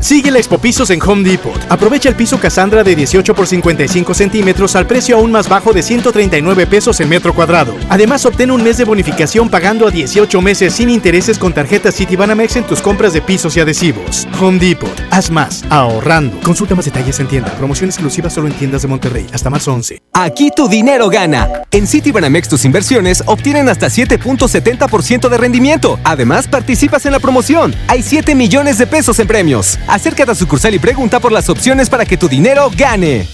Sigue 0.00 0.30
la 0.30 0.38
Expo 0.38 0.58
Pisos 0.58 0.90
en 0.90 1.02
Home 1.02 1.28
Depot. 1.28 1.60
Aprovecha 1.68 2.08
el 2.08 2.14
piso 2.14 2.38
Cassandra 2.38 2.84
de 2.84 2.94
18 2.94 3.34
por 3.34 3.46
55 3.46 4.14
centímetros 4.14 4.76
al 4.76 4.86
precio 4.86 5.16
aún 5.16 5.32
más 5.32 5.48
bajo 5.48 5.72
de 5.72 5.82
139 5.82 6.66
pesos 6.66 7.00
el 7.00 7.08
metro 7.08 7.34
cuadrado. 7.34 7.74
Además, 7.88 8.24
obtén 8.24 8.52
un 8.52 8.62
mes 8.62 8.78
de 8.78 8.84
bonificación 8.84 9.50
pagando 9.50 9.88
a 9.88 9.90
18 9.90 10.40
meses 10.40 10.72
sin 10.72 10.88
intereses 10.88 11.38
con 11.38 11.52
tarjeta 11.52 11.90
Citibanamex 11.90 12.56
en 12.56 12.64
tus 12.64 12.80
compras 12.80 13.12
de 13.12 13.22
pisos 13.22 13.56
y 13.56 13.60
adhesivos. 13.60 14.28
Home 14.40 14.58
Depot. 14.58 14.88
Haz 15.10 15.30
más, 15.30 15.64
ahorrando. 15.68 16.40
Consulta 16.40 16.76
más 16.76 16.84
detalles 16.84 17.18
en 17.18 17.26
tienda. 17.26 17.52
Promoción 17.56 17.90
exclusiva 17.90 18.30
solo 18.30 18.46
en 18.46 18.54
tiendas 18.54 18.82
de 18.82 18.88
Monterrey. 18.88 19.26
Hasta 19.32 19.50
marzo 19.50 19.74
11. 19.74 20.00
Aquí 20.20 20.50
tu 20.50 20.66
dinero 20.68 21.08
gana. 21.10 21.62
En 21.70 21.86
Citibanamex 21.86 22.48
tus 22.48 22.64
inversiones 22.64 23.22
obtienen 23.26 23.68
hasta 23.68 23.86
7.70% 23.86 25.28
de 25.28 25.38
rendimiento. 25.38 25.96
Además, 26.02 26.48
participas 26.48 27.06
en 27.06 27.12
la 27.12 27.20
promoción. 27.20 27.72
Hay 27.86 28.02
7 28.02 28.34
millones 28.34 28.78
de 28.78 28.88
pesos 28.88 29.20
en 29.20 29.28
premios. 29.28 29.78
Acércate 29.86 30.32
a 30.32 30.34
sucursal 30.34 30.74
y 30.74 30.80
pregunta 30.80 31.20
por 31.20 31.30
las 31.30 31.48
opciones 31.48 31.88
para 31.88 32.04
que 32.04 32.16
tu 32.16 32.28
dinero 32.28 32.68
gane. 32.76 33.28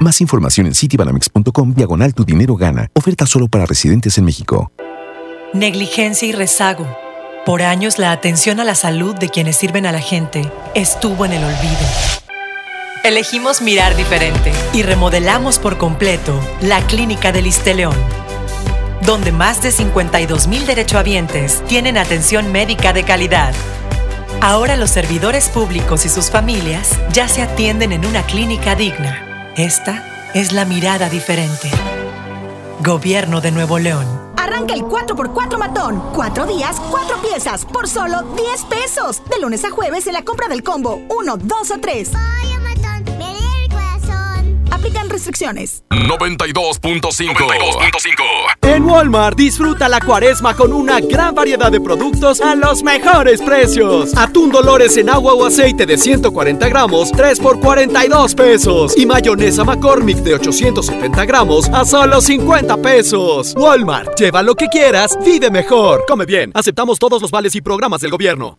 Más 0.00 0.20
información 0.20 0.66
en 0.66 0.74
citibanamex.com 0.74 1.74
diagonal 1.74 2.12
tu 2.12 2.24
dinero 2.24 2.56
gana. 2.56 2.88
Oferta 2.94 3.26
solo 3.26 3.46
para 3.46 3.66
residentes 3.66 4.18
en 4.18 4.24
México. 4.24 4.72
Negligencia 5.52 6.26
y 6.26 6.32
rezago. 6.32 6.84
Por 7.46 7.62
años 7.62 8.00
la 8.00 8.10
atención 8.10 8.58
a 8.58 8.64
la 8.64 8.74
salud 8.74 9.14
de 9.14 9.28
quienes 9.28 9.54
sirven 9.54 9.86
a 9.86 9.92
la 9.92 10.00
gente 10.00 10.50
estuvo 10.74 11.24
en 11.24 11.34
el 11.34 11.44
olvido. 11.44 12.23
Elegimos 13.04 13.60
mirar 13.60 13.94
diferente 13.96 14.50
y 14.72 14.82
remodelamos 14.82 15.58
por 15.58 15.76
completo 15.76 16.40
la 16.62 16.80
Clínica 16.86 17.32
del 17.32 17.50
León, 17.76 17.94
donde 19.02 19.30
más 19.30 19.60
de 19.60 19.72
52 19.72 20.46
mil 20.46 20.64
derechohabientes 20.64 21.62
tienen 21.66 21.98
atención 21.98 22.50
médica 22.50 22.94
de 22.94 23.04
calidad. 23.04 23.52
Ahora 24.40 24.76
los 24.76 24.88
servidores 24.88 25.50
públicos 25.50 26.06
y 26.06 26.08
sus 26.08 26.30
familias 26.30 26.98
ya 27.12 27.28
se 27.28 27.42
atienden 27.42 27.92
en 27.92 28.06
una 28.06 28.22
clínica 28.22 28.74
digna. 28.74 29.52
Esta 29.54 30.30
es 30.32 30.52
la 30.52 30.64
mirada 30.64 31.10
diferente. 31.10 31.70
Gobierno 32.80 33.42
de 33.42 33.50
Nuevo 33.50 33.78
León. 33.78 34.06
Arranca 34.38 34.72
el 34.72 34.80
4x4 34.80 35.58
matón. 35.58 36.02
Cuatro 36.14 36.46
días, 36.46 36.80
cuatro 36.90 37.20
piezas, 37.20 37.66
por 37.66 37.86
solo 37.86 38.22
10 38.34 38.64
pesos. 38.64 39.22
De 39.28 39.40
lunes 39.40 39.62
a 39.66 39.70
jueves 39.70 40.06
en 40.06 40.14
la 40.14 40.24
compra 40.24 40.48
del 40.48 40.62
combo 40.62 41.02
1, 41.10 41.36
2 41.36 41.70
o 41.70 41.80
3. 41.80 42.10
Aplican 45.24 45.34
restricciones. 45.56 45.84
92.5 45.90 48.56
En 48.62 48.84
Walmart 48.84 49.36
disfruta 49.36 49.88
la 49.88 50.00
cuaresma 50.00 50.54
con 50.54 50.72
una 50.72 51.00
gran 51.00 51.34
variedad 51.34 51.72
de 51.72 51.80
productos 51.80 52.40
a 52.40 52.54
los 52.54 52.82
mejores 52.82 53.40
precios. 53.40 54.16
Atún 54.16 54.50
Dolores 54.50 54.96
en 54.96 55.08
agua 55.08 55.34
o 55.34 55.46
aceite 55.46 55.86
de 55.86 55.96
140 55.96 56.68
gramos, 56.68 57.10
3 57.12 57.40
por 57.40 57.60
42 57.60 58.34
pesos. 58.34 58.96
Y 58.96 59.06
mayonesa 59.06 59.64
McCormick 59.64 60.18
de 60.18 60.34
870 60.34 61.24
gramos 61.24 61.68
a 61.70 61.84
solo 61.84 62.20
50 62.20 62.76
pesos. 62.78 63.54
Walmart, 63.56 64.18
lleva 64.18 64.42
lo 64.42 64.54
que 64.54 64.68
quieras, 64.68 65.16
vive 65.24 65.50
mejor. 65.50 66.04
Come 66.06 66.26
bien, 66.26 66.50
aceptamos 66.54 66.98
todos 66.98 67.22
los 67.22 67.30
vales 67.30 67.54
y 67.54 67.60
programas 67.60 68.00
del 68.00 68.10
gobierno. 68.10 68.58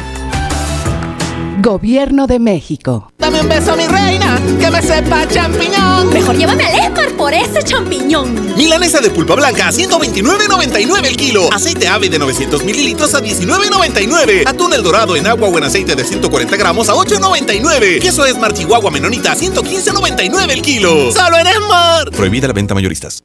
Gobierno 1.61 2.25
de 2.25 2.39
México. 2.39 3.11
Dame 3.19 3.39
un 3.39 3.47
beso, 3.47 3.75
mi 3.75 3.85
reina, 3.85 4.41
que 4.59 4.71
me 4.71 4.81
sepa 4.81 5.27
champiñón. 5.27 6.09
Mejor 6.11 6.35
llévame 6.35 6.63
al 6.63 6.73
Esmar 6.73 7.11
por 7.11 7.35
ese 7.35 7.61
champiñón. 7.61 8.55
Milanesa 8.57 8.99
de 8.99 9.11
pulpa 9.11 9.35
blanca 9.35 9.67
a 9.67 9.71
129.99 9.71 11.05
el 11.05 11.15
kilo. 11.15 11.53
Aceite 11.53 11.87
ave 11.87 12.09
de 12.09 12.17
900 12.17 12.63
mililitros 12.63 13.13
a 13.13 13.21
19.99. 13.21 14.47
Atún 14.47 14.73
el 14.73 14.81
dorado 14.81 15.15
en 15.15 15.27
agua 15.27 15.49
o 15.49 15.57
en 15.59 15.65
aceite 15.65 15.95
de 15.95 16.03
140 16.03 16.57
gramos 16.57 16.89
a 16.89 16.93
8.99. 16.93 18.01
Queso 18.01 18.25
Esmar 18.25 18.53
Chihuahua 18.53 18.89
Menonita 18.89 19.33
a 19.33 19.35
115.99 19.35 20.51
el 20.51 20.61
kilo. 20.63 21.11
¡Solo 21.11 21.37
en 21.37 21.45
Esmar! 21.45 22.09
Prohibida 22.09 22.47
la 22.47 22.53
venta 22.53 22.73
mayoristas. 22.73 23.23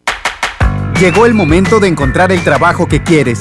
Llegó 1.01 1.25
el 1.25 1.33
momento 1.33 1.81
de 1.81 1.89
encontrar 1.89 2.33
el 2.33 2.45
trabajo 2.45 2.87
que 2.87 3.03
quieres. 3.03 3.41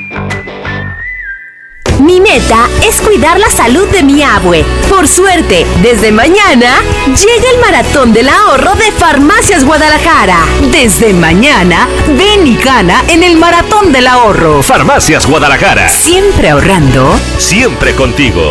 Mi 2.01 2.19
meta 2.19 2.67
es 2.83 2.99
cuidar 2.99 3.39
la 3.39 3.49
salud 3.51 3.87
de 3.89 4.01
mi 4.01 4.23
abue. 4.23 4.65
Por 4.89 5.07
suerte, 5.07 5.67
desde 5.83 6.11
mañana 6.11 6.81
llega 7.05 7.49
el 7.53 7.59
maratón 7.59 8.11
del 8.11 8.27
ahorro 8.27 8.73
de 8.73 8.91
Farmacias 8.91 9.63
Guadalajara. 9.63 10.39
Desde 10.71 11.13
mañana, 11.13 11.87
ven 12.07 12.47
y 12.47 12.55
gana 12.55 13.03
en 13.07 13.21
el 13.21 13.37
maratón 13.37 13.91
del 13.91 14.07
ahorro. 14.07 14.63
Farmacias 14.63 15.27
Guadalajara. 15.27 15.87
Siempre 15.89 16.49
ahorrando. 16.49 17.19
Siempre 17.37 17.93
contigo. 17.93 18.49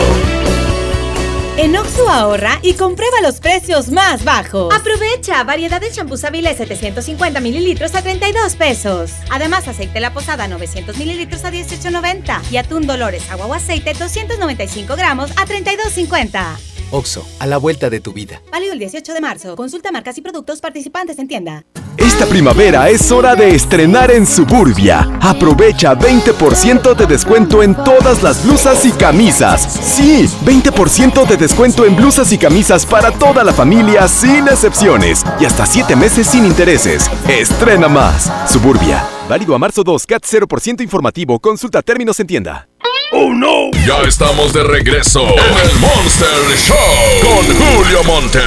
En 1.62 1.76
Oxo 1.76 2.08
ahorra 2.08 2.58
y 2.62 2.72
comprueba 2.72 3.20
los 3.20 3.38
precios 3.38 3.90
más 3.90 4.24
bajos. 4.24 4.72
Aprovecha 4.74 5.44
variedad 5.44 5.78
de 5.78 5.90
champús 5.90 6.24
Avilés 6.24 6.56
750 6.56 7.38
mililitros 7.40 7.94
a 7.94 8.00
32 8.00 8.56
pesos. 8.56 9.10
Además, 9.30 9.68
aceite 9.68 10.00
La 10.00 10.14
Posada 10.14 10.48
900 10.48 10.96
mililitros 10.96 11.44
a 11.44 11.52
18.90 11.52 12.50
y 12.50 12.56
atún 12.56 12.86
Dolores 12.86 13.30
agua 13.30 13.44
o 13.44 13.52
aceite 13.52 13.92
295 13.92 14.96
gramos 14.96 15.32
a 15.32 15.44
32.50. 15.44 16.56
Oxo, 16.92 17.28
a 17.38 17.46
la 17.46 17.58
vuelta 17.58 17.90
de 17.90 18.00
tu 18.00 18.14
vida. 18.14 18.40
Válido 18.50 18.72
el 18.72 18.78
18 18.78 19.12
de 19.12 19.20
marzo. 19.20 19.54
Consulta 19.54 19.92
marcas 19.92 20.16
y 20.16 20.22
productos 20.22 20.62
participantes 20.62 21.18
en 21.18 21.28
tienda. 21.28 21.66
Esta 21.96 22.26
primavera 22.26 22.88
es 22.88 23.10
hora 23.12 23.34
de 23.34 23.54
estrenar 23.54 24.10
en 24.10 24.26
Suburbia. 24.26 25.08
Aprovecha 25.20 25.94
20% 25.94 26.94
de 26.94 27.06
descuento 27.06 27.62
en 27.62 27.74
todas 27.74 28.22
las 28.22 28.44
blusas 28.44 28.84
y 28.84 28.92
camisas. 28.92 29.62
Sí, 29.62 30.28
20% 30.44 31.26
de 31.26 31.36
descuento 31.36 31.84
en 31.84 31.96
blusas 31.96 32.32
y 32.32 32.38
camisas 32.38 32.86
para 32.86 33.10
toda 33.10 33.44
la 33.44 33.52
familia 33.52 34.08
sin 34.08 34.48
excepciones. 34.48 35.24
Y 35.38 35.44
hasta 35.44 35.66
7 35.66 35.96
meses 35.96 36.26
sin 36.26 36.46
intereses. 36.46 37.10
Estrena 37.28 37.88
más. 37.88 38.30
Suburbia. 38.46 39.06
Válido 39.28 39.54
a 39.54 39.58
marzo 39.58 39.84
2, 39.84 40.06
CAT 40.06 40.24
0% 40.24 40.82
informativo. 40.82 41.38
Consulta 41.38 41.82
términos 41.82 42.18
en 42.20 42.26
tienda. 42.26 42.69
¡Oh 43.12 43.34
no! 43.34 43.70
Ya 43.84 44.02
estamos 44.06 44.52
de 44.52 44.62
regreso 44.62 45.20
en 45.20 45.68
el 45.68 45.78
Monster 45.80 46.28
Show 46.56 46.76
con 47.22 47.44
Julio 47.56 48.04
Monte. 48.04 48.40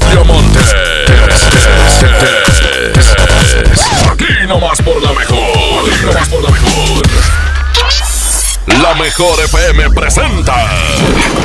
Julio 0.00 0.24
Monte. 0.24 0.60
Aquí 4.12 4.46
nomás 4.46 4.80
por 4.80 5.02
la 5.02 5.12
mejor. 5.12 5.38
Aquí 5.90 6.06
nomás 6.06 6.28
por 6.28 6.42
la 6.44 6.50
mejor. 6.50 7.02
La 8.80 8.94
mejor 8.94 9.44
FM 9.44 9.90
presenta 9.90 10.54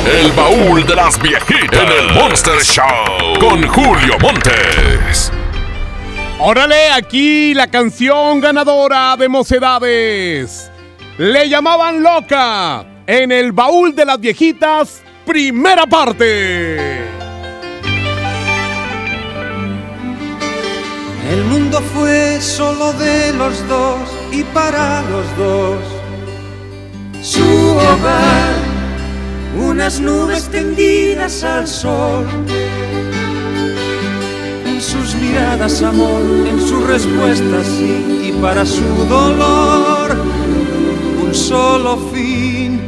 El 0.06 0.30
baúl 0.32 0.86
de 0.86 0.94
las 0.94 1.20
viejitas 1.20 1.82
en 1.82 1.90
el 1.90 2.14
Monster 2.14 2.62
Show 2.62 3.38
con 3.40 3.66
Julio 3.66 4.16
Montes. 4.20 5.32
Órale, 6.38 6.90
aquí 6.92 7.54
la 7.54 7.66
canción 7.66 8.40
ganadora 8.40 9.16
de 9.16 9.28
Mocedades. 9.28 10.70
Le 11.18 11.48
llamaban 11.48 12.02
loca 12.02 12.84
en 13.06 13.30
el 13.30 13.52
baúl 13.52 13.94
de 13.94 14.04
las 14.04 14.18
viejitas, 14.18 15.00
primera 15.24 15.86
parte. 15.86 17.04
El 21.30 21.44
mundo 21.44 21.80
fue 21.94 22.40
solo 22.40 22.92
de 22.94 23.32
los 23.34 23.68
dos 23.68 24.00
y 24.32 24.42
para 24.42 25.02
los 25.02 25.36
dos. 25.36 25.78
Su 27.22 27.44
hogar, 27.44 28.54
unas 29.56 30.00
nubes 30.00 30.48
tendidas 30.48 31.44
al 31.44 31.68
sol. 31.68 32.26
En 34.66 34.82
sus 34.82 35.14
miradas 35.14 35.80
amor, 35.80 36.22
en 36.48 36.60
sus 36.60 36.84
respuestas 36.88 37.66
sí, 37.68 38.30
y 38.30 38.42
para 38.42 38.66
su 38.66 38.82
dolor 39.08 40.43
un 41.34 41.40
solo 41.40 41.96
fin. 42.12 42.80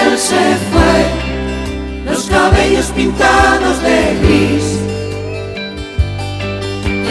Él 0.00 0.18
se 0.18 0.44
fue, 0.70 0.96
los 2.04 2.26
cabellos 2.26 2.86
pintados 2.94 3.82
de 3.82 3.98
gris. 4.22 4.66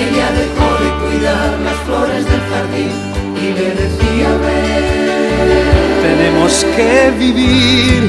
Ella 0.04 0.28
dejó 0.42 0.68
de 0.84 0.90
cuidar 1.02 1.50
las 1.66 1.78
flores 1.86 2.26
del 2.26 2.42
jardín 2.52 2.94
y 3.42 3.54
le 3.58 3.70
decía, 3.82 4.30
ven, 4.44 4.84
tenemos 6.04 6.66
que 6.76 7.12
vivir. 7.18 8.02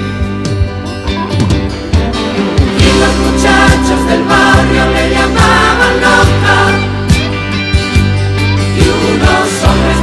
Y 2.85 2.89
los 3.03 3.15
muchachos 3.25 4.01
del 4.11 4.23
barrio 4.25 4.83
le 4.95 5.11
llamaban 5.15 5.95
loca. 6.03 6.98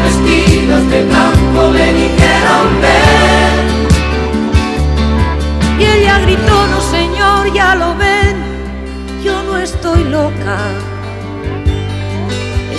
vestidas 0.06 0.84
de 0.91 0.99
blanco 1.10 1.62
le 1.78 1.88
dijeron 2.01 2.68
ven. 2.84 3.56
Y 5.80 5.84
ella 5.95 6.16
gritó, 6.26 6.58
no 6.74 6.80
señor, 6.82 7.41
ya 7.53 7.76
lo 7.76 7.89
ven, 7.95 8.36
yo 9.24 9.36
no 9.43 9.58
estoy 9.58 10.03
loca. 10.18 10.58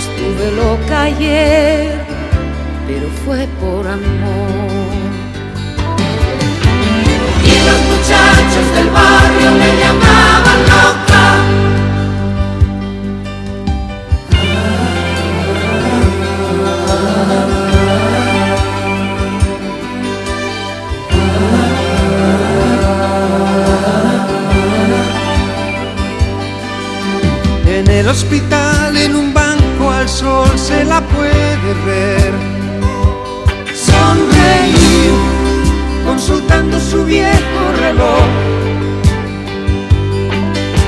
Estuve 0.01 0.45
loca 0.63 0.95
ayer, 1.11 1.91
pero 2.87 3.07
fue 3.23 3.41
por 3.61 3.83
amor. 3.87 4.91
Y 7.51 7.55
los 7.67 7.79
muchachos 7.91 8.65
del 8.75 8.89
bar 8.97 9.26
En 28.07 28.11
el 28.11 28.19
hospital, 28.19 28.95
en 28.95 29.15
un 29.17 29.33
banco 29.33 29.91
al 29.91 30.07
sol 30.07 30.47
se 30.55 30.85
la 30.85 31.01
puede 31.01 31.73
ver. 31.85 32.31
Sonreír, 33.75 35.11
consultando 36.05 36.79
su 36.79 37.03
viejo 37.03 37.61
reloj. 37.81 38.23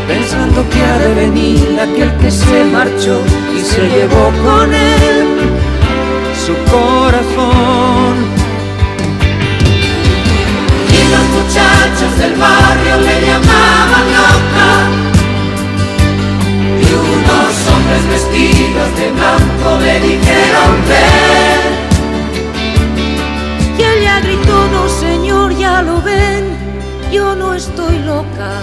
Pensando 0.08 0.64
que 0.70 0.82
ha 0.82 0.98
de 1.00 1.14
venir 1.16 1.78
aquel 1.82 2.10
que 2.20 2.32
se 2.32 2.64
marchó 2.64 3.22
y 3.54 3.60
se 3.66 3.82
llevó 3.90 4.32
con 4.42 4.74
él 4.74 5.28
su 6.46 6.54
corazón. 6.72 8.16
Y 10.98 11.02
los 11.12 11.26
muchachos 11.36 12.18
del 12.18 12.36
barrio 12.40 12.98
le 13.02 13.28
llamaban 13.28 13.79
hombres 17.90 18.08
vestidos 18.08 18.96
de 18.98 19.12
blanco 19.12 19.80
le 19.82 20.00
dijeron 20.00 20.76
ven. 20.88 21.80
Y 23.78 23.84
ella 23.84 24.20
gritó, 24.20 24.68
no 24.70 24.90
señor, 24.90 25.56
ya 25.58 25.82
lo 25.82 26.02
ven, 26.02 26.46
yo 27.12 27.36
no 27.36 27.54
estoy 27.54 28.00
loca. 28.00 28.62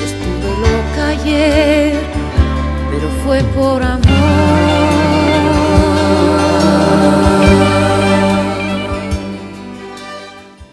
Estuve 0.00 0.50
loca 0.58 1.08
ayer, 1.08 2.00
pero 2.90 3.08
fue 3.24 3.42
por 3.54 3.82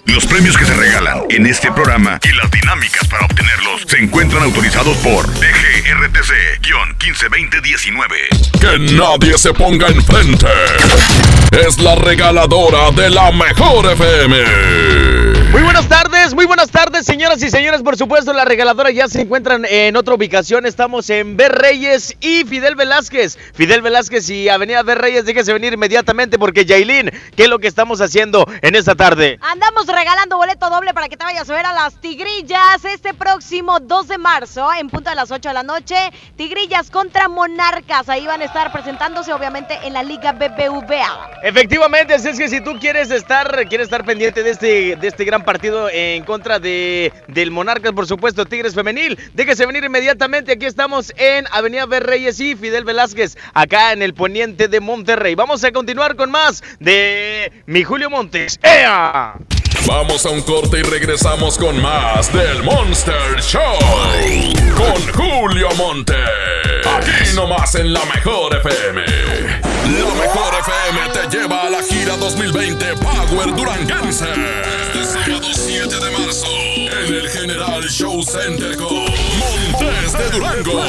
Los 0.05 0.25
premios 0.25 0.57
que 0.57 0.65
se 0.65 0.73
regalan 0.73 1.21
en 1.29 1.45
este 1.45 1.71
programa 1.71 2.19
y 2.23 2.35
las 2.35 2.51
dinámicas 2.51 3.07
para 3.07 3.25
obtenerlos 3.25 3.83
se 3.87 3.97
encuentran 3.99 4.43
autorizados 4.43 4.97
por 4.97 5.25
DGRTC-152019. 5.79 8.59
Que 8.59 8.77
nadie 8.93 9.37
se 9.37 9.53
ponga 9.53 9.87
enfrente. 9.87 10.45
Es 11.51 11.79
la 11.79 11.95
regaladora 11.95 12.91
de 12.91 13.09
la 13.09 13.31
mejor 13.31 13.89
FM. 13.93 14.35
Muy 15.51 15.63
buenas 15.63 15.87
tardes, 15.87 16.35
muy 16.35 16.45
buenas 16.45 16.69
tardes, 16.69 17.05
señoras 17.05 17.41
y 17.41 17.49
señores. 17.49 17.81
Por 17.81 17.97
supuesto, 17.97 18.33
la 18.33 18.45
regaladora 18.45 18.91
ya 18.91 19.07
se 19.07 19.21
encuentran 19.21 19.65
en 19.65 19.95
otra 19.95 20.13
ubicación. 20.13 20.67
Estamos 20.67 21.09
en 21.09 21.37
Ver 21.37 21.53
Reyes 21.53 22.15
y 22.19 22.43
Fidel 22.43 22.75
Velázquez. 22.75 23.39
Fidel 23.55 23.81
Velázquez 23.81 24.29
y 24.29 24.47
Avenida 24.49 24.83
Ver 24.83 24.99
Reyes, 24.99 25.25
déjese 25.25 25.51
venir 25.53 25.73
inmediatamente 25.73 26.37
porque 26.37 26.65
Yailin, 26.65 27.09
¿qué 27.35 27.43
es 27.43 27.49
lo 27.49 27.57
que 27.57 27.67
estamos 27.67 27.99
haciendo 27.99 28.45
en 28.61 28.75
esta 28.75 28.93
tarde? 28.93 29.39
Andamos 29.41 29.87
regalando 29.87 30.37
boleto 30.37 30.69
doble 30.69 30.93
para 30.93 31.09
que 31.09 31.17
te 31.17 31.23
vayas 31.23 31.49
a 31.49 31.53
ver 31.53 31.65
a 31.65 31.73
las 31.73 31.99
Tigrillas 31.99 32.85
este 32.85 33.15
próximo 33.15 33.79
2 33.79 34.07
de 34.07 34.19
marzo 34.19 34.71
en 34.73 34.87
punto 34.89 35.09
de 35.09 35.15
las 35.15 35.31
8 35.31 35.49
de 35.49 35.55
la 35.55 35.63
noche. 35.63 35.68
Tigrillas 36.35 36.89
contra 36.89 37.27
Monarcas. 37.27 38.09
Ahí 38.09 38.25
van 38.25 38.41
a 38.41 38.45
estar 38.45 38.71
presentándose 38.71 39.31
obviamente 39.33 39.77
en 39.83 39.93
la 39.93 40.03
Liga 40.03 40.31
BBVA. 40.31 41.39
Efectivamente, 41.43 42.15
así 42.15 42.29
es 42.29 42.39
que 42.39 42.49
si 42.49 42.61
tú 42.61 42.79
quieres 42.79 43.11
estar, 43.11 43.67
quieres 43.67 43.85
estar 43.85 44.03
pendiente 44.03 44.41
de 44.41 44.49
este, 44.49 44.95
de 44.95 45.07
este 45.07 45.25
gran 45.25 45.43
partido 45.43 45.89
en 45.89 46.23
contra 46.23 46.59
de, 46.59 47.13
del 47.27 47.51
Monarcas, 47.51 47.91
por 47.93 48.07
supuesto, 48.07 48.45
Tigres 48.45 48.73
Femenil, 48.73 49.17
déjese 49.33 49.65
venir 49.65 49.83
inmediatamente. 49.83 50.53
Aquí 50.53 50.65
estamos 50.65 51.13
en 51.17 51.45
Avenida 51.51 51.85
Ver 51.85 52.05
Reyes 52.05 52.39
y 52.39 52.55
Fidel 52.55 52.83
Velázquez, 52.83 53.37
acá 53.53 53.93
en 53.93 54.01
el 54.01 54.13
poniente 54.13 54.67
de 54.67 54.79
Monterrey. 54.79 55.35
Vamos 55.35 55.63
a 55.63 55.71
continuar 55.71 56.15
con 56.15 56.31
más 56.31 56.63
de 56.79 57.51
mi 57.67 57.83
Julio 57.83 58.09
Montes. 58.09 58.59
¡Ea! 58.63 59.35
Vamos 59.85 60.25
a 60.25 60.29
un 60.29 60.41
corte 60.41 60.79
y 60.79 60.83
regresamos 60.83 61.57
con 61.57 61.81
más 61.81 62.31
del 62.31 62.63
Monster 62.63 63.41
Show. 63.41 63.61
Con 64.75 65.13
Julio 65.13 65.69
Monte. 65.77 66.15
Aquí 66.95 67.35
nomás 67.35 67.75
en 67.75 67.93
la 67.93 68.03
mejor 68.05 68.55
FM. 68.55 69.01
La 69.01 70.13
mejor 70.13 70.53
FM 70.59 70.99
te 71.13 71.37
lleva 71.37 71.63
a 71.63 71.69
la 71.69 71.81
gira 71.81 72.15
2020 72.17 72.85
Power 72.97 73.55
Duranguense. 73.55 74.25
Este 74.29 75.05
sábado 75.05 75.47
7 75.53 75.87
de 75.87 76.11
marzo. 76.11 76.47
En 76.47 77.13
el 77.15 77.29
General 77.29 77.83
Show 77.83 78.21
Center 78.23 78.75
con 78.77 78.95
Montes 78.95 80.13
de 80.13 80.29
Durango. 80.31 80.83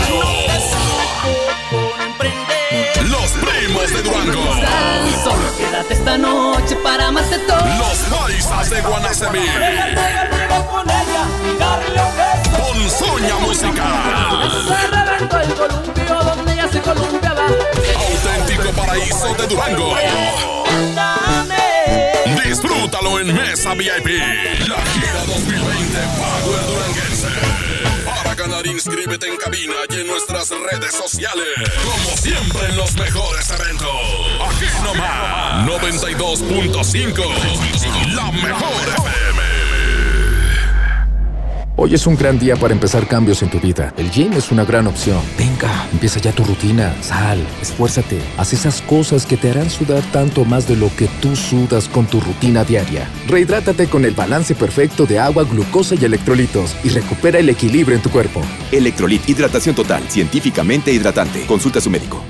Los 3.08 3.30
primos 3.32 3.92
de 3.92 4.02
Durango. 4.02 4.42
Solo 5.24 5.56
quédate 5.56 5.94
esta 5.94 6.18
noche 6.18 6.76
para 6.76 7.08
amarte 7.08 7.38
todo. 7.40 7.58
Los 7.78 7.98
paisas 8.18 8.70
de 8.70 8.80
Guanacemí. 8.82 9.46
Con 12.56 12.90
Soña 12.90 13.36
Musical. 13.38 13.82
el 15.42 15.54
columpio 15.54 16.24
donde 16.24 16.52
ella 16.52 16.68
se 16.70 16.80
columpiaba. 16.80 17.46
Auténtico 17.46 18.70
paraíso 18.72 19.34
de 19.34 19.46
Durango. 19.46 19.96
Disfrútalo 22.44 23.20
en 23.20 23.34
Mesa 23.34 23.74
VIP. 23.74 24.06
La 24.68 24.76
gira 24.92 25.24
2020 25.26 25.98
Power 26.18 26.66
Duranguense. 26.66 27.49
Para 28.04 28.34
ganar, 28.34 28.66
inscríbete 28.66 29.26
en 29.26 29.36
cabina 29.36 29.74
y 29.88 30.00
en 30.00 30.06
nuestras 30.06 30.50
redes 30.50 30.94
sociales. 30.94 31.46
Como 31.84 32.16
siempre 32.16 32.66
en 32.68 32.76
los 32.76 32.94
mejores 32.94 33.50
eventos. 33.50 33.90
Aquí 34.48 34.66
nomás. 34.82 35.66
92.5. 35.66 38.14
La 38.14 38.30
mejor 38.32 38.88
FM. 38.88 39.29
Hoy 41.82 41.94
es 41.94 42.06
un 42.06 42.14
gran 42.14 42.38
día 42.38 42.56
para 42.56 42.74
empezar 42.74 43.08
cambios 43.08 43.42
en 43.42 43.48
tu 43.48 43.58
vida. 43.58 43.94
El 43.96 44.10
gym 44.10 44.34
es 44.34 44.52
una 44.52 44.66
gran 44.66 44.86
opción. 44.86 45.18
Venga, 45.38 45.88
empieza 45.90 46.20
ya 46.20 46.30
tu 46.30 46.44
rutina. 46.44 46.94
Sal, 47.02 47.38
esfuérzate. 47.62 48.18
Haz 48.36 48.52
esas 48.52 48.82
cosas 48.82 49.24
que 49.24 49.38
te 49.38 49.48
harán 49.48 49.70
sudar 49.70 50.02
tanto 50.12 50.44
más 50.44 50.68
de 50.68 50.76
lo 50.76 50.94
que 50.94 51.08
tú 51.22 51.34
sudas 51.34 51.88
con 51.88 52.04
tu 52.04 52.20
rutina 52.20 52.64
diaria. 52.64 53.08
Rehidrátate 53.28 53.86
con 53.86 54.04
el 54.04 54.12
balance 54.12 54.54
perfecto 54.54 55.06
de 55.06 55.20
agua, 55.20 55.44
glucosa 55.44 55.94
y 55.94 56.04
electrolitos 56.04 56.76
y 56.84 56.90
recupera 56.90 57.38
el 57.38 57.48
equilibrio 57.48 57.96
en 57.96 58.02
tu 58.02 58.10
cuerpo. 58.10 58.42
Electrolit, 58.70 59.26
hidratación 59.26 59.74
total, 59.74 60.02
científicamente 60.10 60.92
hidratante. 60.92 61.46
Consulta 61.46 61.78
a 61.78 61.82
su 61.82 61.88
médico. 61.88 62.22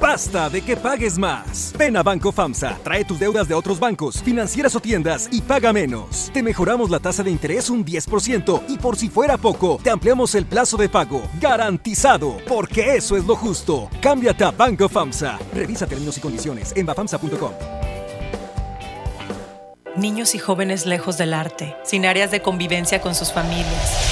Basta 0.00 0.48
de 0.48 0.62
que 0.62 0.76
pagues 0.76 1.18
más. 1.18 1.72
Ven 1.76 1.96
a 1.96 2.02
Banco 2.02 2.32
FAMSA, 2.32 2.78
trae 2.82 3.04
tus 3.04 3.18
deudas 3.18 3.48
de 3.48 3.54
otros 3.54 3.78
bancos, 3.78 4.22
financieras 4.22 4.74
o 4.74 4.80
tiendas 4.80 5.28
y 5.30 5.40
paga 5.40 5.72
menos. 5.72 6.30
Te 6.32 6.42
mejoramos 6.42 6.90
la 6.90 6.98
tasa 6.98 7.22
de 7.22 7.30
interés 7.30 7.70
un 7.70 7.84
10% 7.84 8.62
y 8.68 8.78
por 8.78 8.96
si 8.96 9.08
fuera 9.08 9.36
poco, 9.36 9.78
te 9.82 9.90
ampliamos 9.90 10.34
el 10.34 10.46
plazo 10.46 10.76
de 10.76 10.88
pago. 10.88 11.22
Garantizado, 11.40 12.38
porque 12.48 12.96
eso 12.96 13.16
es 13.16 13.24
lo 13.24 13.36
justo. 13.36 13.88
Cámbiate 14.00 14.44
a 14.44 14.50
Banco 14.50 14.88
FAMSA. 14.88 15.38
Revisa 15.54 15.86
términos 15.86 16.16
y 16.18 16.20
condiciones 16.20 16.72
en 16.76 16.86
bafamsa.com. 16.86 17.52
Niños 19.96 20.34
y 20.36 20.38
jóvenes 20.38 20.86
lejos 20.86 21.18
del 21.18 21.34
arte, 21.34 21.76
sin 21.84 22.06
áreas 22.06 22.30
de 22.30 22.40
convivencia 22.40 23.00
con 23.00 23.14
sus 23.14 23.32
familias. 23.32 24.09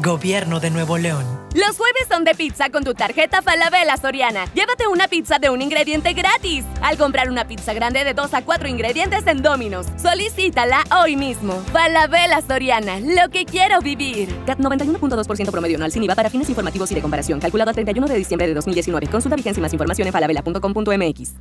Gobierno 0.00 0.58
de 0.58 0.70
Nuevo 0.70 0.98
León. 0.98 1.24
Los 1.54 1.76
jueves 1.76 2.06
son 2.08 2.24
de 2.24 2.34
pizza 2.34 2.70
con 2.70 2.82
tu 2.82 2.94
tarjeta 2.94 3.42
Falabella 3.42 3.96
Soriana. 3.98 4.46
Llévate 4.54 4.86
una 4.86 5.06
pizza 5.06 5.38
de 5.38 5.50
un 5.50 5.60
ingrediente 5.60 6.14
gratis. 6.14 6.64
Al 6.80 6.96
comprar 6.96 7.28
una 7.30 7.46
pizza 7.46 7.74
grande 7.74 8.02
de 8.04 8.14
2 8.14 8.34
a 8.34 8.42
4 8.42 8.68
ingredientes 8.68 9.26
en 9.26 9.42
Domino's. 9.42 9.86
Solicítala 10.00 10.82
hoy 11.02 11.16
mismo. 11.16 11.62
Falabella 11.72 12.40
Soriana, 12.40 13.00
lo 13.00 13.28
que 13.30 13.44
quiero 13.44 13.80
vivir. 13.80 14.34
CAT 14.46 14.60
91.2% 14.60 15.50
promedio 15.50 15.76
anual 15.76 15.92
sin 15.92 16.02
IVA 16.04 16.14
para 16.14 16.30
fines 16.30 16.48
informativos 16.48 16.90
y 16.90 16.94
de 16.94 17.02
comparación. 17.02 17.38
Calculado 17.38 17.70
a 17.70 17.74
31 17.74 18.06
de 18.06 18.16
diciembre 18.16 18.48
de 18.48 18.54
2019. 18.54 19.08
Consulta 19.08 19.36
vigencia 19.36 19.60
y 19.60 19.62
más 19.62 19.72
información 19.72 20.08
en 20.08 20.12
falabella.com.mx. 20.12 21.34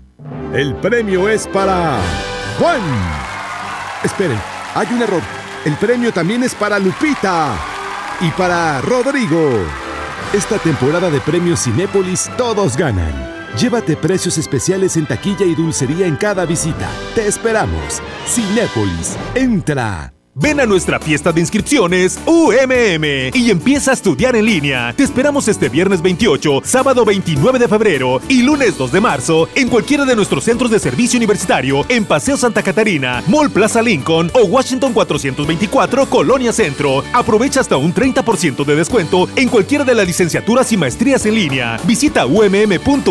El 0.53 0.75
premio 0.75 1.29
es 1.29 1.47
para 1.47 1.99
Juan. 2.59 2.81
Esperen, 4.03 4.39
hay 4.75 4.87
un 4.91 5.01
error. 5.01 5.21
El 5.63 5.75
premio 5.77 6.11
también 6.11 6.43
es 6.43 6.53
para 6.53 6.79
Lupita 6.79 7.70
y 8.21 8.29
para 8.31 8.81
Rodrigo. 8.81 9.49
Esta 10.33 10.57
temporada 10.59 11.09
de 11.09 11.19
premios 11.19 11.63
Cinépolis 11.63 12.29
todos 12.37 12.77
ganan. 12.77 13.13
Llévate 13.57 13.97
precios 13.97 14.37
especiales 14.37 14.95
en 14.95 15.05
taquilla 15.05 15.45
y 15.45 15.55
dulcería 15.55 16.07
en 16.07 16.15
cada 16.15 16.45
visita. 16.45 16.89
Te 17.15 17.27
esperamos. 17.27 18.01
Cinépolis, 18.27 19.17
entra. 19.35 20.20
Ven 20.33 20.61
a 20.61 20.65
nuestra 20.65 20.97
fiesta 20.97 21.33
de 21.33 21.41
inscripciones 21.41 22.17
UMM 22.25 23.03
y 23.33 23.51
empieza 23.51 23.91
a 23.91 23.93
estudiar 23.93 24.37
en 24.37 24.45
línea. 24.45 24.93
Te 24.95 25.03
esperamos 25.03 25.49
este 25.49 25.67
viernes 25.67 26.01
28, 26.01 26.61
sábado 26.63 27.03
29 27.03 27.59
de 27.59 27.67
febrero 27.67 28.21
y 28.29 28.41
lunes 28.41 28.77
2 28.77 28.93
de 28.93 29.01
marzo 29.01 29.49
en 29.55 29.67
cualquiera 29.67 30.05
de 30.05 30.15
nuestros 30.15 30.45
centros 30.45 30.71
de 30.71 30.79
servicio 30.79 31.17
universitario 31.17 31.83
en 31.89 32.05
Paseo 32.05 32.37
Santa 32.37 32.63
Catarina, 32.63 33.21
Mall 33.27 33.51
Plaza 33.51 33.81
Lincoln 33.81 34.31
o 34.33 34.45
Washington 34.45 34.93
424 34.93 36.05
Colonia 36.05 36.53
Centro. 36.53 37.03
Aprovecha 37.11 37.59
hasta 37.59 37.75
un 37.75 37.93
30% 37.93 38.63
de 38.63 38.75
descuento 38.75 39.27
en 39.35 39.49
cualquiera 39.49 39.83
de 39.83 39.95
las 39.95 40.07
licenciaturas 40.07 40.71
y 40.71 40.77
maestrías 40.77 41.25
en 41.25 41.35
línea. 41.35 41.77
Visita 41.83 42.25
umm.edu.mx 42.25 43.05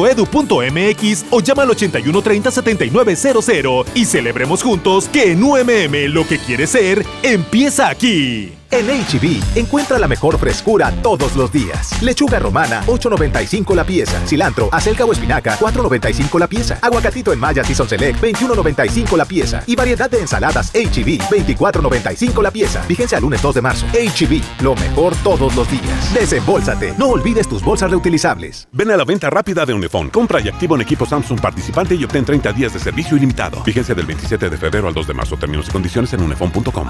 o 1.29 1.41
llama 1.43 1.65
al 1.65 1.71
8130 1.71 2.51
7900 2.51 3.87
y 3.95 4.07
celebremos 4.07 4.63
juntos 4.63 5.07
que 5.13 5.33
en 5.33 5.43
UMM 5.43 6.15
lo 6.15 6.27
que 6.27 6.39
quieres 6.39 6.71
ser 6.71 7.10
empieza 7.23 7.89
aquí. 7.89 8.53
En 8.73 8.87
HB, 8.87 9.59
encuentra 9.59 9.99
la 9.99 10.07
mejor 10.07 10.39
frescura 10.39 10.93
todos 11.03 11.35
los 11.35 11.51
días. 11.51 12.01
Lechuga 12.03 12.39
romana, 12.39 12.85
8.95 12.87 13.75
la 13.75 13.83
pieza. 13.83 14.25
Cilantro, 14.25 14.69
acelga 14.71 15.05
o 15.05 15.13
espinaca, 15.13 15.59
4.95 15.59 16.39
la 16.39 16.47
pieza. 16.47 16.79
Aguacatito 16.81 17.33
en 17.33 17.41
Maya 17.41 17.65
Season 17.65 17.89
Select, 17.89 18.21
21.95 18.23 19.17
la 19.17 19.25
pieza. 19.25 19.65
Y 19.67 19.75
variedad 19.75 20.09
de 20.09 20.21
ensaladas 20.21 20.71
HB, 20.73 21.19
24.95 21.31 22.43
la 22.43 22.53
pieza. 22.53 22.83
Fíjense 22.85 23.17
al 23.17 23.23
lunes 23.23 23.43
2 23.43 23.57
de 23.57 23.61
marzo. 23.61 23.87
HB, 23.87 24.63
lo 24.63 24.77
mejor 24.77 25.17
todos 25.25 25.57
los 25.57 25.69
días. 25.69 26.15
Desembolsate. 26.15 26.95
No 26.97 27.09
olvides 27.09 27.49
tus 27.49 27.65
bolsas 27.65 27.91
reutilizables. 27.91 28.69
Ven 28.71 28.93
a 28.93 28.97
la 28.97 29.05
venta 29.05 29.31
rápida 29.31 29.67
de 29.67 29.75
Unifón. 29.75 30.11
Compra 30.11 30.41
y 30.41 30.49
activa 30.49 30.77
un 30.77 30.83
equipo 30.83 31.07
Samsung 31.07 31.41
participante 31.41 31.97
y 31.97 32.05
obtén 32.05 32.25
30 32.25 32.53
días 32.53 32.73
de 32.73 32.79
servicio 32.79 33.17
ilimitado. 33.17 33.65
Fíjense 33.65 33.97
del 33.97 34.07
27 34.07 34.49
de 34.49 34.57
febrero 34.57 34.87
al 34.87 34.95
2 34.95 35.09
de 35.09 35.15
marzo. 35.15 35.37
Términos 35.37 35.67
y 35.69 35.73
condiciones 35.73 36.13
en 36.13 36.23
unifón.com. 36.23 36.89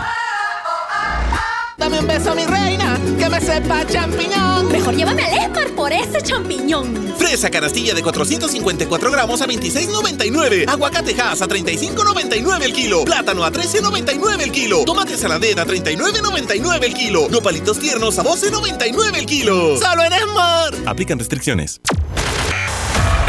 Dame 1.80 1.98
un 1.98 2.06
beso, 2.06 2.34
mi 2.34 2.44
reina, 2.44 3.00
que 3.18 3.30
me 3.30 3.40
sepa 3.40 3.86
champiñón. 3.86 4.70
Mejor 4.70 4.94
llévame 4.94 5.22
al 5.22 5.32
Esmar 5.32 5.70
por 5.70 5.90
ese 5.90 6.20
champiñón. 6.20 7.14
Fresa 7.16 7.48
canastilla 7.50 7.94
de 7.94 8.02
454 8.02 9.10
gramos 9.10 9.40
a 9.40 9.46
26.99. 9.46 10.68
Aguacate 10.68 11.18
Hass 11.18 11.40
a 11.40 11.48
35.99 11.48 12.62
el 12.62 12.74
kilo. 12.74 13.04
Plátano 13.06 13.44
a 13.44 13.50
13.99 13.50 14.42
el 14.42 14.52
kilo. 14.52 14.84
Tomate 14.84 15.16
saladera 15.16 15.62
a 15.62 15.66
39.99 15.66 16.84
el 16.84 16.92
kilo. 16.92 17.28
Nopalitos 17.30 17.78
tiernos 17.78 18.18
a 18.18 18.24
12.99 18.24 19.16
el 19.16 19.24
kilo. 19.24 19.78
¡Solo 19.78 20.04
en 20.04 20.12
Esmar! 20.12 20.74
Aplican 20.84 21.18
restricciones. 21.18 21.80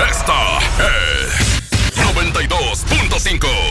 Esta 0.10 0.60
es 0.78 1.96
92.5. 1.96 3.71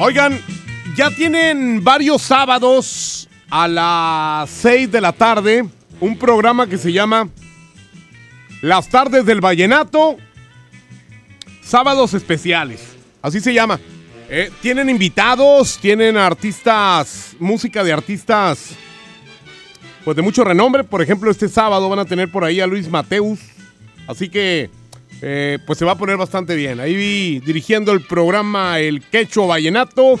Oigan, 0.00 0.40
ya 0.96 1.10
tienen 1.10 1.82
varios 1.82 2.22
sábados 2.22 3.28
a 3.50 3.66
las 3.66 4.48
6 4.48 4.92
de 4.92 5.00
la 5.00 5.12
tarde 5.12 5.68
un 5.98 6.16
programa 6.16 6.68
que 6.68 6.78
se 6.78 6.92
llama 6.92 7.28
Las 8.62 8.88
tardes 8.88 9.26
del 9.26 9.40
vallenato, 9.40 10.16
sábados 11.62 12.14
especiales. 12.14 12.96
Así 13.20 13.40
se 13.40 13.52
llama. 13.52 13.80
Eh, 14.30 14.52
tienen 14.62 14.88
invitados, 14.88 15.78
tienen 15.80 16.16
artistas, 16.16 17.34
música 17.40 17.82
de 17.82 17.92
artistas 17.92 18.76
pues 20.04 20.16
de 20.16 20.22
mucho 20.22 20.44
renombre. 20.44 20.84
Por 20.84 21.02
ejemplo, 21.02 21.28
este 21.28 21.48
sábado 21.48 21.88
van 21.88 21.98
a 21.98 22.04
tener 22.04 22.30
por 22.30 22.44
ahí 22.44 22.60
a 22.60 22.68
Luis 22.68 22.88
Mateus. 22.88 23.40
Así 24.06 24.28
que 24.28 24.70
eh, 25.20 25.58
pues 25.66 25.78
se 25.78 25.84
va 25.84 25.92
a 25.92 25.98
poner 25.98 26.16
bastante 26.16 26.54
bien. 26.54 26.80
Ahí 26.80 26.94
vi 26.94 27.40
dirigiendo 27.40 27.92
el 27.92 28.02
programa 28.02 28.78
El 28.78 29.02
Quecho 29.02 29.46
Vallenato. 29.46 30.18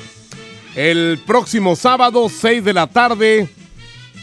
El 0.74 1.18
próximo 1.26 1.76
sábado, 1.76 2.28
6 2.28 2.64
de 2.64 2.72
la 2.72 2.86
tarde. 2.86 3.48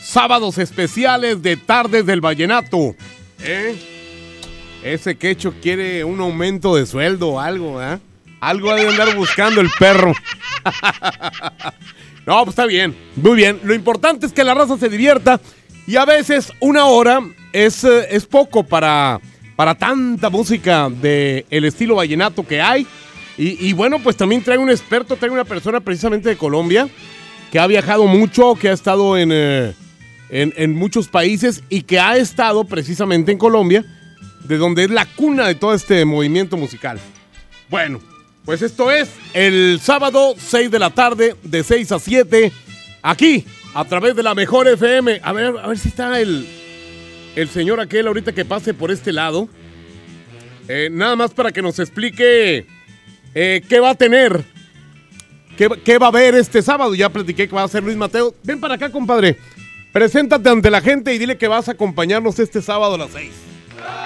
Sábados 0.02 0.58
especiales 0.58 1.42
de 1.42 1.58
Tardes 1.58 2.06
del 2.06 2.22
Vallenato. 2.22 2.96
¿Eh? 3.44 3.76
Ese 4.84 5.16
quecho 5.16 5.54
quiere 5.62 6.04
un 6.04 6.20
aumento 6.20 6.76
de 6.76 6.86
sueldo 6.86 7.30
o 7.30 7.40
algo, 7.40 7.82
¿eh? 7.82 7.98
Algo 8.40 8.70
ha 8.70 8.76
de 8.76 8.88
andar 8.88 9.16
buscando 9.16 9.60
el 9.60 9.70
perro. 9.80 10.14
no, 12.28 12.44
pues 12.44 12.50
está 12.50 12.68
bien. 12.68 12.96
Muy 13.16 13.36
bien. 13.36 13.60
Lo 13.64 13.74
importante 13.74 14.28
es 14.28 14.32
que 14.32 14.44
la 14.44 14.54
raza 14.54 14.78
se 14.78 14.90
divierta. 14.90 15.42
Y 15.88 15.96
a 15.96 16.06
veces 16.06 16.54
una 16.60 16.86
hora 16.86 17.22
es, 17.52 17.84
eh, 17.84 18.08
es 18.12 18.28
poco 18.28 18.64
para, 18.64 19.20
para 19.56 19.76
tanta 19.76 20.30
música 20.30 20.90
del 20.90 21.46
el 21.50 21.66
estilo 21.66 21.96
vallenato 21.96 22.46
que 22.46 22.62
hay. 22.62 22.86
Y, 23.38 23.74
bueno, 23.74 24.00
pues 24.00 24.16
también 24.16 24.42
trae 24.42 24.58
un 24.58 24.70
experto, 24.70 25.18
trae 25.18 25.30
una 25.30 25.44
persona 25.44 25.82
precisamente 25.82 26.30
de 26.30 26.38
Colombia 26.38 26.88
que 27.52 27.60
ha 27.60 27.68
viajado 27.68 28.08
mucho, 28.08 28.56
que 28.56 28.70
ha 28.70 28.74
estado 28.74 29.18
en, 29.18 29.30
eh, 29.34 29.74
en, 30.30 30.54
en 30.56 30.74
muchos 30.74 31.10
países 31.10 31.62
y 31.68 31.82
que 31.82 32.00
ha 32.00 32.16
estado 32.16 32.64
precisamente 32.64 33.34
en 33.34 33.38
Colombia, 33.38 33.84
de 34.46 34.58
donde 34.58 34.86
es 34.86 34.90
la 34.90 35.06
cuna 35.06 35.48
de 35.48 35.56
todo 35.56 35.74
este 35.74 36.06
movimiento 36.06 36.56
musical. 36.56 36.98
Bueno, 37.70 38.00
pues 38.46 38.62
esto 38.62 38.90
es 38.90 39.10
el 39.34 39.82
sábado 39.82 40.36
6 40.38 40.72
de 40.72 40.80
la 40.80 40.92
tarde, 40.92 41.36
de 41.44 41.62
6 41.62 41.92
a 41.92 42.00
7, 42.00 42.54
aquí, 43.02 43.46
a 43.74 43.84
través 43.84 44.16
de 44.16 44.24
la 44.24 44.34
mejor 44.34 44.70
FM. 44.70 45.20
A 45.22 45.34
ver, 45.34 45.58
a 45.62 45.68
ver 45.68 45.78
si 45.78 45.90
está 45.90 46.22
el, 46.22 46.48
el 47.36 47.50
señor 47.50 47.80
aquel 47.80 48.08
ahorita 48.08 48.32
que 48.32 48.46
pase 48.46 48.74
por 48.74 48.92
este 48.92 49.12
lado. 49.12 49.48
Eh, 50.68 50.90
nada 50.92 51.16
más 51.16 51.32
para 51.32 51.52
que 51.52 51.62
nos 51.62 51.78
explique 51.80 52.66
eh, 53.36 53.62
qué 53.70 53.80
va 53.80 53.92
a 53.92 53.96
tener, 53.96 54.44
qué, 55.58 55.70
qué 55.84 55.98
va 55.98 56.08
a 56.08 56.10
haber 56.10 56.36
este 56.36 56.62
sábado. 56.62 56.96
Ya 56.96 57.10
platiqué 57.10 57.48
que 57.48 57.56
va 57.56 57.64
a 57.64 57.68
ser 57.68 57.84
Luis 57.84 57.98
Mateo. 57.98 58.34
Ven 58.44 58.60
para 58.60 58.76
acá, 58.76 58.90
compadre. 58.90 59.38
Preséntate 59.92 60.50
ante 60.50 60.70
la 60.70 60.82
gente 60.82 61.14
y 61.14 61.18
dile 61.18 61.38
que 61.38 61.48
vas 61.48 61.70
a 61.70 61.74
acompañarnos 61.74 62.40
este 62.40 62.62
sábado 62.62 62.96
a 62.96 62.98
las 62.98 63.12
6. 63.12 63.32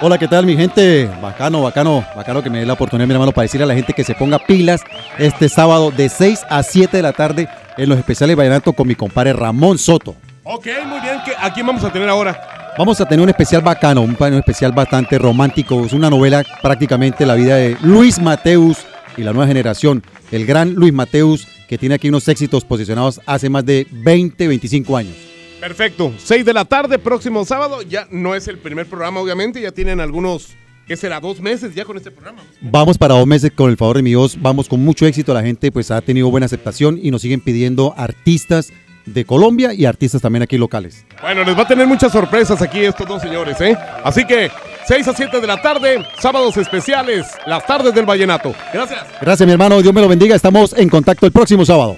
Hola, 0.02 0.18
¿qué 0.18 0.28
tal 0.28 0.44
mi 0.46 0.56
gente? 0.56 1.08
Bacano, 1.22 1.62
bacano, 1.62 2.04
bacano 2.14 2.42
que 2.42 2.50
me 2.50 2.60
dé 2.60 2.66
la 2.66 2.74
oportunidad, 2.74 3.06
mi 3.08 3.14
hermano, 3.14 3.32
para 3.32 3.44
decirle 3.44 3.64
a 3.64 3.66
la 3.66 3.74
gente 3.74 3.92
que 3.94 4.04
se 4.04 4.14
ponga 4.14 4.38
pilas 4.38 4.82
este 5.18 5.48
sábado 5.48 5.90
de 5.90 6.08
6 6.08 6.40
a 6.48 6.62
7 6.62 6.96
de 6.98 7.02
la 7.02 7.12
tarde 7.12 7.48
en 7.76 7.88
los 7.88 7.98
especiales 7.98 8.36
Vallenato 8.36 8.72
con 8.74 8.86
mi 8.86 8.94
compadre 8.94 9.32
Ramón 9.32 9.78
Soto. 9.78 10.14
Ok, 10.44 10.66
muy 10.86 11.00
bien. 11.00 11.16
¿qué- 11.24 11.32
¿A 11.38 11.52
quién 11.52 11.66
vamos 11.66 11.82
a 11.82 11.90
tener 11.92 12.08
ahora? 12.08 12.59
Vamos 12.78 13.00
a 13.00 13.04
tener 13.04 13.22
un 13.22 13.28
especial 13.28 13.62
bacano, 13.62 14.02
un, 14.02 14.16
un 14.18 14.34
especial 14.34 14.72
bastante 14.72 15.18
romántico. 15.18 15.84
Es 15.84 15.92
una 15.92 16.08
novela 16.08 16.44
prácticamente 16.62 17.26
la 17.26 17.34
vida 17.34 17.56
de 17.56 17.76
Luis 17.82 18.20
Mateus 18.20 18.78
y 19.16 19.22
la 19.22 19.32
nueva 19.32 19.48
generación. 19.48 20.02
El 20.30 20.46
gran 20.46 20.74
Luis 20.74 20.92
Mateus 20.92 21.46
que 21.68 21.78
tiene 21.78 21.94
aquí 21.94 22.08
unos 22.08 22.26
éxitos 22.26 22.64
posicionados 22.64 23.20
hace 23.26 23.48
más 23.48 23.64
de 23.64 23.86
20, 23.90 24.48
25 24.48 24.96
años. 24.96 25.14
Perfecto. 25.60 26.12
6 26.16 26.44
de 26.44 26.52
la 26.52 26.64
tarde, 26.64 26.98
próximo 26.98 27.44
sábado. 27.44 27.82
Ya 27.82 28.08
no 28.10 28.34
es 28.34 28.48
el 28.48 28.58
primer 28.58 28.86
programa, 28.86 29.20
obviamente. 29.20 29.60
Ya 29.60 29.72
tienen 29.72 30.00
algunos, 30.00 30.54
¿qué 30.86 30.96
será? 30.96 31.20
Dos 31.20 31.40
meses 31.40 31.74
ya 31.74 31.84
con 31.84 31.96
este 31.96 32.10
programa. 32.10 32.42
Vamos 32.60 32.96
para 32.96 33.14
dos 33.14 33.26
meses 33.26 33.52
con 33.54 33.70
el 33.70 33.76
favor 33.76 33.96
de 33.96 34.02
mi 34.02 34.10
Dios. 34.10 34.36
Vamos 34.40 34.68
con 34.68 34.82
mucho 34.82 35.06
éxito. 35.06 35.34
La 35.34 35.42
gente 35.42 35.70
pues 35.70 35.90
ha 35.90 36.00
tenido 36.00 36.30
buena 36.30 36.46
aceptación 36.46 36.98
y 37.00 37.10
nos 37.10 37.22
siguen 37.22 37.40
pidiendo 37.40 37.94
artistas 37.96 38.72
de 39.06 39.24
Colombia 39.24 39.72
y 39.72 39.86
artistas 39.86 40.22
también 40.22 40.42
aquí 40.42 40.58
locales. 40.58 41.04
Bueno, 41.20 41.44
les 41.44 41.56
va 41.56 41.62
a 41.62 41.68
tener 41.68 41.86
muchas 41.86 42.12
sorpresas 42.12 42.60
aquí 42.62 42.80
estos 42.80 43.06
dos 43.06 43.22
señores, 43.22 43.60
¿eh? 43.60 43.76
Así 44.04 44.24
que 44.24 44.50
6 44.86 45.08
a 45.08 45.14
7 45.14 45.40
de 45.40 45.46
la 45.46 45.60
tarde, 45.60 46.04
sábados 46.18 46.56
especiales, 46.56 47.26
las 47.46 47.66
tardes 47.66 47.94
del 47.94 48.06
vallenato. 48.06 48.54
Gracias. 48.72 49.04
Gracias, 49.20 49.46
mi 49.46 49.52
hermano. 49.52 49.80
Dios 49.82 49.94
me 49.94 50.00
lo 50.00 50.08
bendiga. 50.08 50.34
Estamos 50.34 50.72
en 50.76 50.88
contacto 50.88 51.26
el 51.26 51.32
próximo 51.32 51.64
sábado. 51.64 51.96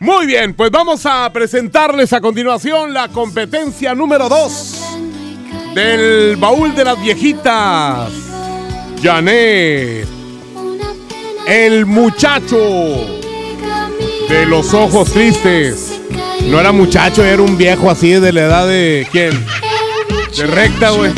Muy 0.00 0.26
bien, 0.26 0.54
pues 0.54 0.70
vamos 0.70 1.04
a 1.06 1.28
presentarles 1.32 2.12
a 2.12 2.20
continuación 2.20 2.94
la 2.94 3.08
competencia 3.08 3.96
número 3.96 4.28
2 4.28 4.84
del 5.74 6.36
baúl 6.36 6.74
de 6.74 6.84
las 6.84 7.00
viejitas. 7.00 8.10
Janet. 9.02 10.06
El 11.46 11.86
muchacho 11.86 12.58
de 14.28 14.46
los 14.46 14.74
ojos 14.74 15.10
tristes. 15.12 16.00
No 16.44 16.60
era 16.60 16.72
muchacho, 16.72 17.24
era 17.24 17.42
un 17.42 17.56
viejo 17.56 17.90
así 17.90 18.12
de 18.12 18.32
la 18.32 18.40
edad 18.42 18.66
de 18.66 19.06
quién? 19.10 19.32
De 20.36 20.46
recta, 20.46 20.90
güey. 20.90 21.12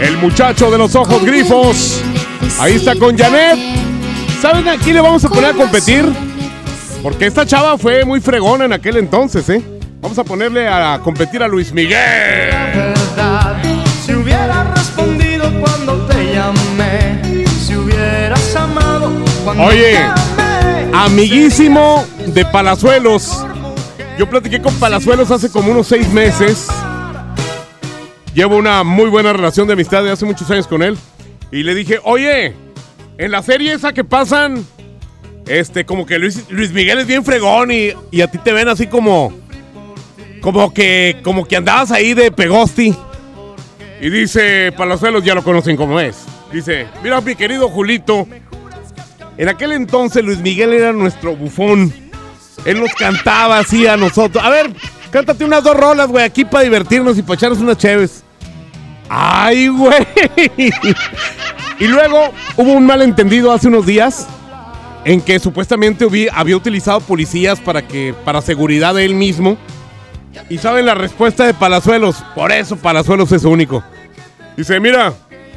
El 0.00 0.16
muchacho 0.18 0.70
de 0.70 0.78
los 0.78 0.94
ojos 0.94 1.24
grifos. 1.24 2.00
Ahí 2.58 2.76
está 2.76 2.94
con 2.94 3.16
Janet. 3.16 3.58
¿Saben 4.40 4.68
a 4.68 4.76
quién 4.76 4.94
le 4.96 5.00
vamos 5.00 5.24
a 5.24 5.28
poner 5.28 5.50
a 5.50 5.54
competir? 5.54 6.04
Porque 7.02 7.26
esta 7.26 7.44
chava 7.44 7.76
fue 7.76 8.04
muy 8.04 8.20
fregona 8.20 8.64
en 8.64 8.72
aquel 8.72 8.96
entonces, 8.96 9.48
¿eh? 9.50 9.62
Vamos 10.00 10.18
a 10.18 10.24
ponerle 10.24 10.68
a 10.68 11.00
competir 11.02 11.42
a 11.42 11.48
Luis 11.48 11.72
Miguel. 11.72 12.54
Si 14.04 14.14
hubieras 14.14 14.70
respondido 14.76 15.50
cuando 15.60 16.07
te 16.38 16.44
llamé, 16.44 17.44
si 17.66 17.74
hubieras 17.74 18.54
amado 18.54 19.12
cuando 19.44 19.64
Oye, 19.64 19.92
te 19.92 19.96
amé. 19.98 20.90
amiguísimo 20.92 22.06
de 22.26 22.44
Palazuelos. 22.44 23.44
Yo 24.18 24.28
platiqué 24.28 24.60
con 24.60 24.74
Palazuelos 24.74 25.30
hace 25.30 25.50
como 25.50 25.72
unos 25.72 25.86
seis 25.86 26.08
meses. 26.08 26.68
Llevo 28.34 28.56
una 28.56 28.84
muy 28.84 29.06
buena 29.08 29.32
relación 29.32 29.66
de 29.66 29.72
amistad 29.72 30.04
de 30.04 30.12
hace 30.12 30.24
muchos 30.24 30.50
años 30.50 30.66
con 30.66 30.82
él. 30.82 30.96
Y 31.50 31.62
le 31.62 31.74
dije, 31.74 31.98
oye, 32.04 32.54
en 33.16 33.30
la 33.30 33.42
serie 33.42 33.72
esa 33.72 33.92
que 33.92 34.04
pasan, 34.04 34.64
este, 35.46 35.84
como 35.84 36.06
que 36.06 36.18
Luis, 36.18 36.44
Luis 36.50 36.72
Miguel 36.72 36.98
es 36.98 37.06
bien 37.06 37.24
fregón 37.24 37.72
y, 37.72 37.92
y 38.10 38.20
a 38.20 38.30
ti 38.30 38.38
te 38.38 38.52
ven 38.52 38.68
así 38.68 38.86
como, 38.86 39.32
como 40.40 40.72
que, 40.72 41.18
como 41.24 41.46
que 41.46 41.56
andabas 41.56 41.90
ahí 41.90 42.14
de 42.14 42.30
pegosti. 42.30 42.94
Y 44.00 44.10
dice, 44.10 44.72
Palazuelos 44.76 45.24
ya 45.24 45.34
lo 45.34 45.42
conocen 45.42 45.76
como 45.76 45.98
es. 45.98 46.24
Dice, 46.52 46.86
mira 47.02 47.20
mi 47.20 47.34
querido 47.34 47.68
Julito, 47.68 48.26
en 49.36 49.48
aquel 49.48 49.72
entonces 49.72 50.24
Luis 50.24 50.38
Miguel 50.38 50.72
era 50.72 50.92
nuestro 50.92 51.36
bufón. 51.36 51.92
Él 52.64 52.80
nos 52.80 52.92
cantaba 52.94 53.58
así 53.58 53.86
a 53.86 53.96
nosotros. 53.96 54.42
A 54.42 54.50
ver, 54.50 54.72
cántate 55.10 55.44
unas 55.44 55.62
dos 55.62 55.76
rolas, 55.76 56.08
güey, 56.08 56.24
aquí 56.24 56.44
para 56.44 56.64
divertirnos 56.64 57.18
y 57.18 57.22
para 57.22 57.34
echarnos 57.34 57.60
unas 57.60 57.78
cheves. 57.78 58.24
¡Ay, 59.08 59.68
güey! 59.68 60.06
y 61.78 61.86
luego 61.86 62.32
hubo 62.56 62.72
un 62.72 62.84
malentendido 62.84 63.52
hace 63.52 63.68
unos 63.68 63.86
días 63.86 64.26
en 65.04 65.20
que 65.20 65.38
supuestamente 65.38 66.06
había 66.32 66.56
utilizado 66.56 67.00
policías 67.00 67.60
para 67.60 67.86
que 67.86 68.14
para 68.24 68.42
seguridad 68.42 68.94
de 68.94 69.04
él 69.04 69.14
mismo. 69.14 69.56
Y 70.48 70.58
saben 70.58 70.86
la 70.86 70.94
respuesta 70.94 71.46
de 71.46 71.54
Palazuelos. 71.54 72.16
Por 72.34 72.52
eso 72.52 72.76
Palazuelos 72.76 73.32
es 73.32 73.44
único. 73.44 73.84
Dice, 74.56 74.80
mira, 74.80 75.12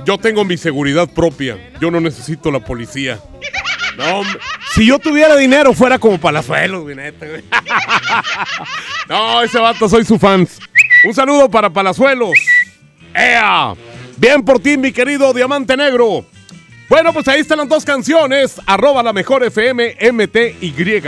yo 0.06 0.18
tengo 0.18 0.44
mi 0.46 0.58
seguridad 0.58 1.08
propia. 1.10 1.58
Yo 1.80 1.92
no 1.92 2.00
necesito 2.00 2.52
la 2.52 2.60
policía. 2.60 3.20
No. 3.98 4.22
Si 4.74 4.86
yo 4.86 5.00
tuviera 5.00 5.36
dinero, 5.36 5.74
fuera 5.74 6.00
como 6.00 6.18
Palazuelos, 6.18 6.84
güey. 6.84 6.96
No, 9.10 9.42
ese 9.42 9.60
vato, 9.60 9.90
soy 9.90 10.06
su 10.06 10.18
fans. 10.18 10.60
Un 11.04 11.14
saludo 11.14 11.50
para 11.50 11.70
Palazuelos. 11.70 12.32
¡Ea! 13.14 13.74
Bien 14.18 14.44
por 14.44 14.60
ti, 14.60 14.78
mi 14.78 14.92
querido 14.92 15.34
Diamante 15.34 15.76
Negro. 15.76 16.26
Bueno, 16.88 17.14
pues 17.14 17.28
ahí 17.28 17.40
están 17.42 17.58
las 17.58 17.70
dos 17.70 17.84
canciones. 17.86 18.60
Arroba 18.66 19.02
la 19.02 19.14
mejor 19.14 19.44
FM 19.44 19.98
MTY. 20.12 21.02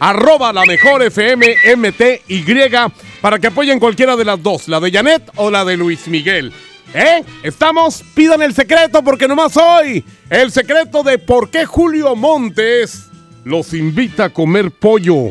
Arroba 0.00 0.52
la 0.52 0.64
mejor 0.64 1.02
FM 1.02 1.56
MTY. 1.76 2.44
Para 3.20 3.38
que 3.38 3.48
apoyen 3.48 3.80
cualquiera 3.80 4.16
de 4.16 4.24
las 4.24 4.42
dos. 4.42 4.68
La 4.68 4.80
de 4.80 4.90
Janet 4.90 5.30
o 5.36 5.50
la 5.50 5.64
de 5.64 5.76
Luis 5.76 6.06
Miguel. 6.08 6.52
¿Eh? 6.94 7.22
¿Estamos? 7.42 8.02
Pidan 8.14 8.42
el 8.42 8.54
secreto 8.54 9.02
porque 9.02 9.28
nomás 9.28 9.56
hoy. 9.56 10.04
El 10.30 10.52
secreto 10.52 11.02
de 11.02 11.18
por 11.18 11.50
qué 11.50 11.66
Julio 11.66 12.16
Montes 12.16 13.08
los 13.44 13.74
invita 13.74 14.24
a 14.24 14.30
comer 14.30 14.70
pollo. 14.70 15.30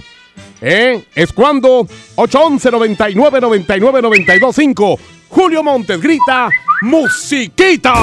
¿Eh? 0.61 1.03
Es 1.15 1.33
cuando 1.33 1.87
811 2.15 2.71
99 2.71 3.41
99 3.41 4.01
92 4.01 4.55
5. 4.55 4.99
Julio 5.29 5.63
Montes 5.63 6.01
grita 6.01 6.49
musiquita. 6.81 7.93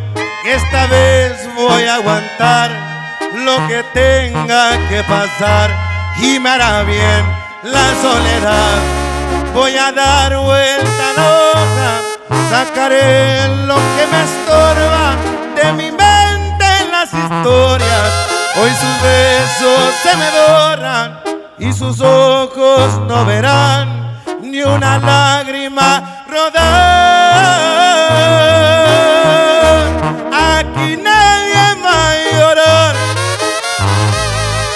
esta 0.45 0.87
vez 0.87 1.37
voy 1.55 1.83
a 1.83 1.95
aguantar 1.95 2.71
lo 3.33 3.65
que 3.67 3.81
tenga 3.93 4.77
que 4.89 5.01
pasar 5.03 5.71
y 6.21 6.37
me 6.39 6.49
hará 6.49 6.83
bien 6.83 7.25
la 7.63 7.95
soledad. 8.01 8.79
Voy 9.53 9.77
a 9.77 9.93
dar 9.93 10.35
vuelta 10.37 11.09
a 11.09 11.13
la 11.13 11.29
hoja, 11.51 12.01
sacaré 12.49 13.47
lo 13.65 13.75
que 13.75 14.07
me 14.11 14.23
estorba 14.23 15.15
de 15.55 15.71
mi 15.73 15.91
mente 15.91 16.65
en 16.81 16.91
las 16.91 17.13
historias. 17.13 18.30
Hoy 18.53 18.69
sus 18.71 19.01
besos 19.01 19.95
se 20.03 20.17
me 20.17 20.29
borran 20.29 21.21
y 21.57 21.71
sus 21.71 22.01
ojos 22.01 22.99
no 23.07 23.25
verán 23.25 24.19
ni 24.41 24.61
una 24.61 24.99
lágrima 24.99 26.25
rodar. 26.27 26.61
Aquí 30.33 30.97
nadie 30.97 31.81
va 31.81 32.11
a 32.11 32.15
llorar. 32.33 32.95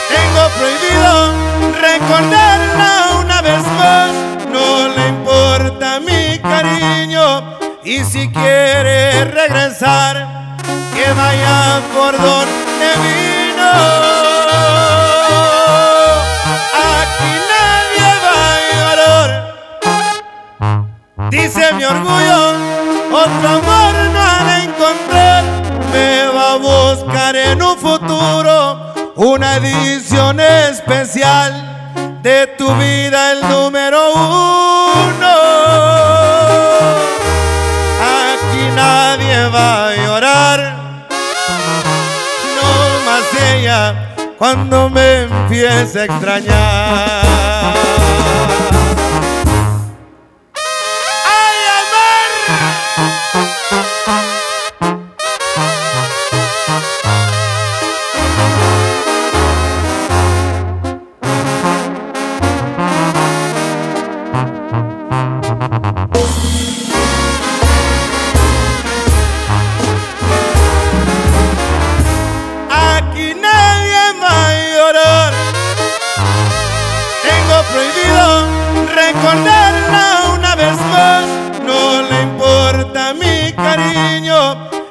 Tengo 0.07 0.49
prohibido 0.57 1.33
recordarla 1.81 2.91
una 3.19 3.41
vez 3.41 3.63
más. 3.77 4.11
No 4.51 4.87
le 4.87 5.07
importa 5.09 5.99
mi 5.99 6.39
cariño. 6.39 7.43
Y 7.83 8.03
si 8.05 8.29
quiere 8.29 9.25
regresar, 9.25 10.27
que 10.93 11.11
vaya 11.13 11.81
por 11.93 12.13
donde 12.13 12.87
vino. 13.03 13.24
Dice 21.29 21.73
mi 21.73 21.83
orgullo, 21.83 22.53
otro 23.11 23.49
amor 23.49 23.93
no 24.13 24.19
ha 24.21 24.43
de 24.43 24.63
encontrar. 24.65 25.43
Me 25.91 26.27
va 26.27 26.53
a 26.53 26.57
buscar 26.57 27.35
en 27.35 27.61
un 27.61 27.77
futuro 27.77 28.93
una 29.15 29.55
edición 29.55 30.39
especial 30.39 31.51
de 32.21 32.47
tu 32.57 32.73
vida, 32.75 33.31
el 33.31 33.41
número 33.49 34.13
uno. 34.13 35.35
Aquí 38.01 38.69
nadie 38.75 39.47
va 39.47 39.87
a 39.87 39.95
llorar, 39.95 40.59
no 42.55 42.69
más 43.05 43.41
ella 43.53 44.13
cuando 44.37 44.89
me 44.89 45.23
empiece 45.23 46.01
a 46.01 46.03
extrañar. 46.05 47.25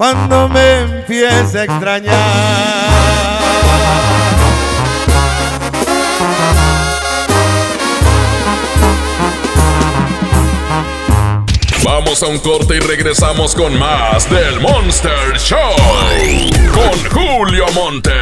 Cuando 0.00 0.48
me 0.48 0.78
empiece 0.78 1.58
a 1.58 1.64
extrañar. 1.64 2.14
Vamos 11.84 12.22
a 12.22 12.28
un 12.28 12.38
corte 12.38 12.76
y 12.76 12.80
regresamos 12.80 13.54
con 13.54 13.78
más 13.78 14.30
del 14.30 14.60
Monster 14.60 15.36
Show. 15.36 15.58
Con 16.72 17.04
Julio 17.10 17.66
Monte. 17.74 18.14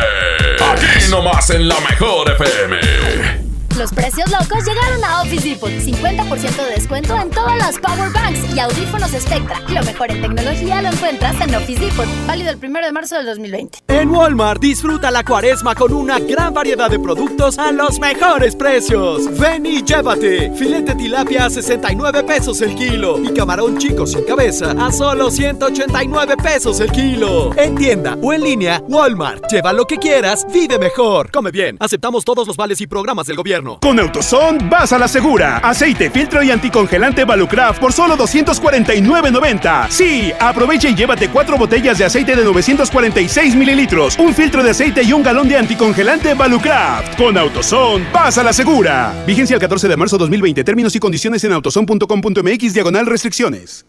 Aquí 0.61 1.09
nomás 1.13 1.51
en 1.51 1.69
la 1.69 1.79
mejor 1.79 2.29
FM. 2.33 3.48
Los 3.79 3.93
precios 3.93 4.29
locos 4.33 4.65
llegaron 4.67 5.05
a 5.05 5.23
Office 5.23 5.49
Depot. 5.49 5.71
50% 5.71 6.67
de 6.67 6.75
descuento 6.75 7.17
en 7.17 7.31
todas 7.31 7.57
las 7.59 7.79
Power 7.79 8.11
Banks 8.13 8.53
y 8.53 8.59
audífonos 8.59 9.13
Spectra. 9.13 9.61
Lo 9.69 9.85
mejor 9.85 10.11
en 10.11 10.21
tecnología 10.21 10.83
lo 10.83 10.89
encuentras 10.89 11.41
en 11.41 11.55
Office 11.55 11.85
Depot. 11.85 12.07
Válido 12.27 12.51
el 12.51 12.57
1 12.57 12.81
de 12.81 12.91
marzo 12.91 13.15
del 13.15 13.27
2020. 13.27 13.79
En 13.87 14.11
Walmart 14.11 14.61
disfruta 14.61 15.13
la 15.13 15.23
cuaresma 15.23 15.77
con 15.77 15.93
una 15.93 16.19
gran 16.19 16.53
variedad 16.53 16.91
de 16.91 16.99
productos 16.99 17.57
a 17.57 17.71
los 17.71 18.01
mejores 18.01 18.57
precios. 18.57 19.39
Ven 19.39 19.65
y 19.65 19.85
llévate. 19.85 20.51
Filete 20.57 20.97
tilapia 20.97 21.45
a 21.45 21.51
69 21.51 22.25
pesos 22.25 22.61
el 22.63 22.75
kilo 22.75 23.21
y 23.23 23.33
camarón 23.33 23.79
chico 23.79 24.09
sin 24.09 24.25
cabeza 24.25 24.73
a 24.73 24.91
solo 24.91 25.31
189 25.31 26.37
pesos 26.43 26.81
el 26.81 26.91
kilo. 26.91 27.57
En 27.57 27.77
tienda 27.77 28.19
o 28.21 28.33
en 28.33 28.43
línea, 28.43 28.83
Walmart. 28.89 29.45
Lleva 29.49 29.73
lo 29.73 29.85
que 29.85 29.99
quieras, 29.99 30.45
vive 30.53 30.81
mejor. 30.81 31.31
Come 31.31 31.53
bien. 31.53 31.77
Aceptamos 31.79 32.25
todos 32.25 32.45
los 32.49 32.57
vales 32.57 32.81
y 32.81 32.89
programas 32.89 33.29
del 33.29 33.37
gobierno. 33.37 33.68
Con 33.77 34.01
AutoZone 34.01 34.69
vas 34.71 34.93
a 34.93 34.99
la 34.99 35.09
segura. 35.09 35.59
Aceite, 35.59 36.11
filtro 36.11 36.43
y 36.43 36.51
anticongelante 36.51 37.25
Valucraft 37.25 37.81
por 37.81 37.93
solo 37.93 38.17
249.90. 38.17 39.89
Sí, 39.91 40.33
aprovecha 40.41 40.89
y 40.89 40.95
llévate 40.95 41.29
cuatro 41.29 41.59
botellas 41.59 41.99
de 41.99 42.05
aceite 42.05 42.35
de 42.35 42.45
946 42.45 43.55
mililitros, 43.55 44.17
un 44.19 44.35
filtro 44.35 44.63
de 44.63 44.71
aceite 44.71 45.03
y 45.03 45.13
un 45.13 45.23
galón 45.23 45.49
de 45.49 45.59
anticongelante 45.59 46.35
Valucraft. 46.35 47.17
Con 47.17 47.37
AutoZone 47.37 48.07
vas 48.13 48.39
a 48.39 48.43
la 48.43 48.53
segura. 48.53 49.13
Vigencia 49.27 49.55
el 49.55 49.61
14 49.61 49.89
de 49.89 49.97
marzo 49.97 50.17
2020. 50.19 50.65
Términos 50.65 50.97
y 50.97 50.99
condiciones 50.99 51.45
en 51.45 51.53
autozone.com.mx 51.53 52.75
diagonal 52.75 53.07
restricciones. 53.07 53.85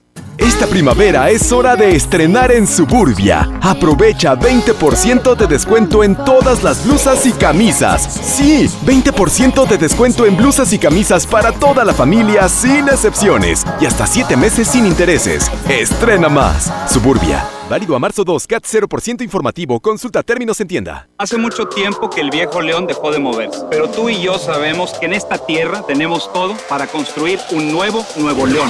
Esta 0.59 0.67
primavera 0.67 1.29
es 1.29 1.51
hora 1.51 1.75
de 1.75 1.95
estrenar 1.95 2.51
en 2.51 2.65
Suburbia. 2.65 3.49
Aprovecha 3.61 4.35
20% 4.35 5.35
de 5.35 5.47
descuento 5.47 6.03
en 6.03 6.15
todas 6.15 6.63
las 6.63 6.85
blusas 6.85 7.25
y 7.25 7.31
camisas. 7.31 8.01
Sí, 8.01 8.69
20% 8.85 9.67
de 9.67 9.77
descuento 9.77 10.25
en 10.25 10.35
blusas 10.35 10.73
y 10.73 10.79
camisas 10.79 11.25
para 11.25 11.51
toda 11.51 11.85
la 11.85 11.93
familia 11.93 12.49
sin 12.49 12.89
excepciones. 12.89 13.65
Y 13.79 13.85
hasta 13.85 14.07
7 14.07 14.35
meses 14.35 14.67
sin 14.67 14.85
intereses. 14.85 15.51
Estrena 15.69 16.27
más. 16.29 16.73
Suburbia. 16.91 17.45
Válido 17.69 17.95
a 17.95 17.99
marzo 17.99 18.23
2, 18.23 18.47
CAT 18.47 18.63
0% 18.65 19.21
informativo. 19.21 19.79
Consulta 19.79 20.23
términos 20.23 20.59
en 20.59 20.67
tienda. 20.67 21.07
Hace 21.19 21.37
mucho 21.37 21.67
tiempo 21.67 22.09
que 22.09 22.21
el 22.21 22.31
viejo 22.31 22.61
león 22.61 22.87
dejó 22.87 23.11
de 23.11 23.19
moverse, 23.19 23.61
pero 23.69 23.89
tú 23.89 24.09
y 24.09 24.19
yo 24.21 24.39
sabemos 24.39 24.93
que 24.99 25.05
en 25.05 25.13
esta 25.13 25.37
tierra 25.37 25.83
tenemos 25.85 26.33
todo 26.33 26.55
para 26.67 26.87
construir 26.87 27.39
un 27.51 27.71
nuevo 27.71 28.05
Nuevo 28.17 28.47
León. 28.47 28.69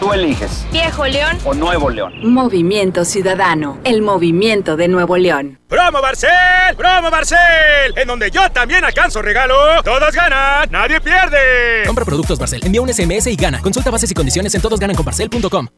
Tú 0.00 0.14
eliges. 0.14 0.64
Viejo 0.72 1.06
León 1.06 1.36
o 1.44 1.52
Nuevo 1.52 1.90
León. 1.90 2.14
Movimiento 2.22 3.04
Ciudadano, 3.04 3.78
el 3.84 4.00
movimiento 4.00 4.74
de 4.76 4.88
Nuevo 4.88 5.18
León. 5.18 5.60
¡Promo 5.68 6.00
Barcel! 6.00 6.30
¡Promo 6.74 7.10
Barcel! 7.10 7.38
En 7.96 8.08
donde 8.08 8.30
yo 8.30 8.50
también 8.50 8.82
alcanzo 8.82 9.20
regalo. 9.20 9.54
Todos 9.84 10.14
ganan, 10.14 10.70
nadie 10.70 11.02
pierde. 11.02 11.84
Compra 11.86 12.06
productos 12.06 12.38
Barcel, 12.38 12.64
envía 12.64 12.80
un 12.80 12.88
SMS 12.88 13.26
y 13.26 13.36
gana. 13.36 13.60
Consulta 13.60 13.90
bases 13.90 14.10
y 14.10 14.14
condiciones 14.14 14.54
en 14.54 14.62
todosgananconbarcel.com. 14.62 15.68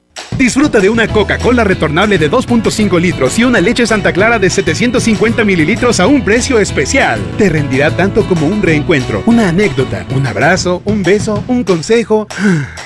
Disfruta 0.43 0.81
de 0.81 0.91
una 0.91 1.07
Coca-Cola 1.07 1.63
retornable 1.63 2.19
de 2.19 2.31
2.5 2.31 3.01
litros 3.01 3.39
y 3.39 3.45
una 3.45 3.61
leche 3.61 3.87
Santa 3.87 4.13
Clara 4.13 4.39
de 4.39 4.51
750 4.51 5.45
mililitros 5.45 6.01
a 6.01 6.07
un 6.07 6.25
precio 6.25 6.59
especial. 6.59 7.21
Te 7.39 7.49
rendirá 7.49 7.91
tanto 7.93 8.27
como 8.27 8.47
un 8.47 8.61
reencuentro, 8.61 9.23
una 9.27 9.51
anécdota, 9.51 10.05
un 10.15 10.27
abrazo, 10.27 10.83
un 10.85 11.03
beso, 11.03 11.45
un 11.47 11.65
consejo. 11.65 12.27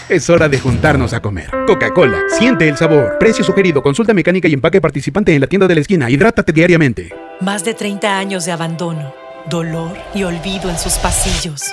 Es 0.09 0.31
hora 0.31 0.49
de 0.49 0.61
juntarnos 0.61 1.15
a 1.15 1.21
comer. 1.21 1.51
Coca-Cola, 1.67 2.21
siente 2.39 2.69
el 2.69 2.77
sabor. 2.77 3.17
Precio 3.19 3.43
sugerido, 3.43 3.83
consulta 3.83 4.15
mecánica 4.15 4.47
y 4.47 4.53
empaque 4.53 4.81
participante 4.81 5.35
en 5.35 5.41
la 5.41 5.49
tienda 5.49 5.67
de 5.67 5.75
la 5.75 5.81
esquina. 5.81 6.09
Hidrátate 6.09 6.53
diariamente. 6.53 7.13
Más 7.41 7.65
de 7.65 7.75
30 7.75 8.19
años 8.19 8.45
de 8.45 8.53
abandono, 8.53 9.13
dolor 9.51 9.97
y 10.15 10.23
olvido 10.23 10.71
en 10.71 10.79
sus 10.79 10.95
pasillos. 10.99 11.73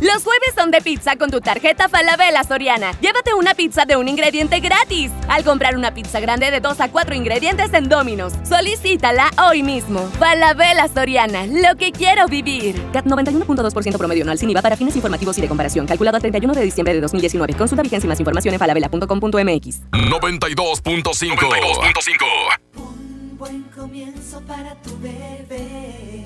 Los 0.00 0.24
jueves 0.24 0.52
son 0.54 0.70
de 0.70 0.82
pizza 0.82 1.16
con 1.16 1.30
tu 1.30 1.40
tarjeta 1.40 1.88
Falabella 1.88 2.44
Soriana. 2.44 2.92
Llévate 3.00 3.32
una 3.32 3.54
pizza 3.54 3.86
de 3.86 3.96
un 3.96 4.08
ingrediente 4.08 4.60
gratis. 4.60 5.10
Al 5.28 5.42
comprar 5.42 5.74
una 5.74 5.94
pizza 5.94 6.20
grande 6.20 6.50
de 6.50 6.60
2 6.60 6.80
a 6.80 6.90
4 6.90 7.14
ingredientes 7.14 7.72
en 7.72 7.88
Domino's. 7.88 8.34
Solicítala 8.46 9.30
hoy 9.48 9.62
mismo. 9.62 10.00
Falabella 10.18 10.88
Soriana, 10.88 11.46
lo 11.46 11.76
que 11.76 11.92
quiero 11.92 12.26
vivir. 12.28 12.78
CAT 12.92 13.06
91.2% 13.06 13.96
promedio 13.96 14.22
anual 14.24 14.38
sin 14.38 14.50
IVA 14.50 14.60
para 14.60 14.76
fines 14.76 14.94
informativos 14.96 15.38
y 15.38 15.40
de 15.40 15.48
comparación. 15.48 15.86
Calculado 15.86 16.18
a 16.18 16.20
31 16.20 16.52
de 16.52 16.62
diciembre 16.62 16.92
de 16.92 17.00
2019. 17.00 17.54
Consulta 17.54 17.82
vigencia 17.82 18.06
y 18.06 18.08
más 18.08 18.20
información 18.20 18.52
en 18.52 18.60
falabella.com.mx. 18.60 19.80
92.5. 19.92 21.36
92.5. 21.36 22.58
Un 22.76 23.38
buen 23.38 23.62
comienzo 23.74 24.42
para 24.42 24.74
tu 24.82 24.90
bebé. 24.98 26.22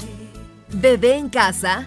Bebé 0.72 1.14
en 1.14 1.28
casa. 1.28 1.86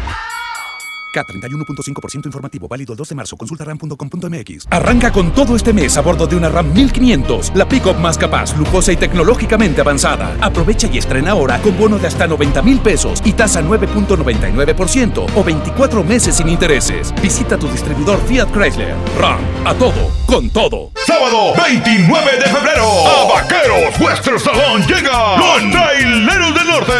K31.5% 1.11 2.25
informativo, 2.25 2.67
válido 2.67 2.93
el 2.93 2.97
12 2.97 3.09
de 3.09 3.15
marzo. 3.15 3.37
Consulta 3.37 3.65
ram.com.mx. 3.65 4.67
Arranca 4.69 5.11
con 5.11 5.33
todo 5.33 5.55
este 5.55 5.73
mes 5.73 5.97
a 5.97 6.01
bordo 6.01 6.27
de 6.27 6.35
una 6.35 6.49
RAM 6.49 6.73
1500, 6.73 7.51
la 7.55 7.67
pickup 7.67 7.97
más 7.97 8.17
capaz, 8.17 8.55
lujosa 8.57 8.91
y 8.91 8.97
tecnológicamente 8.97 9.81
avanzada. 9.81 10.35
Aprovecha 10.41 10.87
y 10.91 10.97
estrena 10.97 11.31
ahora 11.31 11.61
con 11.61 11.77
bono 11.77 11.97
de 11.99 12.07
hasta 12.07 12.27
90 12.27 12.61
mil 12.61 12.79
pesos 12.79 13.21
y 13.25 13.33
tasa 13.33 13.61
9.99% 13.61 15.25
o 15.35 15.43
24 15.43 16.03
meses 16.03 16.35
sin 16.35 16.49
intereses. 16.49 17.13
Visita 17.21 17.57
tu 17.57 17.67
distribuidor 17.67 18.19
Fiat 18.27 18.51
Chrysler. 18.51 18.95
RAM, 19.19 19.39
a 19.65 19.73
todo, 19.73 20.11
con 20.25 20.49
todo. 20.49 20.91
Sábado 21.05 21.53
29 21.55 22.31
de 22.37 22.45
febrero, 22.45 22.87
a 23.07 23.33
Vaqueros 23.33 23.99
Western 23.99 24.39
Salón 24.39 24.81
llega 24.87 25.37
los 25.37 25.71
Traileros 25.71 26.55
del 26.55 26.67
Norte. 26.67 26.93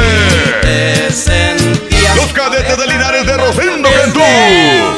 Los 2.16 2.34
cadetes 2.34 2.78
de 2.78 2.88
Linares 2.88 3.26
de 3.26 3.38
Rosendo 3.38 3.90
Cantú. 3.90 4.20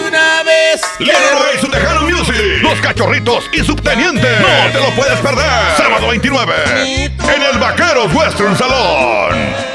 Una 0.07 0.43
vez. 0.43 0.81
Leroy 0.99 1.55
y 1.55 1.59
su 1.59 1.67
Tejano 1.67 2.01
Music. 2.01 2.35
Los 2.61 2.79
cachorritos 2.81 3.49
y 3.53 3.63
subteniente. 3.63 4.27
No 4.39 4.71
te 4.71 4.79
lo 4.79 4.95
puedes 4.95 5.19
perder. 5.19 5.77
Sábado 5.77 6.07
29. 6.07 6.53
En 6.73 7.41
el 7.41 7.59
Vaqueros 7.59 8.13
Western 8.13 8.57
Salón. 8.57 9.72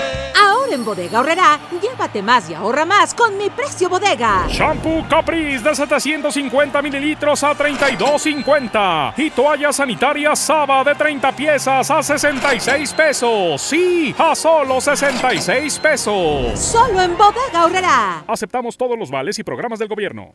Bodega 0.89 1.21
Horrera, 1.21 1.61
llévate 1.83 2.23
más 2.23 2.49
y 2.49 2.55
ahorra 2.55 2.87
más 2.87 3.13
con 3.13 3.37
mi 3.37 3.51
precio 3.51 3.91
bodega. 3.91 4.47
Shampoo 4.49 5.07
Caprice 5.07 5.63
de 5.63 5.75
750 5.75 6.81
mililitros 6.81 7.45
a 7.45 7.55
32.50. 7.55 9.13
Y 9.19 9.29
toalla 9.29 9.71
sanitaria 9.71 10.35
Saba 10.35 10.83
de 10.85 10.95
30 10.95 11.37
piezas 11.37 11.91
a 11.91 12.03
66 12.03 12.95
pesos. 12.95 13.61
Sí, 13.61 14.15
a 14.17 14.35
solo 14.35 14.81
66 14.81 15.79
pesos. 15.79 16.59
Solo 16.59 17.03
en 17.03 17.19
Bodega 17.19 17.67
Horrera. 17.67 18.25
Aceptamos 18.27 18.79
todos 18.79 18.99
los 18.99 19.11
vales 19.11 19.39
y 19.39 19.45
programas 19.45 19.79
del 19.79 19.89
gobierno. 19.89 20.35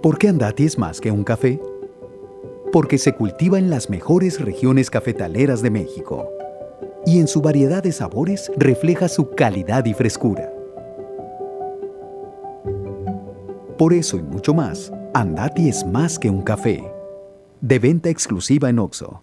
¿Por 0.00 0.16
qué 0.16 0.28
Andati 0.28 0.64
es 0.64 0.78
más 0.78 1.00
que 1.00 1.10
un 1.10 1.24
café? 1.24 1.60
Porque 2.72 2.98
se 2.98 3.16
cultiva 3.16 3.58
en 3.58 3.68
las 3.68 3.90
mejores 3.90 4.40
regiones 4.40 4.90
cafetaleras 4.90 5.60
de 5.60 5.70
México 5.70 6.28
y 7.06 7.18
en 7.18 7.28
su 7.28 7.40
variedad 7.40 7.82
de 7.82 7.92
sabores 7.92 8.50
refleja 8.56 9.08
su 9.08 9.30
calidad 9.30 9.84
y 9.86 9.94
frescura. 9.94 10.52
Por 13.78 13.94
eso 13.94 14.18
y 14.18 14.22
mucho 14.22 14.52
más, 14.52 14.92
Andati 15.14 15.68
es 15.68 15.86
más 15.86 16.18
que 16.18 16.28
un 16.28 16.42
café. 16.42 16.84
De 17.60 17.78
venta 17.78 18.10
exclusiva 18.10 18.68
en 18.68 18.78
Oxo. 18.78 19.22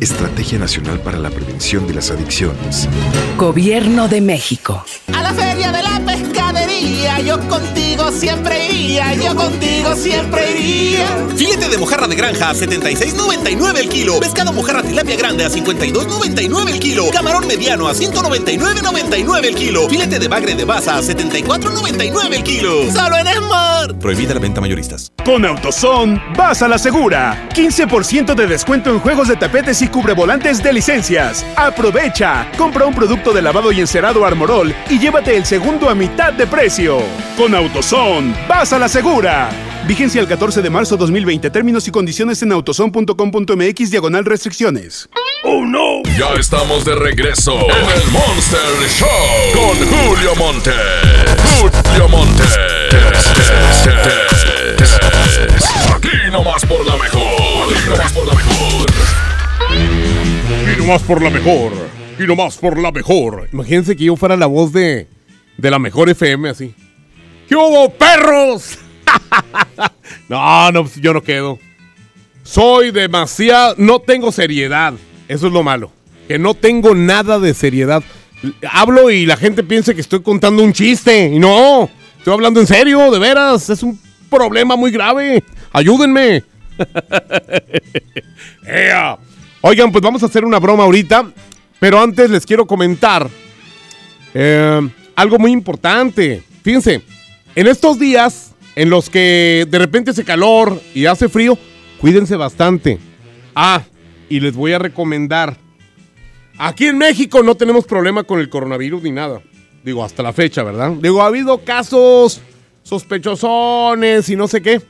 Estrategia 0.00 0.58
Nacional 0.58 1.00
para 1.00 1.18
la 1.18 1.30
Prevención 1.30 1.86
de 1.86 1.94
las 1.94 2.10
Adicciones. 2.10 2.88
Gobierno 3.36 4.08
de 4.08 4.20
México. 4.20 4.84
A 5.12 5.22
la 5.22 5.32
feria 5.32 5.72
de 5.72 5.82
la 5.82 6.00
yo 7.24 7.38
contigo 7.48 8.10
siempre 8.10 8.66
iría, 8.66 9.14
yo 9.14 9.34
contigo 9.34 9.94
siempre 9.94 10.60
iría. 10.60 11.06
Filete 11.36 11.68
de 11.68 11.78
mojarra 11.78 12.06
de 12.06 12.16
granja 12.16 12.50
a 12.50 12.54
76.99 12.54 13.78
el 13.78 13.88
kilo. 13.88 14.20
Pescado 14.20 14.52
mojarra 14.52 14.82
tilapia 14.82 15.16
grande 15.16 15.44
a 15.44 15.48
52.99 15.48 16.70
el 16.70 16.78
kilo. 16.80 17.06
Camarón 17.10 17.46
mediano 17.46 17.88
a 17.88 17.94
199.99 17.94 19.44
el 19.44 19.54
kilo. 19.54 19.88
Filete 19.88 20.18
de 20.18 20.28
bagre 20.28 20.54
de 20.54 20.64
baza 20.64 20.96
a 20.96 21.02
74.99 21.02 22.34
el 22.34 22.42
kilo. 22.42 22.92
Solo 22.92 23.16
en 23.16 23.26
Smart. 23.26 23.98
Prohibida 24.00 24.34
la 24.34 24.40
venta 24.40 24.60
mayoristas. 24.60 25.12
Con 25.24 25.44
AutoZone, 25.44 26.22
vas 26.36 26.62
a 26.62 26.68
la 26.68 26.78
segura. 26.78 27.48
15% 27.54 28.34
de 28.34 28.46
descuento 28.46 28.90
en 28.90 28.98
juegos 28.98 29.28
de 29.28 29.36
tapetes 29.36 29.80
y 29.82 29.88
cubrevolantes 29.88 30.62
de 30.62 30.72
licencias. 30.72 31.44
Aprovecha. 31.56 32.50
Compra 32.58 32.86
un 32.86 32.94
producto 32.94 33.32
de 33.32 33.42
lavado 33.42 33.72
y 33.72 33.80
encerado 33.80 34.24
Armorol 34.26 34.74
y 34.90 34.98
llévate 34.98 35.36
el 35.36 35.44
segundo 35.44 35.88
a 35.88 35.94
mitad 35.94 36.32
de 36.32 36.46
precio. 36.46 36.73
Con 37.36 37.54
AutoZone, 37.54 38.34
vas 38.48 38.72
a 38.72 38.80
la 38.80 38.88
segura. 38.88 39.48
Vigencia 39.86 40.20
el 40.20 40.26
14 40.26 40.60
de 40.60 40.70
marzo 40.70 40.96
2020. 40.96 41.48
Términos 41.50 41.86
y 41.86 41.92
condiciones 41.92 42.42
en 42.42 42.50
autozone.com.mx 42.50 43.90
diagonal 43.92 44.24
restricciones. 44.24 45.08
¡Oh, 45.44 45.64
no! 45.64 46.02
Ya 46.18 46.34
estamos 46.36 46.84
de 46.84 46.96
regreso 46.96 47.52
en 47.52 48.00
el 48.00 48.10
Monster 48.10 48.58
Show 48.88 49.08
con 49.52 49.76
Julio 49.86 50.34
Monte. 50.34 50.72
Julio 51.60 52.08
Monte. 52.08 52.42
Aquí 55.94 56.08
nomás 56.32 56.66
por 56.66 56.84
la 56.84 56.96
mejor. 56.96 57.22
Aquí 57.72 57.88
nomás 57.88 58.12
por 58.12 58.26
la 58.26 58.34
mejor. 58.34 58.86
Y 60.74 60.80
nomás 60.80 61.02
por 61.02 61.22
la 61.22 61.30
mejor. 61.30 61.72
Y 62.18 62.26
nomás 62.26 62.56
por 62.56 62.78
la 62.78 62.90
mejor. 62.90 63.48
Imagínense 63.52 63.94
que 63.94 64.04
yo 64.06 64.16
fuera 64.16 64.36
la 64.36 64.46
voz 64.46 64.72
de, 64.72 65.06
de 65.56 65.70
la 65.70 65.78
mejor 65.78 66.08
FM 66.08 66.48
así. 66.48 66.74
¿Qué 67.48 67.54
hubo, 67.54 67.90
perros? 67.90 68.78
no, 70.28 70.72
no, 70.72 70.90
yo 71.00 71.12
no 71.12 71.22
quedo. 71.22 71.58
Soy 72.42 72.90
demasiado. 72.90 73.74
No 73.78 74.00
tengo 74.00 74.32
seriedad. 74.32 74.94
Eso 75.28 75.46
es 75.46 75.52
lo 75.52 75.62
malo. 75.62 75.92
Que 76.28 76.38
no 76.38 76.54
tengo 76.54 76.94
nada 76.94 77.38
de 77.38 77.54
seriedad. 77.54 78.02
Hablo 78.70 79.10
y 79.10 79.26
la 79.26 79.36
gente 79.36 79.62
piensa 79.62 79.94
que 79.94 80.00
estoy 80.00 80.22
contando 80.22 80.62
un 80.62 80.72
chiste. 80.72 81.26
Y 81.26 81.38
no. 81.38 81.88
Estoy 82.18 82.34
hablando 82.34 82.60
en 82.60 82.66
serio, 82.66 83.10
de 83.10 83.18
veras. 83.18 83.68
Es 83.70 83.82
un 83.82 83.98
problema 84.30 84.76
muy 84.76 84.90
grave. 84.90 85.42
Ayúdenme. 85.72 86.44
Oigan, 89.60 89.92
pues 89.92 90.02
vamos 90.02 90.22
a 90.22 90.26
hacer 90.26 90.44
una 90.44 90.58
broma 90.58 90.84
ahorita. 90.84 91.26
Pero 91.80 92.00
antes 92.00 92.30
les 92.30 92.46
quiero 92.46 92.66
comentar 92.66 93.28
eh, 94.32 94.80
algo 95.16 95.38
muy 95.38 95.52
importante. 95.52 96.42
Fíjense, 96.62 97.02
en 97.54 97.66
estos 97.66 97.98
días 97.98 98.54
en 98.76 98.90
los 98.90 99.10
que 99.10 99.66
de 99.68 99.78
repente 99.78 100.10
hace 100.10 100.24
calor 100.24 100.80
y 100.94 101.06
hace 101.06 101.28
frío, 101.28 101.56
cuídense 102.00 102.36
bastante. 102.36 102.98
Ah, 103.54 103.82
y 104.28 104.40
les 104.40 104.54
voy 104.54 104.72
a 104.72 104.78
recomendar. 104.78 105.56
Aquí 106.58 106.86
en 106.86 106.98
México 106.98 107.42
no 107.42 107.56
tenemos 107.56 107.84
problema 107.84 108.24
con 108.24 108.40
el 108.40 108.48
coronavirus 108.48 109.02
ni 109.02 109.10
nada. 109.10 109.40
Digo, 109.84 110.04
hasta 110.04 110.22
la 110.22 110.32
fecha, 110.32 110.62
¿verdad? 110.62 110.92
Digo, 110.92 111.22
ha 111.22 111.26
habido 111.26 111.58
casos 111.64 112.40
sospechosones 112.82 114.28
y 114.28 114.36
no 114.36 114.48
sé 114.48 114.62
qué. 114.62 114.80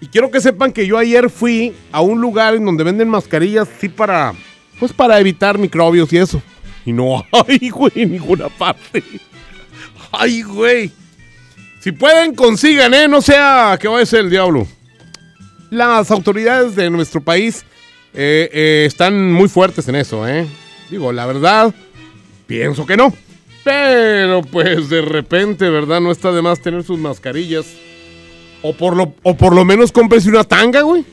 Y 0.00 0.08
quiero 0.08 0.30
que 0.30 0.40
sepan 0.40 0.72
que 0.72 0.86
yo 0.86 0.98
ayer 0.98 1.30
fui 1.30 1.74
a 1.92 2.00
un 2.00 2.20
lugar 2.20 2.54
en 2.54 2.64
donde 2.64 2.84
venden 2.84 3.08
mascarillas, 3.08 3.68
sí, 3.80 3.88
para, 3.88 4.34
pues 4.78 4.92
para 4.92 5.18
evitar 5.18 5.58
microbios 5.58 6.12
y 6.12 6.18
eso. 6.18 6.42
Y 6.86 6.92
no 6.92 7.26
hay, 7.32 7.68
güey, 7.68 8.06
ninguna 8.06 8.48
parte. 8.48 9.02
Ay, 10.12 10.42
güey. 10.42 10.90
Si 11.80 11.92
pueden, 11.92 12.34
consigan, 12.34 12.94
¿eh? 12.94 13.08
No 13.08 13.20
sea 13.20 13.76
que 13.78 13.88
vaya 13.88 14.04
a 14.04 14.06
ser 14.06 14.20
el 14.20 14.30
diablo. 14.30 14.66
Las 15.70 16.10
autoridades 16.10 16.76
de 16.76 16.88
nuestro 16.88 17.20
país 17.20 17.64
eh, 18.14 18.48
eh, 18.52 18.84
están 18.86 19.32
muy 19.32 19.48
fuertes 19.48 19.86
en 19.88 19.96
eso, 19.96 20.26
¿eh? 20.26 20.46
Digo, 20.88 21.12
la 21.12 21.26
verdad, 21.26 21.74
pienso 22.46 22.86
que 22.86 22.96
no. 22.96 23.12
Pero 23.64 24.42
pues 24.42 24.88
de 24.88 25.02
repente, 25.02 25.68
¿verdad? 25.68 26.00
No 26.00 26.12
está 26.12 26.30
de 26.30 26.40
más 26.40 26.60
tener 26.60 26.84
sus 26.84 26.98
mascarillas. 26.98 27.66
O 28.62 28.72
por 28.72 28.96
lo, 28.96 29.14
o 29.22 29.36
por 29.36 29.54
lo 29.54 29.64
menos 29.64 29.90
cómprese 29.90 30.28
una 30.28 30.44
tanga, 30.44 30.82
güey. 30.82 31.04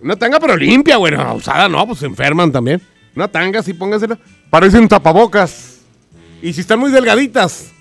Una 0.00 0.16
tanga 0.16 0.40
pero 0.40 0.56
limpia, 0.56 0.96
güey. 0.96 1.12
No, 1.12 1.34
usada 1.34 1.68
no, 1.68 1.86
pues 1.86 2.00
se 2.00 2.06
enferman 2.06 2.50
también. 2.50 2.82
Una 3.14 3.28
tanga, 3.28 3.62
sí, 3.62 3.74
póngasela. 3.74 4.18
Parecen 4.52 4.86
tapabocas. 4.86 5.78
Y 6.42 6.52
si 6.52 6.60
están 6.60 6.78
muy 6.78 6.92
delgaditas, 6.92 7.72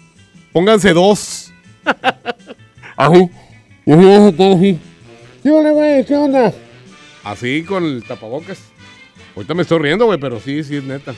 pónganse 0.54 0.94
dos. 0.94 1.52
Así. 2.96 3.30
¿Qué 3.84 5.52
onda, 5.52 5.72
güey? 5.72 6.06
¿Qué 6.06 6.16
onda? 6.16 6.54
Así 7.26 7.64
con 7.64 7.84
el 7.84 8.06
tapabocas. 8.06 8.60
Ahorita 9.36 9.54
me 9.54 9.64
estoy 9.64 9.80
riendo, 9.80 10.06
güey, 10.06 10.18
pero 10.18 10.40
sí, 10.40 10.64
sí 10.64 10.78
es 10.78 10.84
neta. 10.86 11.14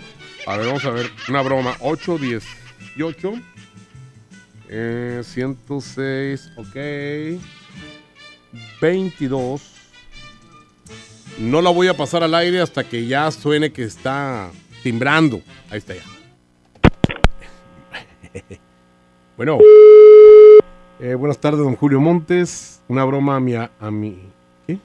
a 0.46 0.56
ver, 0.56 0.66
vamos 0.68 0.84
a 0.86 0.90
ver. 0.90 1.10
Una 1.28 1.42
broma. 1.42 1.76
8, 1.80 2.16
18. 2.16 3.34
Eh, 4.70 5.20
106. 5.22 6.50
Ok. 6.56 6.76
22. 8.80 9.62
No 11.40 11.60
la 11.60 11.68
voy 11.68 11.88
a 11.88 11.94
pasar 11.94 12.22
al 12.22 12.34
aire 12.34 12.62
hasta 12.62 12.84
que 12.84 13.06
ya 13.06 13.30
suene 13.30 13.70
que 13.70 13.82
está 13.82 14.50
timbrando. 14.84 15.40
Ahí 15.70 15.78
está 15.78 15.94
ya. 15.94 16.02
Bueno. 19.36 19.58
Eh, 21.00 21.16
buenas 21.16 21.38
tardes, 21.38 21.58
don 21.58 21.74
Julio 21.74 22.00
Montes. 22.00 22.80
Una 22.86 23.04
broma 23.04 23.34
a 23.34 23.40
mi... 23.40 23.56
A, 23.56 23.90
mi 23.90 24.16
¿Qué? 24.68 24.78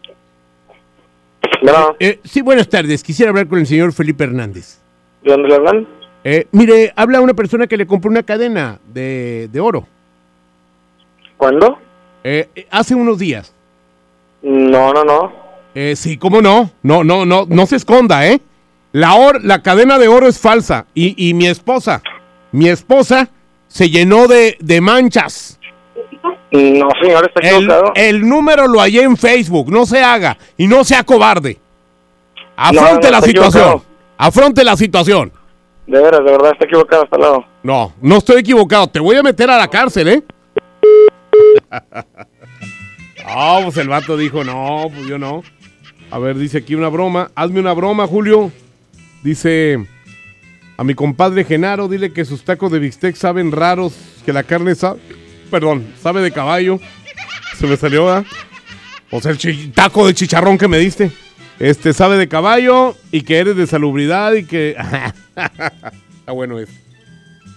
Eh, 2.00 2.20
sí, 2.24 2.42
buenas 2.42 2.68
tardes. 2.68 3.04
Quisiera 3.04 3.30
hablar 3.30 3.48
con 3.48 3.60
el 3.60 3.68
señor 3.68 3.94
Felipe 3.94 4.24
Hernández. 4.24 4.80
¿De 5.22 5.32
dónde 5.32 5.50
le 5.50 5.56
hablan? 5.56 5.88
Eh, 6.24 6.48
mire, 6.52 6.92
habla 6.96 7.22
una 7.22 7.36
persona 7.36 7.68
que 7.68 7.78
le 7.78 7.86
compró 7.86 8.10
una 8.10 8.24
cadena 8.24 8.80
de, 8.92 9.50
de 9.52 9.60
oro. 9.60 9.86
¿Cuándo? 11.38 11.78
Eh, 12.24 12.50
eh, 12.56 12.68
hace 12.72 12.96
unos 12.96 13.20
días. 13.20 13.54
No, 14.42 14.94
no, 14.94 15.04
no. 15.04 15.32
Eh, 15.76 15.96
sí, 15.96 16.18
¿cómo 16.18 16.42
no? 16.42 16.72
No, 16.82 17.04
no, 17.04 17.24
no, 17.24 17.46
no 17.48 17.66
se 17.68 17.76
esconda, 17.76 18.26
¿eh? 18.26 18.42
La, 18.92 19.16
or- 19.16 19.44
la 19.44 19.62
cadena 19.62 19.98
de 20.00 20.08
oro 20.08 20.28
es 20.28 20.40
falsa. 20.40 20.86
Y, 20.94 21.30
y 21.30 21.34
mi 21.34 21.48
esposa, 21.48 22.02
mi 22.52 22.68
esposa 22.70 23.30
se 23.68 23.90
llenó 23.90 24.28
de, 24.28 24.58
de 24.60 24.82
manchas. 24.82 25.60
No, 26.52 26.88
señor, 27.02 27.28
está 27.34 27.48
equivocado. 27.48 27.92
el 27.96 28.28
número 28.28 28.68
lo 28.68 28.80
hallé 28.80 29.04
en 29.04 29.16
Facebook. 29.16 29.72
No 29.72 29.86
se 29.86 30.02
haga 30.04 30.38
y 30.58 30.66
no 30.68 30.84
sea 30.84 31.04
cobarde. 31.04 31.60
Afronte 32.56 33.10
No, 33.10 33.12
no, 33.12 33.12
la 33.12 33.22
situación. 33.22 33.64
equivocado. 33.64 33.86
Afronte 34.18 34.64
la 34.64 34.76
situación. 34.76 35.32
De 35.86 36.00
veras, 36.02 36.20
de 36.26 36.32
verdad, 36.32 36.52
está 36.54 36.66
equivocado 36.66 37.04
hasta 37.04 37.16
el 37.16 37.22
lado. 37.22 37.46
No, 37.64 37.94
no 38.02 38.18
estoy 38.18 38.42
equivocado. 38.42 38.88
Te 38.88 39.00
voy 39.00 39.16
a 39.16 39.24
meter 39.24 39.50
a 39.52 39.58
la 39.58 39.68
cárcel, 39.68 40.08
¿eh? 40.08 40.24
Ah, 43.32 43.60
pues 43.64 43.78
el 43.78 43.88
vato 43.90 44.18
dijo, 44.18 44.44
no, 44.44 44.88
pues 44.94 45.06
yo 45.06 45.20
no. 45.20 45.44
A 46.10 46.18
ver, 46.18 46.36
dice 46.38 46.58
aquí 46.60 46.74
una 46.74 46.88
broma. 46.90 47.30
Hazme 47.36 47.60
una 47.60 47.74
broma, 47.74 48.08
Julio. 48.08 48.52
Dice 49.24 49.80
a 50.78 50.84
mi 50.84 50.96
compadre 50.96 51.44
Genaro, 51.44 51.88
dile 51.88 52.14
que 52.14 52.24
sus 52.24 52.44
tacos 52.44 52.72
de 52.72 52.80
bistec 52.80 53.16
saben 53.16 53.52
raros, 53.52 53.94
que 54.26 54.32
la 54.32 54.44
carne 54.44 54.76
sabe, 54.76 55.02
perdón, 55.52 55.86
sabe 56.02 56.22
de 56.22 56.32
caballo. 56.32 56.80
Se 57.58 57.68
me 57.68 57.76
salió, 57.76 58.06
¿verdad? 58.06 58.26
O 59.12 59.20
sea, 59.20 59.32
el 59.32 59.72
taco 59.74 60.08
de 60.08 60.14
chicharrón 60.14 60.58
que 60.58 60.68
me 60.68 60.78
diste. 60.78 61.12
Este 61.60 61.92
sabe 61.92 62.18
de 62.18 62.30
caballo 62.30 62.96
y 63.12 63.24
que 63.24 63.40
eres 63.40 63.58
de 63.58 63.68
salubridad 63.68 64.34
y 64.34 64.46
que... 64.46 64.78
Está 66.20 66.32
bueno 66.32 66.58
eso. 66.58 66.72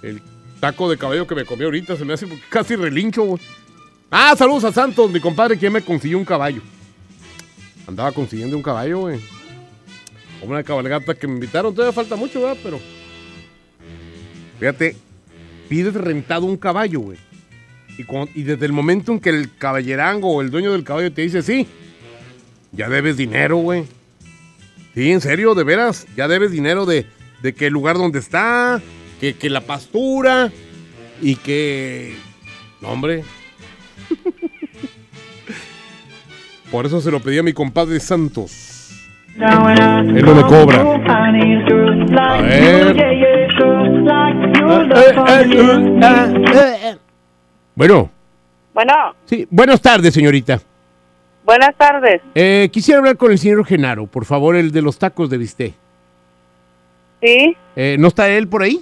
El 0.02 0.20
taco 0.58 0.90
de 0.90 0.98
caballo 0.98 1.26
que 1.26 1.36
me 1.36 1.44
comí 1.44 1.64
ahorita 1.64 1.96
se 1.96 2.04
me 2.04 2.14
hace 2.14 2.26
casi 2.48 2.74
relincho, 2.74 3.22
güey. 3.22 3.40
Ah, 4.10 4.34
saludos 4.36 4.64
a 4.64 4.72
Santos, 4.72 5.10
mi 5.10 5.20
compadre, 5.20 5.56
que 5.56 5.70
me 5.70 5.82
consiguió 5.82 6.18
un 6.18 6.24
caballo. 6.24 6.60
Andaba 7.86 8.10
consiguiendo 8.10 8.56
un 8.56 8.62
caballo, 8.62 9.00
güey. 9.00 9.20
Como 10.42 10.54
una 10.54 10.64
cabalgata 10.64 11.14
que 11.14 11.28
me 11.28 11.34
invitaron. 11.34 11.72
Todavía 11.72 11.92
falta 11.92 12.16
mucho, 12.16 12.40
¿verdad? 12.40 12.56
Pero. 12.64 12.80
Fíjate, 14.58 14.96
pides 15.68 15.94
rentado 15.94 16.46
un 16.46 16.56
caballo, 16.56 16.98
güey. 16.98 17.18
Y, 18.34 18.42
desde 18.42 18.66
el 18.66 18.72
momento 18.72 19.12
en 19.12 19.20
que 19.20 19.30
el 19.30 19.56
caballerango 19.56 20.32
o 20.32 20.42
el 20.42 20.50
dueño 20.50 20.72
del 20.72 20.82
caballo 20.82 21.12
te 21.12 21.22
dice 21.22 21.42
sí, 21.42 21.68
ya 22.72 22.88
debes 22.88 23.16
dinero, 23.16 23.58
güey. 23.58 23.84
Sí, 24.94 25.12
en 25.12 25.20
serio, 25.20 25.54
de 25.54 25.62
veras. 25.62 26.08
Ya 26.16 26.26
debes 26.26 26.50
dinero 26.50 26.86
de, 26.86 27.06
de 27.40 27.54
que 27.54 27.68
el 27.68 27.72
lugar 27.72 27.96
donde 27.96 28.18
está, 28.18 28.82
que, 29.20 29.34
que 29.34 29.48
la 29.48 29.60
pastura 29.60 30.50
y 31.20 31.36
que. 31.36 32.16
No, 32.80 32.88
hombre. 32.88 33.22
Por 36.72 36.84
eso 36.84 37.00
se 37.00 37.12
lo 37.12 37.20
pedí 37.20 37.38
a 37.38 37.44
mi 37.44 37.52
compadre 37.52 38.00
Santos. 38.00 38.81
Él 39.34 40.24
no 40.24 40.34
me 40.34 40.42
cobra. 40.42 40.82
A 40.82 42.42
ver. 45.42 46.98
Bueno, 47.74 48.10
Bueno, 48.74 48.92
sí. 49.24 49.46
Buenas 49.50 49.80
tardes, 49.80 50.14
señorita. 50.14 50.60
buenas 51.44 51.74
tardes. 51.76 52.20
Eh, 52.34 52.68
quisiera 52.72 52.98
hablar 52.98 53.16
con 53.16 53.32
el 53.32 53.38
señor 53.38 53.64
Genaro, 53.64 54.06
por 54.06 54.24
favor, 54.24 54.56
el 54.56 54.70
de 54.72 54.82
los 54.82 54.98
tacos 54.98 55.28
de 55.30 55.38
bistec. 55.38 55.74
¿Sí? 57.22 57.56
Eh, 57.76 57.96
¿No 57.98 58.08
está 58.08 58.28
él 58.28 58.48
por 58.48 58.62
ahí? 58.62 58.80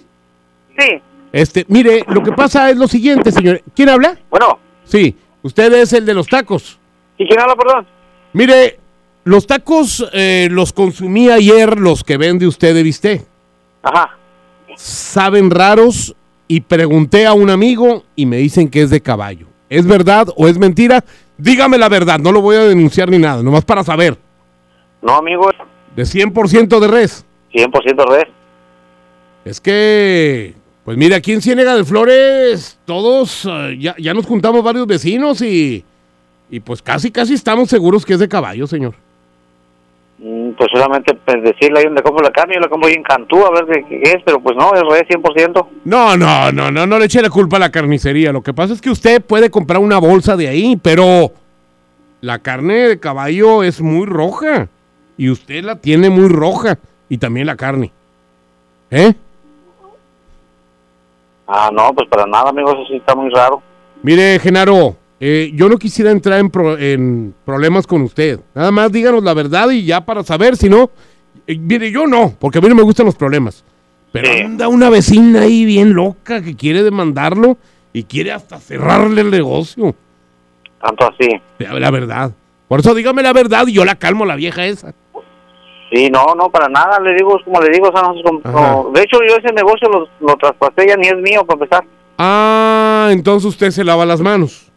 Sí. 0.79 1.03
Este, 1.33 1.65
mire, 1.69 2.05
lo 2.09 2.23
que 2.23 2.33
pasa 2.33 2.71
es 2.71 2.77
lo 2.77 2.89
siguiente, 2.89 3.31
señor. 3.31 3.63
¿Quién 3.75 3.89
habla? 3.89 4.17
Bueno. 4.31 4.59
Sí, 4.85 5.17
usted 5.43 5.73
es 5.75 5.93
el 5.93 6.05
de 6.07 6.15
los 6.15 6.27
tacos. 6.27 6.79
¿Y 7.19 7.27
quién 7.29 7.39
habla, 7.41 7.55
perdón? 7.55 7.87
Mire, 8.33 8.79
los 9.25 9.47
tacos 9.47 10.07
eh, 10.13 10.49
los 10.51 10.73
consumí 10.73 11.29
ayer, 11.29 11.79
los 11.79 12.05
que 12.05 12.17
vende 12.17 12.47
usted 12.47 12.75
de 12.75 12.83
bistec. 12.83 13.25
Ajá. 13.83 14.17
Saben 14.77 15.51
raros 15.51 16.15
y 16.49 16.63
pregunté 16.63 17.27
a 17.27 17.33
un 17.33 17.51
amigo 17.51 18.05
y 18.17 18.27
me 18.27 18.39
dicen 18.39 18.69
que 18.69 18.83
es 18.83 18.91
de 18.91 19.01
caballo. 19.01 19.47
¿Es 19.69 19.87
verdad 19.87 20.29
o 20.37 20.49
es 20.49 20.59
mentira? 20.59 21.05
Dígame 21.39 21.79
la 21.79 21.89
verdad, 21.89 22.19
no 22.19 22.33
lo 22.33 22.41
voy 22.41 22.57
a 22.57 22.65
denunciar 22.65 23.09
ni 23.11 23.19
nada, 23.19 23.43
nomás 23.43 23.65
para 23.65 23.85
saber. 23.85 24.19
No, 25.01 25.15
amigo, 25.15 25.51
De 25.95 26.03
100% 26.03 26.81
de 26.81 26.89
res. 26.89 27.25
100% 27.53 28.09
red. 28.09 28.29
Es 29.45 29.61
que, 29.61 30.55
pues 30.85 30.97
mire, 30.97 31.15
aquí 31.15 31.33
en 31.33 31.41
Ciénega 31.41 31.75
de 31.75 31.85
Flores, 31.85 32.79
todos 32.85 33.47
eh, 33.51 33.77
ya, 33.79 33.95
ya 33.99 34.13
nos 34.13 34.27
juntamos 34.27 34.63
varios 34.63 34.87
vecinos 34.87 35.41
y, 35.41 35.85
y 36.51 36.61
pues 36.61 36.83
casi, 36.83 37.11
casi 37.11 37.35
estamos 37.35 37.69
seguros 37.71 38.05
que 38.05 38.15
es 38.15 38.19
de 38.19 38.29
caballo, 38.29 38.67
señor. 38.67 38.95
Mm, 40.23 40.51
Pues 40.53 40.69
solamente 40.73 41.15
pues, 41.15 41.43
decirle 41.43 41.79
ahí 41.79 41.85
donde 41.87 42.03
compro 42.03 42.23
la 42.23 42.31
carne, 42.31 42.55
yo 42.55 42.61
la 42.61 42.69
compro 42.69 42.89
ahí 42.89 42.95
en 42.95 43.03
Cantú 43.03 43.45
a 43.45 43.51
ver 43.51 43.65
qué, 43.67 43.87
qué 43.89 44.03
es, 44.03 44.23
pero 44.25 44.39
pues 44.41 44.55
no, 44.57 44.75
es 44.75 44.83
red 44.83 45.07
100%. 45.09 45.67
No, 45.85 46.17
no, 46.17 46.53
no, 46.53 46.71
no, 46.71 46.87
no 46.87 46.99
le 46.99 47.07
eche 47.07 47.23
la 47.23 47.31
culpa 47.31 47.57
a 47.57 47.61
la 47.61 47.71
carnicería. 47.71 48.31
Lo 48.33 48.43
que 48.43 48.53
pasa 48.53 48.75
es 48.75 48.81
que 48.83 48.91
usted 48.91 49.23
puede 49.23 49.51
comprar 49.51 49.81
una 49.81 49.99
bolsa 49.99 50.37
de 50.37 50.49
ahí, 50.49 50.77
pero 50.77 51.33
la 52.21 52.39
carne 52.39 52.75
de 52.89 53.01
caballo 53.01 53.63
es 53.63 53.81
muy 53.81 54.05
roja 54.05 54.69
y 55.17 55.31
usted 55.31 55.65
la 55.65 55.77
tiene 55.77 56.11
muy 56.11 56.29
roja 56.29 56.79
y 57.09 57.17
también 57.17 57.47
la 57.47 57.57
carne. 57.57 57.91
¿Eh? 58.91 59.15
Ah, 61.47 61.71
no, 61.73 61.93
pues 61.95 62.09
para 62.09 62.27
nada, 62.27 62.51
amigo, 62.51 62.71
eso 62.73 62.85
sí 62.89 62.97
está 62.97 63.15
muy 63.15 63.31
raro. 63.31 63.63
Mire, 64.03 64.39
Genaro, 64.39 64.97
eh, 65.21 65.51
yo 65.55 65.69
no 65.69 65.77
quisiera 65.77 66.11
entrar 66.11 66.41
en, 66.41 66.51
pro- 66.51 66.79
en 66.79 67.35
problemas 67.45 67.87
con 67.87 68.03
usted. 68.03 68.41
Nada 68.55 68.71
más 68.71 68.91
díganos 68.91 69.23
la 69.23 69.35
verdad 69.35 69.71
y 69.71 69.85
ya 69.85 70.01
para 70.05 70.23
saber, 70.25 70.57
si 70.57 70.69
no, 70.69 70.91
eh, 71.47 71.57
mire, 71.59 71.91
yo 71.93 72.07
no, 72.07 72.35
porque 72.39 72.59
a 72.59 72.61
mí 72.61 72.69
no 72.69 72.75
me 72.75 72.83
gustan 72.83 73.07
los 73.07 73.15
problemas. 73.17 73.65
Pero 74.13 74.29
anda 74.45 74.67
una 74.69 74.91
vecina 74.91 75.43
ahí 75.43 75.65
bien 75.65 75.93
loca 75.95 76.43
que 76.43 76.57
quiere 76.57 76.83
demandarlo 76.83 77.59
y 77.93 78.03
quiere 78.05 78.33
hasta 78.33 78.59
cerrarle 78.59 79.21
el 79.21 79.31
negocio. 79.31 79.95
Tanto 80.81 81.07
así. 81.07 81.29
La, 81.59 81.79
la 81.79 81.91
verdad. 81.91 82.33
Por 82.67 82.81
eso 82.81 82.95
dígame 82.95 83.23
la 83.23 83.33
verdad 83.33 83.67
y 83.69 83.73
yo 83.73 83.85
la 83.85 83.95
calmo 83.97 84.25
a 84.25 84.27
la 84.29 84.37
vieja 84.37 84.65
esa. 84.67 84.95
Sí, 85.93 86.09
no, 86.09 86.25
no, 86.37 86.49
para 86.51 86.69
nada, 86.69 86.99
le 87.01 87.15
digo, 87.15 87.37
es 87.37 87.45
como 87.45 87.61
le 87.61 87.71
digo, 87.71 87.89
o 87.89 87.93
sea, 87.93 88.03
no. 88.03 88.91
de 88.95 89.03
hecho 89.03 89.19
yo 89.29 89.37
ese 89.37 89.53
negocio 89.53 89.89
lo, 89.89 90.09
lo 90.27 90.37
traspasé, 90.37 90.87
ya 90.89 90.97
ni 90.97 91.09
es 91.09 91.17
mío 91.17 91.45
para 91.45 91.59
empezar. 91.63 91.85
Ah, 92.17 93.09
entonces 93.11 93.49
usted 93.49 93.71
se 93.73 93.83
lava 93.83 94.07
las 94.07 94.21
manos. 94.21 94.70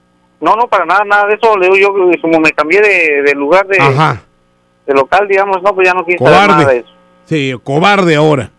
No, 0.43 0.55
no, 0.55 0.67
para 0.67 0.85
nada, 0.85 1.03
nada 1.05 1.27
de 1.27 1.35
eso, 1.35 1.57
le 1.57 1.69
digo 1.69 1.77
yo, 1.77 2.19
como 2.21 2.39
me 2.39 2.51
cambié 2.51 2.81
de, 2.81 3.21
de 3.23 3.33
lugar 3.33 3.65
de, 3.67 3.77
Ajá. 3.79 4.21
de 4.85 4.93
local, 4.93 5.27
digamos, 5.27 5.61
no, 5.63 5.73
pues 5.73 5.87
ya 5.87 5.93
no 5.93 6.05
quise 6.05 6.17
saber 6.17 6.33
nada 6.33 6.47
de 6.47 6.53
Cobarde. 6.63 6.77
eso. 6.79 6.89
Sí, 7.25 7.53
cobarde 7.63 8.15
ahora. 8.15 8.51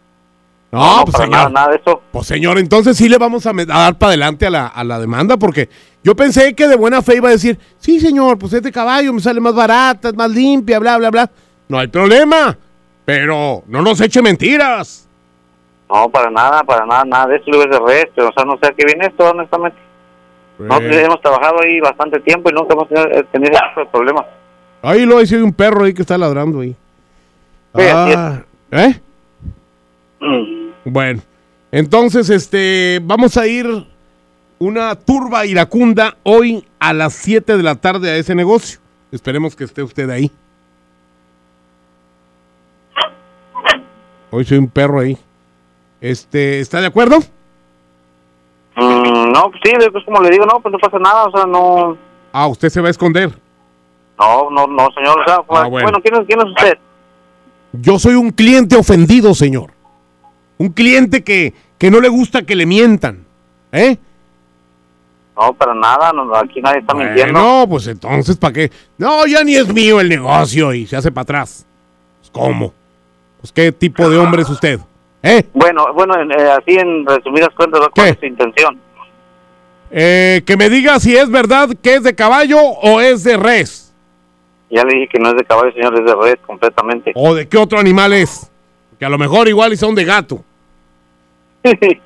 No, 0.73 0.81
No, 0.81 0.97
no, 0.99 1.05
pues 1.05 1.13
para 1.13 1.25
señor. 1.27 1.39
nada, 1.39 1.51
nada 1.51 1.69
de 1.69 1.77
eso. 1.77 2.03
Pues 2.11 2.27
señor, 2.27 2.59
entonces 2.59 2.97
sí 2.97 3.09
le 3.09 3.19
vamos 3.19 3.47
a, 3.47 3.53
dar 3.53 3.97
para 3.99 4.09
adelante 4.09 4.47
a 4.47 4.51
la, 4.51 4.67
a 4.67 4.83
la 4.83 4.99
demanda 4.99 5.37
porque 5.37 5.69
yo 6.03 6.17
pensé 6.17 6.55
que 6.55 6.67
de 6.67 6.75
buena 6.77 7.01
fe 7.03 7.17
iba 7.17 7.29
a 7.29 7.33
decir, 7.33 7.59
sí 7.79 8.01
señor, 8.01 8.39
pues 8.39 8.53
este 8.55 8.73
caballo 8.73 9.13
me 9.13 9.21
sale 9.21 9.41
más 9.41 9.55
barata, 9.55 10.09
es 10.09 10.15
más 10.17 10.31
limpia, 10.31 10.79
bla, 10.81 10.97
bla, 10.99 11.11
bla. 11.11 11.31
No 11.69 11.79
hay 11.79 11.87
problema, 11.89 12.57
pero 13.05 13.63
no 13.67 13.83
nos 13.83 14.01
eche 14.01 14.21
mentiras. 14.23 15.09
No, 15.89 16.09
para 16.09 16.31
nada, 16.31 16.65
para 16.65 16.87
nada, 16.87 17.05
nada 17.05 17.27
de 17.29 17.37
eso, 17.37 17.51
es 17.53 17.71
de 17.71 18.09
pero, 18.15 18.29
o 18.31 18.33
sea, 18.33 18.45
no 18.45 18.59
sé 18.61 18.67
a 18.69 18.73
qué 18.73 18.85
viene 18.85 19.07
esto, 19.07 19.31
honestamente. 19.31 19.79
Nosotros 20.59 20.97
Eh, 20.97 21.05
hemos 21.05 21.21
trabajado 21.21 21.57
ahí 21.63 21.81
bastante 21.81 22.21
tiempo 22.21 22.51
y 22.51 22.53
nunca 22.53 22.75
hemos 22.75 22.89
tenido, 22.89 23.07
eh, 23.11 23.27
ese 23.33 23.89
problemas. 23.91 24.25
ahí 24.83 25.05
lo 25.05 25.19
dice 25.19 25.43
un 25.43 25.53
perro 25.53 25.85
ahí 25.85 25.95
que 25.95 26.03
está 26.03 26.17
ladrando 26.17 26.61
ahí. 26.61 26.71
Sí. 27.77 27.83
Ah, 27.93 28.43
¿Eh? 28.71 29.01
Bueno, 30.85 31.23
entonces 31.73 32.31
este 32.31 33.01
vamos 33.03 33.37
a 33.37 33.47
ir 33.47 33.67
una 34.59 34.95
turba 34.95 35.45
iracunda 35.45 36.17
hoy 36.23 36.65
a 36.79 36.93
las 36.93 37.15
7 37.15 37.57
de 37.57 37.63
la 37.63 37.75
tarde 37.75 38.11
a 38.11 38.17
ese 38.17 38.35
negocio. 38.35 38.79
Esperemos 39.11 39.55
que 39.57 39.65
esté 39.65 39.83
usted 39.83 40.09
ahí. 40.11 40.31
Hoy 44.31 44.45
soy 44.45 44.59
un 44.59 44.69
perro 44.69 45.01
ahí. 45.01 45.17
Este, 46.01 46.61
¿está 46.61 46.81
de 46.81 46.87
acuerdo? 46.89 47.19
Mm, 48.77 49.33
no, 49.33 49.51
pues 49.51 49.61
sí, 49.65 49.73
pues 49.93 50.05
como 50.05 50.21
le 50.23 50.31
digo, 50.31 50.45
no, 50.47 50.61
pues 50.61 50.73
no 50.73 50.79
pasa 50.79 50.99
nada, 50.99 51.25
o 51.27 51.31
sea, 51.31 51.47
no, 51.47 51.97
Ah, 52.33 52.47
usted 52.49 52.69
se 52.69 52.81
va 52.81 52.89
a 52.89 52.91
esconder. 52.91 53.31
no, 54.19 54.51
no, 54.51 54.67
no, 54.67 54.89
señor, 54.93 55.21
o 55.21 55.25
sea, 55.25 55.43
pues, 55.43 55.61
Ah, 55.63 55.69
bueno. 55.69 55.85
bueno, 55.87 55.99
¿quién 56.03 56.15
es, 56.21 56.27
quién 56.27 56.41
es 56.41 56.47
usted? 56.47 56.79
Yo 57.73 57.99
soy 57.99 58.15
un 58.15 58.31
cliente 58.31 58.77
ofendido, 58.77 59.35
señor. 59.35 59.71
Un 60.59 60.69
cliente 60.69 61.23
que, 61.25 61.53
que 61.79 61.91
no 61.91 62.01
le 62.01 62.09
gusta 62.09 62.43
que 62.43 62.55
le 62.55 62.67
mientan. 62.67 63.25
¿Eh? 63.73 63.97
No, 65.37 65.53
para 65.55 65.75
nada, 65.75 66.13
no, 66.13 66.33
aquí 66.37 66.61
nadie 66.61 66.79
está 66.81 66.95
mintiendo. 66.95 67.33
No, 67.33 67.67
pues 67.69 67.89
entonces, 67.89 68.37
¿para 68.37 68.53
qué? 68.53 68.71
No, 68.99 69.27
ya 69.27 69.43
ni 69.43 69.57
es 69.57 69.73
mío 69.73 70.01
el 70.01 70.09
negocio 70.09 70.73
y 70.73 70.87
se 70.87 70.97
hace 70.97 71.11
para 71.11 71.23
atrás. 71.23 71.67
¿Cómo? 72.31 72.73
Pues, 73.41 73.53
¿qué 73.53 73.73
tipo 73.73 74.09
de 74.09 74.17
hombre 74.19 74.43
es 74.43 74.49
usted? 74.51 74.79
¿Eh? 75.27 75.43
Bueno, 75.55 75.87
bueno, 75.95 76.15
en- 76.21 76.31
eh, 76.33 76.51
así 76.51 76.75
en 76.77 77.07
resumidas 77.07 77.49
cuentas, 77.57 77.81
¿cuál 77.95 78.09
es 78.09 78.19
su 78.21 78.27
intención? 78.27 78.79
Eh, 79.91 80.43
que 80.47 80.57
me 80.57 80.69
diga 80.69 81.01
si 81.01 81.17
es 81.17 81.31
verdad 81.31 81.71
que 81.83 81.95
es 81.95 82.03
de 82.03 82.15
caballo 82.15 82.59
o 82.61 83.01
es 83.01 83.25
de 83.25 83.37
res. 83.39 83.95
Ya 84.71 84.83
le 84.85 84.95
dije 84.95 85.09
que 85.13 85.19
no 85.19 85.31
es 85.31 85.37
de 85.37 85.45
caballo, 85.45 85.73
señor, 85.73 85.95
es 85.99 86.05
de 86.05 86.15
red 86.15 86.39
completamente. 86.47 87.13
¿O 87.15 87.35
de 87.35 87.49
qué 87.49 87.57
otro 87.57 87.79
animal 87.79 88.13
es? 88.13 88.51
Que 88.99 89.05
a 89.07 89.09
lo 89.09 89.17
mejor 89.19 89.49
igual 89.49 89.73
y 89.73 89.77
son 89.77 89.95
de 89.95 90.05
gato. 90.05 90.45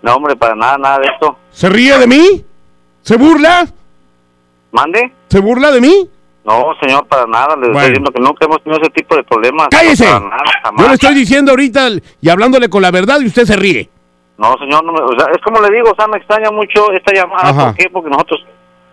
No, 0.00 0.14
hombre, 0.14 0.36
para 0.36 0.54
nada, 0.54 0.78
nada 0.78 0.98
de 1.00 1.06
esto. 1.12 1.36
¿Se 1.50 1.68
ríe 1.68 1.98
de 1.98 2.06
mí? 2.06 2.44
¿Se 3.02 3.16
burla? 3.16 3.66
¿Mande? 4.70 5.12
¿Se 5.28 5.40
burla 5.40 5.72
de 5.72 5.80
mí? 5.80 6.08
No, 6.48 6.72
señor, 6.80 7.06
para 7.06 7.26
nada. 7.26 7.54
Le 7.56 7.68
Bueno. 7.68 7.78
estoy 7.78 7.88
diciendo 7.90 8.10
que 8.10 8.20
nunca 8.22 8.44
hemos 8.46 8.62
tenido 8.64 8.80
ese 8.80 8.90
tipo 8.90 9.14
de 9.16 9.22
problemas. 9.24 9.68
¡Cállese! 9.70 10.06
No, 10.06 10.20
nada. 10.20 10.42
Yo 10.78 10.88
le 10.88 10.94
estoy 10.94 11.14
diciendo 11.14 11.50
ahorita 11.52 11.88
y 12.22 12.28
hablándole 12.30 12.68
con 12.70 12.80
la 12.80 12.90
verdad 12.90 13.20
y 13.20 13.26
usted 13.26 13.44
se 13.44 13.54
ríe. 13.56 13.90
No, 14.38 14.54
señor, 14.58 14.82
no 14.84 14.92
me- 14.92 15.00
o 15.00 15.18
sea, 15.18 15.28
es 15.34 15.42
como 15.44 15.60
le 15.60 15.68
digo, 15.76 15.90
o 15.90 15.94
sea, 15.94 16.06
me 16.06 16.16
extraña 16.16 16.50
mucho 16.50 16.90
esta 16.92 17.12
llamada. 17.12 17.50
Ajá. 17.50 17.66
¿Por 17.66 17.74
qué? 17.76 17.90
Porque 17.92 18.08
nosotros, 18.08 18.40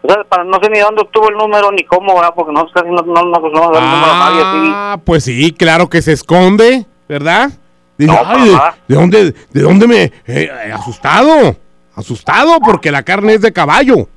o 0.01 0.07
sea, 0.11 0.23
para, 0.27 0.43
no 0.43 0.57
sé 0.61 0.69
ni 0.69 0.79
dónde 0.79 1.01
obtuvo 1.03 1.29
el 1.29 1.37
número 1.37 1.71
ni 1.71 1.83
cómo, 1.85 2.15
¿verdad? 2.15 2.33
Porque 2.35 2.51
nosotros 2.51 2.73
casi 2.83 2.89
no, 2.89 3.01
no, 3.03 3.21
no 3.29 3.37
acostumbramos 3.37 3.69
a 3.69 3.73
dar 3.79 3.83
el 3.83 3.89
número 3.89 4.11
a 4.11 4.17
nadie 4.19 4.41
así. 4.41 4.71
Ah, 4.73 4.97
pues 5.05 5.23
sí, 5.23 5.51
claro 5.53 5.87
que 5.89 6.01
se 6.01 6.11
esconde, 6.13 6.85
¿verdad? 7.07 7.51
Dice, 7.97 8.11
No, 8.11 8.19
"Ay, 8.25 8.57
¿de, 8.87 8.95
dónde, 8.95 9.33
¿de 9.53 9.61
dónde 9.61 9.87
me...? 9.87 10.11
eh, 10.27 10.49
asustado, 10.73 11.55
asustado 11.95 12.59
porque 12.59 12.91
la 12.91 13.03
carne 13.03 13.35
es 13.35 13.41
de 13.41 13.53
caballo. 13.53 14.09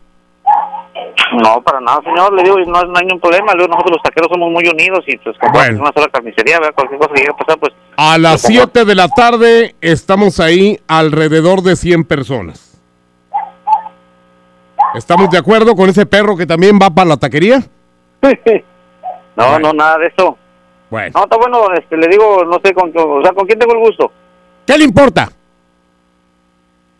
No, 1.42 1.60
para 1.62 1.80
nada, 1.80 2.00
señor. 2.02 2.32
Le 2.34 2.42
digo, 2.42 2.58
no, 2.60 2.82
no 2.82 2.98
hay 2.98 3.04
ningún 3.06 3.20
problema. 3.20 3.52
Le 3.52 3.58
digo, 3.62 3.68
nosotros 3.68 3.96
los 3.96 4.02
taqueros 4.02 4.28
somos 4.32 4.50
muy 4.50 4.66
unidos 4.66 5.04
y 5.06 5.16
pues 5.18 5.36
como 5.38 5.52
Bueno. 5.52 5.80
una 5.80 5.92
sola 5.92 6.08
carnicería, 6.12 6.58
¿verdad? 6.58 6.74
Cualquier 6.74 6.98
cosa 7.00 7.12
que 7.14 7.20
llegue 7.20 7.32
a 7.32 7.36
pasar, 7.36 7.58
pues... 7.58 7.72
A 7.96 8.18
las 8.18 8.42
Lo 8.44 8.48
pongo. 8.48 8.60
7 8.72 8.84
de 8.84 8.94
la 8.94 9.08
tarde 9.08 9.74
estamos 9.80 10.40
ahí 10.40 10.78
alrededor 10.86 11.62
de 11.62 11.76
100 11.76 12.04
personas. 12.04 12.80
¿Estamos 14.94 15.28
de 15.30 15.38
acuerdo 15.38 15.74
con 15.76 15.90
ese 15.90 16.06
perro 16.06 16.36
que 16.36 16.46
también 16.46 16.78
va 16.80 16.90
para 16.90 17.08
la 17.10 17.16
taquería? 17.16 17.62
No, 19.36 19.56
no, 19.60 19.72
nada 19.72 19.98
de 19.98 20.08
eso. 20.08 20.36
Bueno. 20.90 21.12
No, 21.14 21.22
está 21.22 21.36
bueno, 21.36 21.72
este, 21.74 21.96
le 21.96 22.08
digo, 22.08 22.44
no 22.44 22.58
sé, 22.64 22.74
con, 22.74 22.90
o 22.92 23.22
sea, 23.22 23.30
¿con 23.32 23.46
quién 23.46 23.56
tengo 23.56 23.72
el 23.72 23.78
gusto? 23.78 24.10
¿Qué 24.66 24.76
le 24.76 24.82
importa? 24.82 25.30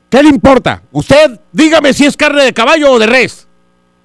¿Qué 0.08 0.22
le 0.22 0.28
importa? 0.28 0.82
Usted 0.92 1.40
dígame 1.50 1.92
si 1.92 2.06
es 2.06 2.16
carne 2.16 2.44
de 2.44 2.52
caballo 2.54 2.92
o 2.92 2.98
de 3.00 3.08
res. 3.08 3.47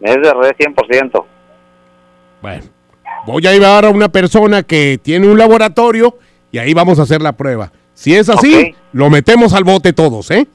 Es 0.04 0.16
de 0.16 0.34
red 0.34 0.52
100%. 0.58 1.26
Bueno, 2.42 2.64
voy 3.26 3.48
a 3.48 3.54
llevar 3.54 3.86
a 3.86 3.90
una 3.90 4.10
persona 4.10 4.62
que 4.64 5.00
tiene 5.02 5.28
un 5.28 5.38
laboratorio 5.38 6.18
y 6.52 6.58
ahí 6.58 6.74
vamos 6.74 7.00
a 7.00 7.04
hacer 7.04 7.22
la 7.22 7.32
prueba. 7.32 7.72
Si 7.94 8.14
es 8.14 8.28
así, 8.28 8.76
lo 8.92 9.10
metemos 9.10 9.54
al 9.54 9.64
bote 9.64 9.94
todos, 9.94 10.30
¿eh? 10.32 10.46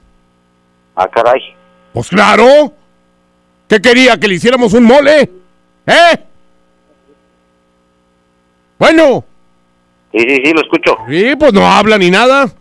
Ah, 0.95 1.07
caray. 1.07 1.41
Pues 1.93 2.09
claro. 2.09 2.73
¿Qué 3.67 3.81
quería? 3.81 4.19
¿Que 4.19 4.27
le 4.27 4.35
hiciéramos 4.35 4.73
un 4.73 4.83
mole? 4.83 5.31
¿Eh? 5.87 6.19
Bueno. 8.77 9.23
Sí, 10.11 10.19
sí, 10.19 10.41
sí, 10.43 10.53
lo 10.53 10.61
escucho. 10.61 10.97
Sí, 11.09 11.35
pues 11.39 11.53
no 11.53 11.65
habla 11.65 11.97
ni 11.97 12.11
nada. 12.11 12.51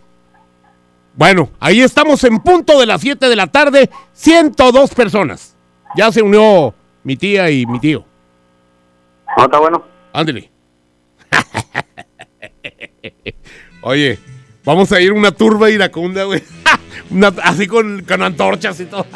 Bueno, 1.15 1.51
ahí 1.61 1.83
estamos 1.83 2.23
en 2.25 2.39
punto 2.39 2.79
de 2.81 2.87
las 2.87 3.01
7 3.01 3.29
de 3.29 3.37
la 3.37 3.49
tarde, 3.49 3.91
102 4.15 4.95
personas. 4.95 5.55
Ya 5.97 6.13
se 6.13 6.23
unió 6.23 6.75
mi 7.09 7.17
tía 7.17 7.51
y 7.51 7.65
mi 7.65 7.81
tío. 7.81 8.05
No, 9.35 9.45
está 9.47 9.59
bueno. 9.59 9.83
Ándele. 10.13 10.51
Oye, 13.81 14.19
vamos 14.63 14.93
a 14.93 15.01
ir 15.01 15.15
una 15.15 15.31
turba 15.31 15.71
iracunda, 15.71 16.25
güey. 16.25 16.43
Una- 17.11 17.33
así 17.45 17.67
con, 17.67 18.03
con 18.03 18.23
antorchas 18.23 18.79
y 18.81 18.85
todo. 18.85 19.07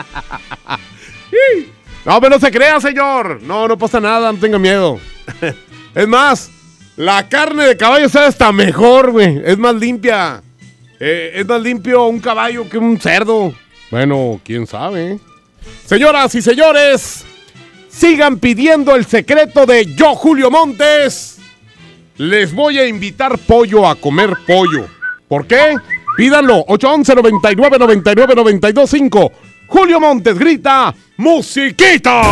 no, 2.07 2.19
pero 2.19 2.31
no 2.37 2.41
se 2.41 2.51
crea, 2.51 2.81
señor. 2.81 3.43
No, 3.43 3.69
no 3.69 3.77
pasa 3.77 4.01
nada, 4.01 4.33
no 4.33 4.39
tenga 4.39 4.59
miedo. 4.59 4.99
es 5.95 6.09
más, 6.09 6.51
la 6.97 7.29
carne 7.29 7.65
de 7.67 7.77
caballo 7.77 8.09
sabe 8.09 8.25
hasta 8.29 8.53
mejor, 8.53 9.11
güey. 9.11 9.43
Es 9.45 9.59
más 9.59 9.75
limpia. 9.75 10.43
Eh, 10.99 11.33
es 11.35 11.47
más 11.47 11.61
limpio 11.61 12.07
un 12.07 12.21
caballo 12.21 12.67
que 12.71 12.79
un 12.79 12.99
cerdo. 12.99 13.53
Bueno, 13.91 14.41
quién 14.43 14.67
sabe. 14.67 15.19
Señoras 15.85 16.35
y 16.35 16.41
señores, 16.41 17.27
sigan 17.93 18.39
pidiendo 18.39 18.97
el 18.97 19.05
secreto 19.07 19.67
de 19.67 19.87
Yo 19.95 20.15
Julio 20.15 20.51
Montes. 20.51 21.39
Les 22.17 22.53
voy 22.55 22.79
a 22.79 22.87
invitar 22.87 23.39
pollo 23.39 23.87
a 23.87 23.95
comer 23.95 24.31
pollo. 24.47 24.87
¿Por 25.29 25.47
qué? 25.47 25.77
Pídanlo 26.17 26.65
811 26.69 27.15
99 27.15 27.79
99 27.79 28.35
92 28.35 28.91
5. 28.91 29.33
Julio 29.67 30.01
Montes 30.01 30.39
grita 30.39 30.95
¡Musiquita! 31.17 32.23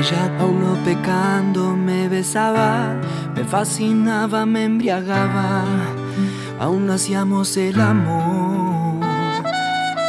Ella 0.00 0.30
aún 0.40 0.60
no 0.64 0.82
pecando 0.82 1.76
me 1.76 2.08
besaba, 2.08 2.96
me 3.34 3.44
fascinaba, 3.44 4.46
me 4.46 4.64
embriagaba, 4.64 5.62
aún 6.58 6.88
hacíamos 6.88 7.54
el 7.58 7.78
amor. 7.78 9.04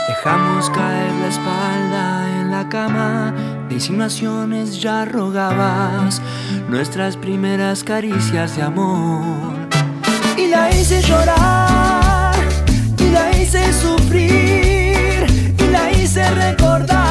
Dejamos 0.07 0.69
caer 0.69 1.11
la 1.19 1.27
espalda 1.27 2.39
en 2.39 2.51
la 2.51 2.69
cama, 2.69 3.33
de 3.67 3.75
insinuaciones 3.75 4.81
ya 4.81 5.03
rogabas 5.03 6.21
nuestras 6.69 7.17
primeras 7.17 7.83
caricias 7.83 8.55
de 8.55 8.61
amor. 8.61 9.67
Y 10.37 10.47
la 10.47 10.69
hice 10.69 11.01
llorar, 11.01 12.33
y 12.97 13.09
la 13.09 13.37
hice 13.37 13.73
sufrir, 13.73 15.25
y 15.59 15.67
la 15.69 15.91
hice 15.91 16.23
recordar 16.31 17.10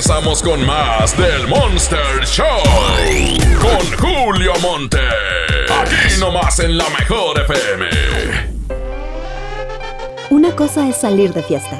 regresamos 0.00 0.42
con 0.42 0.64
más 0.64 1.14
del 1.14 1.46
Monster 1.46 2.24
Show. 2.24 2.46
Con 3.60 3.98
Julio 3.98 4.54
Monte. 4.62 4.96
Aquí 5.78 6.18
nomás 6.18 6.58
en 6.60 6.78
la 6.78 6.88
mejor 6.88 7.38
FM. 7.38 7.86
Una 10.30 10.56
cosa 10.56 10.88
es 10.88 10.96
salir 10.96 11.34
de 11.34 11.42
fiesta. 11.42 11.78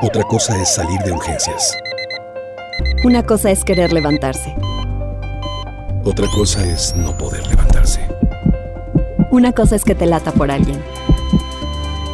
Otra 0.00 0.22
cosa 0.22 0.56
es 0.62 0.74
salir 0.74 0.98
de 1.00 1.12
urgencias. 1.12 1.76
Una 3.04 3.22
cosa 3.22 3.50
es 3.50 3.64
querer 3.64 3.92
levantarse. 3.92 4.56
Otra 6.04 6.26
cosa 6.28 6.64
es 6.64 6.96
no 6.96 7.16
poder 7.18 7.46
levantarse. 7.48 8.00
Una 9.30 9.52
cosa 9.52 9.76
es 9.76 9.84
que 9.84 9.94
te 9.94 10.06
lata 10.06 10.32
por 10.32 10.50
alguien. 10.50 10.82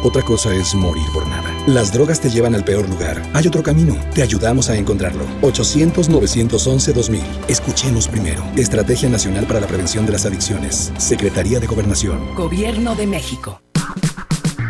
Otra 0.03 0.21
cosa 0.21 0.53
es 0.53 0.75
morir 0.75 1.05
por 1.13 1.25
nada. 1.27 1.40
Las 1.67 1.93
drogas 1.93 2.19
te 2.19 2.29
llevan 2.31 2.55
al 2.55 2.63
peor 2.63 2.89
lugar. 2.89 3.21
Hay 3.33 3.45
otro 3.45 3.61
camino. 3.61 3.95
Te 4.15 4.23
ayudamos 4.23 4.69
a 4.71 4.75
encontrarlo. 4.75 5.25
800-911-2000. 5.41 7.21
Escuchemos 7.47 8.07
primero. 8.07 8.43
Estrategia 8.55 9.09
Nacional 9.09 9.45
para 9.45 9.59
la 9.59 9.67
Prevención 9.67 10.07
de 10.07 10.13
las 10.13 10.25
Adicciones. 10.25 10.91
Secretaría 10.97 11.59
de 11.59 11.67
Gobernación. 11.67 12.33
Gobierno 12.33 12.95
de 12.95 13.05
México. 13.05 13.61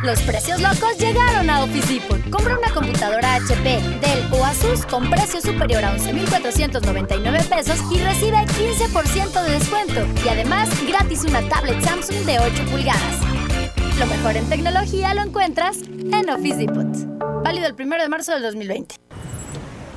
Los 0.03 0.19
precios 0.21 0.59
locos 0.59 0.97
llegaron 0.99 1.49
a 1.49 1.63
Office 1.63 1.93
Depot. 1.93 2.29
Compra 2.29 2.57
una 2.57 2.73
computadora 2.73 3.35
HP, 3.35 3.79
Dell 4.01 4.27
o 4.33 4.43
Asus 4.43 4.85
con 4.85 5.09
precio 5.09 5.39
superior 5.39 5.85
a 5.85 5.93
11,499 5.93 7.39
pesos 7.43 7.79
y 7.89 7.99
recibe 7.99 8.37
15% 8.37 9.43
de 9.43 9.51
descuento. 9.51 10.01
Y 10.25 10.27
además, 10.27 10.69
gratis 10.85 11.23
una 11.23 11.47
tablet 11.47 11.81
Samsung 11.81 12.25
de 12.25 12.39
8 12.39 12.65
pulgadas. 12.69 13.31
Lo 13.99 14.07
mejor 14.07 14.35
en 14.35 14.49
tecnología 14.49 15.13
lo 15.13 15.21
encuentras 15.21 15.77
en 15.83 15.90
Office 16.33 16.57
Depot. 16.57 16.87
Válido 17.43 17.67
el 17.67 17.73
1 17.77 17.97
de 17.97 18.09
marzo 18.09 18.31
del 18.33 18.43
2020. 18.43 18.95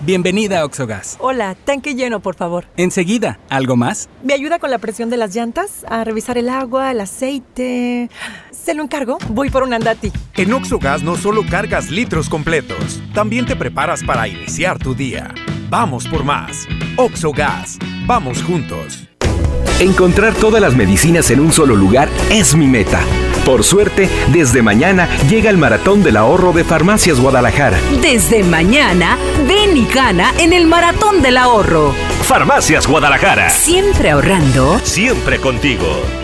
Bienvenida 0.01 0.61
a 0.61 0.65
Oxogas. 0.65 1.17
Hola, 1.21 1.55
tanque 1.55 1.95
lleno, 1.95 2.21
por 2.21 2.35
favor. 2.35 2.67
Enseguida, 2.77 3.39
¿algo 3.49 3.77
más? 3.77 4.09
¿Me 4.23 4.35
ayuda 4.35 4.59
con 4.59 4.71
la 4.71 4.79
presión 4.79 5.09
de 5.09 5.17
las 5.17 5.35
llantas? 5.35 5.85
A 5.89 6.05
revisar 6.05 6.37
el 6.37 6.49
agua, 6.49 6.91
el 6.91 7.01
aceite. 7.01 8.11
¿Se 8.51 8.75
lo 8.75 8.83
encargo? 8.83 9.17
Voy 9.29 9.49
por 9.49 9.63
un 9.63 9.73
andati. 9.73 10.13
En 10.37 10.53
Oxogas 10.53 11.03
no 11.03 11.17
solo 11.17 11.43
cargas 11.49 11.91
litros 11.91 12.29
completos, 12.29 13.01
también 13.15 13.47
te 13.47 13.57
preparas 13.57 14.03
para 14.03 14.29
iniciar 14.29 14.79
tu 14.79 14.95
día. 14.95 15.33
Vamos 15.71 16.07
por 16.07 16.25
más. 16.25 16.67
Oxogas. 16.97 17.79
Vamos 18.07 18.43
juntos. 18.43 19.09
Encontrar 19.81 20.35
todas 20.35 20.61
las 20.61 20.77
medicinas 20.77 21.31
en 21.31 21.41
un 21.41 21.53
solo 21.53 21.77
lugar 21.77 22.09
es 22.31 22.55
mi 22.55 22.67
meta. 22.67 23.01
Por 23.45 23.63
suerte, 23.63 24.09
desde 24.29 24.63
mañana 24.63 25.07
llega 25.29 25.51
el 25.51 25.59
Maratón 25.59 26.03
del 26.03 26.17
Ahorro 26.17 26.53
de 26.53 26.65
Farmacias 26.65 27.21
Guadalajara. 27.21 27.79
Desde 28.01 28.43
mañana, 28.43 29.19
ven 29.47 29.77
y 29.77 29.87
gana 29.87 30.33
en 30.39 30.55
el 30.55 30.67
Maratón 30.67 31.21
del 31.21 31.37
Ahorro. 31.37 31.95
Farmacias 32.23 32.87
Guadalajara. 32.87 33.51
Siempre 33.51 34.11
ahorrando. 34.11 34.81
Siempre 34.83 35.39
contigo. 35.41 36.24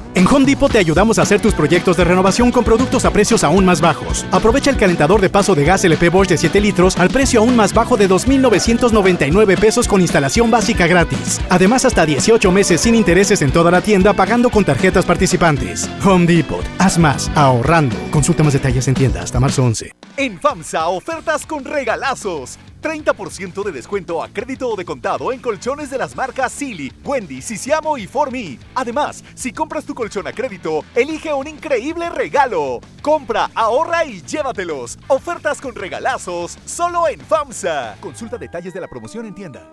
En 0.13 0.27
Home 0.27 0.45
Depot 0.45 0.69
te 0.69 0.77
ayudamos 0.77 1.19
a 1.19 1.21
hacer 1.21 1.39
tus 1.39 1.53
proyectos 1.53 1.95
de 1.95 2.03
renovación 2.03 2.51
con 2.51 2.65
productos 2.65 3.05
a 3.05 3.11
precios 3.11 3.45
aún 3.45 3.63
más 3.63 3.79
bajos. 3.79 4.25
Aprovecha 4.31 4.69
el 4.69 4.75
calentador 4.75 5.21
de 5.21 5.29
paso 5.29 5.55
de 5.55 5.63
gas 5.63 5.85
LP 5.85 6.09
Bosch 6.09 6.27
de 6.27 6.37
7 6.37 6.59
litros 6.59 6.97
al 6.97 7.09
precio 7.09 7.39
aún 7.39 7.55
más 7.55 7.73
bajo 7.73 7.95
de 7.95 8.09
2.999 8.09 9.57
pesos 9.57 9.87
con 9.87 10.01
instalación 10.01 10.51
básica 10.51 10.85
gratis. 10.85 11.39
Además, 11.49 11.85
hasta 11.85 12.05
18 12.05 12.51
meses 12.51 12.81
sin 12.81 12.95
intereses 12.95 13.41
en 13.41 13.51
toda 13.51 13.71
la 13.71 13.81
tienda 13.81 14.11
pagando 14.11 14.49
con 14.49 14.65
tarjetas 14.65 15.05
participantes. 15.05 15.89
Home 16.03 16.25
Depot. 16.25 16.65
Haz 16.77 16.97
más 16.97 17.31
ahorrando. 17.35 17.95
Consulta 18.11 18.43
más 18.43 18.53
detalles 18.53 18.87
en 18.89 18.95
tienda 18.95 19.21
hasta 19.21 19.39
marzo 19.39 19.63
11. 19.63 19.93
En 20.17 20.39
FAMSA, 20.41 20.87
ofertas 20.89 21.45
con 21.45 21.63
regalazos. 21.63 22.59
30% 22.81 23.63
de 23.63 23.71
descuento 23.71 24.23
a 24.23 24.29
crédito 24.29 24.69
o 24.69 24.75
de 24.75 24.85
contado 24.85 25.31
en 25.31 25.39
colchones 25.39 25.89
de 25.89 25.97
las 25.97 26.15
marcas 26.15 26.51
Silly, 26.51 26.91
Wendy, 27.03 27.41
Sisiamo 27.41 27.97
y 27.97 28.07
Formi. 28.07 28.59
Además, 28.75 29.23
si 29.35 29.51
compras 29.51 29.85
tu 29.85 29.93
colchón 29.93 30.27
a 30.27 30.33
crédito, 30.33 30.83
elige 30.95 31.33
un 31.33 31.47
increíble 31.47 32.09
regalo. 32.09 32.79
Compra, 33.01 33.49
ahorra 33.55 34.05
y 34.05 34.21
llévatelos. 34.21 34.97
Ofertas 35.07 35.61
con 35.61 35.75
regalazos 35.75 36.57
solo 36.65 37.07
en 37.07 37.19
FAMSA. 37.19 37.97
Consulta 38.01 38.37
detalles 38.37 38.73
de 38.73 38.81
la 38.81 38.87
promoción 38.87 39.25
en 39.25 39.35
tienda. 39.35 39.69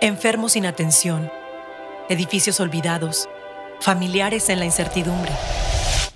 Enfermos 0.00 0.52
sin 0.52 0.66
atención, 0.66 1.30
edificios 2.10 2.60
olvidados, 2.60 3.28
familiares 3.80 4.48
en 4.50 4.58
la 4.58 4.66
incertidumbre. 4.66 5.32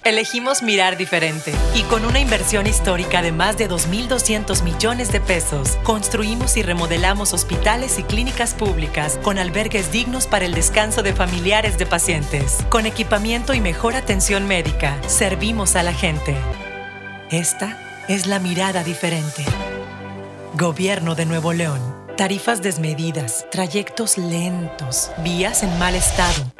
Elegimos 0.02 0.62
mirar 0.62 0.96
diferente 0.96 1.52
y 1.74 1.82
con 1.82 2.06
una 2.06 2.20
inversión 2.20 2.66
histórica 2.66 3.20
de 3.20 3.32
más 3.32 3.58
de 3.58 3.68
2.200 3.68 4.62
millones 4.62 5.12
de 5.12 5.20
pesos, 5.20 5.76
construimos 5.82 6.56
y 6.56 6.62
remodelamos 6.62 7.34
hospitales 7.34 7.98
y 7.98 8.04
clínicas 8.04 8.54
públicas 8.54 9.18
con 9.22 9.38
albergues 9.38 9.92
dignos 9.92 10.26
para 10.26 10.46
el 10.46 10.54
descanso 10.54 11.02
de 11.02 11.12
familiares 11.12 11.76
de 11.76 11.84
pacientes. 11.84 12.64
Con 12.70 12.86
equipamiento 12.86 13.52
y 13.52 13.60
mejor 13.60 13.94
atención 13.94 14.46
médica, 14.46 14.96
servimos 15.06 15.76
a 15.76 15.82
la 15.82 15.92
gente. 15.92 16.34
Esta 17.30 17.78
es 18.08 18.26
la 18.26 18.38
mirada 18.38 18.82
diferente. 18.82 19.44
Gobierno 20.54 21.14
de 21.14 21.26
Nuevo 21.26 21.52
León. 21.52 21.80
Tarifas 22.16 22.62
desmedidas, 22.62 23.44
trayectos 23.50 24.16
lentos, 24.16 25.10
vías 25.22 25.62
en 25.62 25.78
mal 25.78 25.94
estado. 25.94 26.59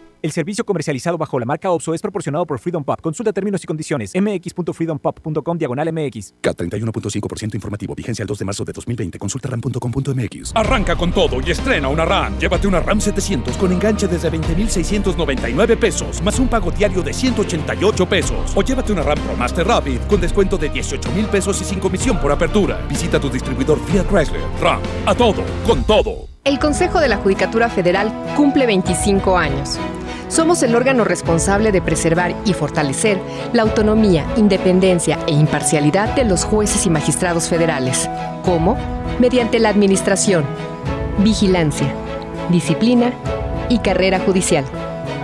El 0.21 0.31
servicio 0.31 0.63
comercializado 0.63 1.17
bajo 1.17 1.39
la 1.39 1.45
marca 1.45 1.71
OPSO 1.71 1.95
es 1.95 2.01
proporcionado 2.01 2.45
por 2.45 2.59
Freedom 2.59 2.83
Pop. 2.83 3.01
Consulta 3.01 3.33
términos 3.33 3.63
y 3.63 3.67
condiciones. 3.67 4.13
mx.freedompop.com 4.13 5.57
diagonal 5.57 5.91
mx. 5.91 6.35
Cat 6.41 6.59
31.5% 6.59 7.55
informativo. 7.55 7.95
Vigencia 7.95 8.21
el 8.21 8.27
2 8.27 8.39
de 8.39 8.45
marzo 8.45 8.63
de 8.63 8.73
2020. 8.73 9.17
Consulta 9.17 9.49
ram.com.mx. 9.49 10.51
Arranca 10.55 10.95
con 10.95 11.11
todo 11.11 11.41
y 11.43 11.49
estrena 11.49 11.87
una 11.87 12.05
RAM. 12.05 12.37
Llévate 12.37 12.67
una 12.67 12.79
RAM 12.79 13.01
700 13.01 13.57
con 13.57 13.71
enganche 13.71 14.07
desde 14.07 14.29
20,699 14.29 15.77
pesos, 15.77 16.21
más 16.21 16.37
un 16.39 16.47
pago 16.47 16.69
diario 16.69 17.01
de 17.01 17.13
188 17.13 18.05
pesos. 18.07 18.51
O 18.55 18.61
llévate 18.61 18.93
una 18.93 19.01
RAM 19.01 19.17
Pro 19.19 19.35
Master 19.35 19.65
Rapid 19.65 20.01
con 20.01 20.21
descuento 20.21 20.55
de 20.55 20.69
18 20.69 21.11
mil 21.13 21.25
pesos 21.25 21.59
y 21.61 21.65
sin 21.65 21.79
comisión 21.79 22.19
por 22.19 22.31
apertura. 22.31 22.85
Visita 22.87 23.19
tu 23.19 23.29
distribuidor 23.29 23.79
Fiat 23.87 24.07
Chrysler. 24.07 24.41
RAM. 24.61 24.81
A 25.07 25.15
todo, 25.15 25.43
con 25.65 25.83
todo. 25.83 26.30
El 26.43 26.57
Consejo 26.57 26.99
de 26.99 27.07
la 27.07 27.17
Judicatura 27.17 27.69
Federal 27.69 28.11
cumple 28.35 28.65
25 28.65 29.37
años. 29.37 29.77
Somos 30.27 30.63
el 30.63 30.73
órgano 30.73 31.03
responsable 31.03 31.71
de 31.71 31.83
preservar 31.83 32.33
y 32.45 32.53
fortalecer 32.53 33.19
la 33.53 33.61
autonomía, 33.61 34.25
independencia 34.37 35.19
e 35.27 35.33
imparcialidad 35.33 36.15
de 36.15 36.23
los 36.23 36.43
jueces 36.43 36.87
y 36.87 36.89
magistrados 36.89 37.47
federales. 37.47 38.09
¿Cómo? 38.43 38.75
Mediante 39.19 39.59
la 39.59 39.69
administración, 39.69 40.43
vigilancia, 41.19 41.93
disciplina 42.49 43.13
y 43.69 43.77
carrera 43.77 44.19
judicial 44.19 44.65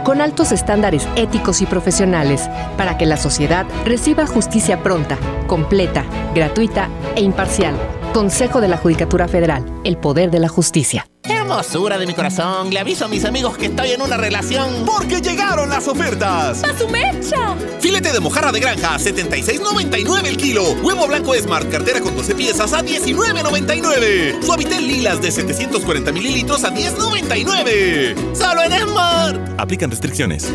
con 0.03 0.22
altos 0.22 0.52
estándares 0.52 1.06
éticos 1.15 1.61
y 1.61 1.65
profesionales 1.65 2.48
para 2.77 2.98
que 2.98 3.07
la 3.07 3.18
sociedad 3.18 3.65
reciba 3.85 4.27
justicia 4.27 4.84
pronta, 4.84 5.18
completa, 5.48 6.06
gratuita 6.34 6.89
e 7.15 7.22
imparcial. 7.23 7.76
Consejo 8.18 8.61
de 8.61 8.68
la 8.68 8.77
Judicatura 8.77 9.27
Federal, 9.27 9.64
el 9.84 9.95
poder 9.95 10.31
de 10.31 10.39
la 10.39 10.48
justicia. 10.48 11.07
Hermosura 11.22 11.99
de 11.99 12.07
mi 12.07 12.15
corazón, 12.15 12.72
le 12.72 12.80
aviso 12.80 13.06
a 13.06 13.07
mis 13.07 13.23
amigos 13.26 13.60
que 13.60 13.68
estoy 13.68 13.91
en 13.91 14.02
una 14.02 14.18
relación. 14.18 14.88
Porque 14.88 15.22
llegaron 15.22 15.69
las 15.69 15.88
ofertas. 15.88 16.64
¡A 16.64 16.76
su 16.76 16.89
mecha! 16.89 17.56
Filete 17.80 18.11
de 18.11 18.19
mojarra 18.19 18.52
de 18.52 18.60
granja, 18.60 18.98
76.99 18.98 20.26
el 20.26 20.35
kilo. 20.35 20.64
Huevo 20.81 21.06
blanco 21.06 21.35
Smart, 21.35 21.69
cartera 21.69 22.02
con 22.02 22.15
12 22.15 22.34
piezas 22.34 22.73
a 22.73 22.81
19.99. 22.81 24.41
Suavitel 24.41 24.88
lilas 24.88 25.22
de 25.22 25.30
740 25.30 26.11
mililitros 26.11 26.64
a 26.64 26.73
10.99. 26.73 28.35
Solo 28.35 28.64
en 28.64 28.72
Smart. 28.81 29.60
Aplican 29.60 29.91
restricciones. 29.91 30.52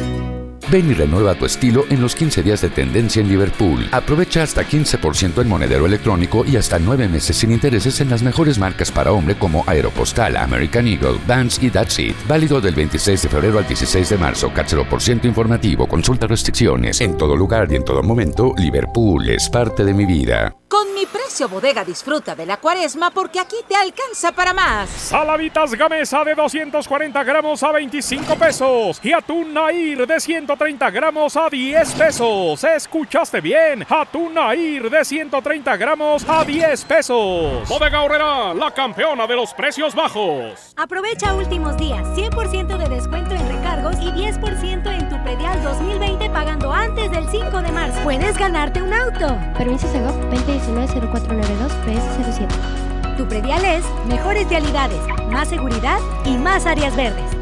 Ven 0.70 0.90
y 0.90 0.94
renueva 0.94 1.34
tu 1.34 1.44
estilo 1.44 1.84
en 1.90 2.01
los 2.01 2.14
15 2.14 2.43
días 2.43 2.60
de 2.60 2.70
tendencia 2.70 3.20
en 3.20 3.28
Liverpool. 3.28 3.89
Aprovecha 3.93 4.43
hasta 4.43 4.64
15% 4.64 5.40
en 5.43 5.48
monedero 5.48 5.86
electrónico 5.86 6.44
y 6.47 6.56
hasta 6.56 6.78
9 6.78 7.09
meses 7.09 7.36
sin 7.36 7.52
intereses 7.52 8.01
en 8.01 8.10
las 8.10 8.22
mejores 8.22 8.59
marcas 8.59 8.90
para 8.90 9.12
hombre 9.12 9.34
como 9.36 9.64
Aeropostal, 9.66 10.36
American 10.36 10.86
Eagle, 10.86 11.18
Vans 11.26 11.62
y 11.62 11.70
That's 11.70 11.98
It. 11.98 12.16
Válido 12.26 12.60
del 12.60 12.74
26 12.74 13.22
de 13.22 13.28
febrero 13.28 13.59
al 13.59 13.66
16 13.66 14.09
de 14.09 14.18
marzo. 14.18 14.52
ciento 14.98 15.26
informativo. 15.26 15.86
Consulta 15.86 16.26
restricciones. 16.26 17.01
En 17.01 17.16
todo 17.16 17.36
lugar 17.36 17.68
y 17.70 17.76
en 17.76 17.84
todo 17.84 18.02
momento, 18.02 18.55
Liverpool 18.56 19.28
es 19.28 19.48
parte 19.48 19.84
de 19.84 19.94
mi 19.94 20.06
vida. 20.06 20.55
Con 20.68 20.94
mi 20.94 21.05
precio 21.05 21.51
bodega 21.51 21.84
disfruta 21.84 22.34
de 22.34 22.47
la 22.47 22.56
cuaresma 22.56 23.10
porque 23.10 23.39
aquí 23.39 23.56
te 23.68 23.74
alcanza 23.74 24.32
para 24.32 24.55
más. 24.55 24.89
Saladitas 24.89 25.74
Gamesa 25.74 26.24
de 26.24 26.34
240 26.34 27.24
gramos 27.24 27.62
a 27.62 27.72
25 27.72 28.36
pesos 28.36 29.01
y 29.02 29.12
atún 29.12 29.52
Nair 29.52 30.06
de 30.06 30.18
130 30.53 30.91
gramos 30.91 31.35
a 31.35 31.49
10 31.49 31.93
pesos. 31.95 32.62
¿Escuchaste 32.62 33.41
bien? 33.41 33.87
Atún 33.89 34.35
Nair 34.35 34.91
de 34.91 35.03
130 35.03 35.77
gramos 35.79 36.29
a 36.29 36.45
10 36.45 36.85
pesos. 36.85 37.66
Bodega 37.66 38.03
Horrera, 38.03 38.53
la 38.53 38.70
campeona 38.70 39.27
de 39.27 39.35
los 39.35 39.55
precios 39.55 39.95
bajos. 39.95 40.74
Aprovecha 40.77 41.35
últimos 41.35 41.74
días, 41.79 42.07
100% 42.09 42.77
de 42.77 42.89
descuento 42.95 43.35
en 43.35 43.49
recargos 43.49 43.97
y 43.99 44.11
10% 44.11 44.93
en 44.93 45.09
tu 45.09 45.23
predial 45.23 45.62
2020 45.62 46.29
pagando 46.29 46.70
antes 46.70 47.11
del 47.11 47.27
5 47.31 47.62
de 47.62 47.73
marzo. 47.73 48.01
Puedes 48.03 48.37
ganarte 48.37 48.83
un 48.83 48.93
auto. 48.93 49.39
Permiso 49.57 49.89
Segov 49.91 50.19
20 50.29 50.53
0492 51.01 51.73
PS07. 51.87 53.16
Tu 53.16 53.27
predial 53.27 53.65
es 53.65 53.85
mejores 54.07 54.47
realidades, 54.51 55.01
más 55.31 55.49
seguridad 55.49 55.99
y 56.27 56.37
más 56.37 56.66
áreas 56.66 56.95
verdes. 56.95 57.41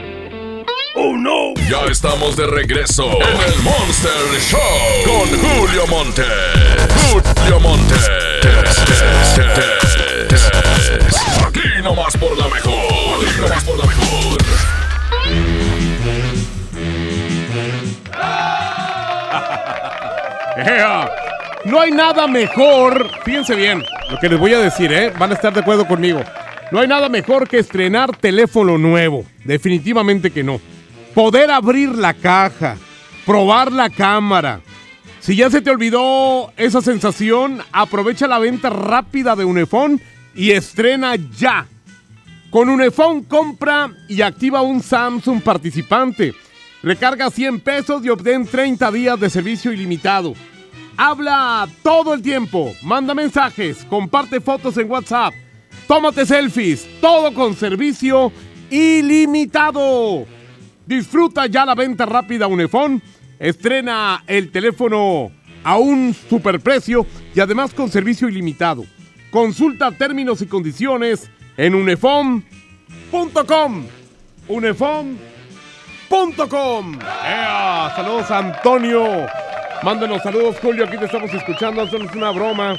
¡Oh, 0.93 1.15
no! 1.17 1.53
Ya 1.69 1.85
estamos 1.89 2.35
de 2.35 2.45
regreso 2.47 3.05
en 3.05 3.53
el 3.53 3.61
Monster 3.63 4.11
Show 4.41 4.59
con 5.05 5.29
Julio 5.39 5.87
Monte. 5.87 6.23
Julio 7.09 7.59
Monte. 7.61 7.95
Aquí 11.47 11.61
nomás 11.81 12.17
por 12.17 12.37
la 12.37 12.47
mejor. 12.49 12.73
Aquí 13.25 13.39
nomás 13.39 13.63
por 13.63 13.77
la 13.77 13.85
mejor. 13.85 14.37
No 21.63 21.79
hay 21.79 21.91
nada 21.91 22.27
mejor, 22.27 23.07
fíjense 23.23 23.53
bien, 23.55 23.83
lo 24.09 24.19
que 24.19 24.27
les 24.27 24.39
voy 24.39 24.51
a 24.53 24.59
decir, 24.59 24.91
¿eh? 24.91 25.13
Van 25.17 25.29
a 25.29 25.35
estar 25.35 25.53
de 25.53 25.59
acuerdo 25.59 25.85
conmigo. 25.85 26.21
No 26.71 26.79
hay 26.79 26.87
nada 26.87 27.07
mejor 27.07 27.47
que 27.47 27.59
estrenar 27.59 28.15
teléfono 28.17 28.79
nuevo. 28.79 29.25
Definitivamente 29.45 30.31
que 30.31 30.43
no 30.43 30.59
poder 31.13 31.51
abrir 31.51 31.89
la 31.95 32.13
caja, 32.13 32.77
probar 33.25 33.71
la 33.71 33.89
cámara. 33.89 34.61
Si 35.19 35.35
ya 35.35 35.49
se 35.49 35.61
te 35.61 35.69
olvidó 35.69 36.51
esa 36.57 36.81
sensación, 36.81 37.61
aprovecha 37.71 38.27
la 38.27 38.39
venta 38.39 38.69
rápida 38.69 39.35
de 39.35 39.45
Unifón 39.45 40.01
y 40.33 40.51
estrena 40.51 41.15
ya. 41.15 41.67
Con 42.49 42.69
Unifón 42.69 43.23
compra 43.23 43.91
y 44.07 44.21
activa 44.21 44.61
un 44.61 44.81
Samsung 44.81 45.41
participante. 45.41 46.33
Recarga 46.83 47.29
100 47.29 47.59
pesos 47.59 48.03
y 48.03 48.09
obtén 48.09 48.47
30 48.47 48.91
días 48.91 49.19
de 49.19 49.29
servicio 49.29 49.71
ilimitado. 49.71 50.33
Habla 50.97 51.67
todo 51.83 52.13
el 52.13 52.21
tiempo, 52.21 52.73
manda 52.83 53.13
mensajes, 53.13 53.85
comparte 53.85 54.41
fotos 54.41 54.77
en 54.77 54.89
WhatsApp, 54.89 55.33
tómate 55.87 56.25
selfies, 56.25 56.87
todo 56.99 57.33
con 57.33 57.55
servicio 57.55 58.31
ilimitado. 58.69 60.25
Disfruta 60.85 61.45
ya 61.47 61.65
la 61.65 61.75
venta 61.75 62.05
rápida 62.05 62.47
Unifón. 62.47 63.01
Estrena 63.39 64.23
el 64.27 64.51
teléfono 64.51 65.31
a 65.63 65.77
un 65.77 66.13
superprecio 66.13 67.05
y 67.33 67.39
además 67.39 67.73
con 67.73 67.89
servicio 67.89 68.29
ilimitado. 68.29 68.83
Consulta 69.31 69.91
términos 69.91 70.41
y 70.41 70.47
condiciones 70.47 71.29
en 71.57 71.75
unefon.com. 71.75 72.43
Unefon.com. 74.47 75.19
Saludos 77.95 78.31
Antonio. 78.31 79.27
Mándenos 79.83 80.21
saludos 80.21 80.57
Julio, 80.61 80.85
aquí 80.85 80.97
te 80.97 81.05
estamos 81.05 81.33
escuchando. 81.33 81.83
Es 81.83 81.93
una 81.93 82.31
broma. 82.31 82.75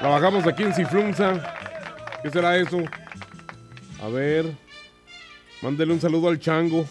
Trabajamos 0.00 0.46
aquí 0.46 0.64
en 0.64 0.74
Ciflunza. 0.74 1.34
¿Qué 2.22 2.30
será 2.30 2.56
eso? 2.56 2.78
A 4.02 4.08
ver. 4.08 4.61
Mándele 5.62 5.92
un 5.92 6.00
saludo 6.00 6.28
al 6.28 6.40
chango. 6.40 6.86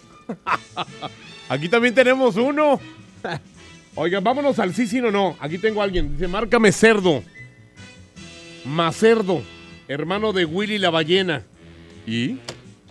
Aquí 1.50 1.68
también 1.68 1.94
tenemos 1.94 2.38
uno. 2.38 2.80
Oiga, 3.96 4.22
vámonos 4.22 4.58
al 4.60 4.74
sí, 4.74 4.88
sí, 4.88 5.02
no, 5.02 5.12
no. 5.12 5.36
Aquí 5.40 5.58
tengo 5.58 5.82
a 5.82 5.84
alguien. 5.84 6.14
Dice, 6.14 6.28
márcame 6.28 6.72
cerdo. 6.72 7.22
Macerdo, 8.64 9.42
hermano 9.88 10.32
de 10.32 10.46
Willy 10.46 10.78
la 10.78 10.90
ballena. 10.90 11.44
¿Y? 12.08 12.38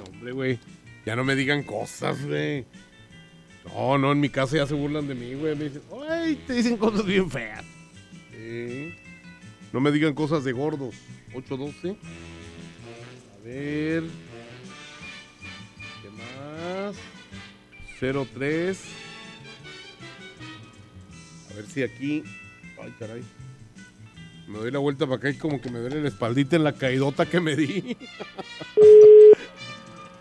Hombre, 0.07 0.32
güey. 0.32 0.59
Ya 1.07 1.16
no 1.16 1.24
me 1.24 1.35
digan 1.35 1.62
cosas, 1.62 2.24
güey. 2.27 2.66
No, 3.65 3.97
no, 3.97 4.12
en 4.12 4.20
mi 4.20 4.28
casa 4.28 4.57
ya 4.57 4.66
se 4.66 4.74
burlan 4.74 5.09
de 5.09 5.15
mí, 5.15 5.35
güey. 5.35 5.57
Me 5.57 5.65
dicen, 5.65 5.82
ay, 6.09 6.35
te 6.47 6.55
dicen 6.55 6.77
cosas 6.77 7.07
bien 7.07 7.31
feas. 7.31 7.65
No 9.73 9.81
me 9.81 9.93
digan 9.93 10.12
cosas 10.12 10.44
de 10.44 10.52
gordos. 10.52 10.94
812. 11.35 11.90
A 11.90 13.44
ver. 13.44 14.02
¿Qué 16.61 16.66
más? 18.03 18.27
03. 18.35 18.85
A 21.51 21.55
ver 21.55 21.66
si 21.66 21.82
aquí. 21.82 22.23
Ay, 22.82 22.95
caray. 22.99 23.23
Me 24.49 24.59
doy 24.59 24.70
la 24.70 24.78
vuelta 24.78 25.07
para 25.07 25.16
acá 25.16 25.31
y 25.31 25.35
como 25.35 25.61
que 25.61 25.70
me 25.70 25.78
duele 25.78 26.03
la 26.03 26.09
espaldita 26.09 26.57
en 26.57 26.65
la 26.65 26.73
caidota 26.73 27.27
que 27.27 27.41
me 27.41 27.55
di. 27.57 27.97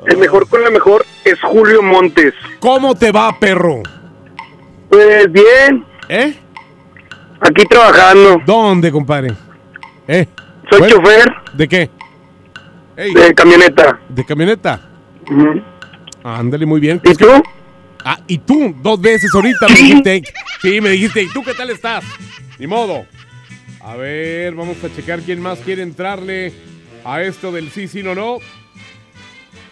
El 0.06 0.18
mejor 0.18 0.48
con 0.48 0.64
la 0.64 0.70
mejor 0.70 1.06
es 1.26 1.42
Julio 1.42 1.82
Montes. 1.82 2.34
¿Cómo 2.60 2.96
te 2.96 3.12
va, 3.12 3.38
perro? 3.38 3.84
Pues 4.90 5.30
bien. 5.32 5.86
¿Eh? 6.08 6.34
Aquí 7.42 7.66
trabajando. 7.66 8.42
¿Dónde, 8.46 8.92
compadre? 8.92 9.34
¿Eh? 10.08 10.26
Soy 10.70 10.90
chofer. 10.90 11.34
¿De 11.54 11.68
qué? 11.68 11.90
De 12.96 13.34
camioneta. 13.34 14.00
¿De 14.08 14.26
camioneta? 14.26 14.90
Ándale, 16.24 16.66
muy 16.66 16.80
bien. 16.80 17.02
¿Y 17.04 17.16
tú? 17.16 17.28
Ah, 18.04 18.22
y 18.28 18.38
tú, 18.38 18.76
dos 18.82 19.00
veces 19.00 19.34
ahorita 19.34 19.68
me 19.68 19.76
dijiste. 19.76 20.24
Sí, 20.62 20.82
me 20.82 20.90
dijiste, 20.90 21.24
¿y 21.24 21.30
tú 21.30 21.44
qué 21.44 21.54
tal 21.54 21.70
estás? 21.70 22.04
Ni 22.58 22.68
modo. 22.68 23.06
A 23.82 23.96
ver, 23.96 24.54
vamos 24.56 24.84
a 24.84 24.94
checar 24.94 25.22
quién 25.22 25.42
más 25.42 25.60
quiere 25.60 25.84
entrarle 25.84 26.54
a 27.06 27.24
esto 27.24 27.52
del 27.52 27.72
sí, 27.72 27.88
sí, 27.88 28.04
no, 28.04 28.14
no. 28.14 28.40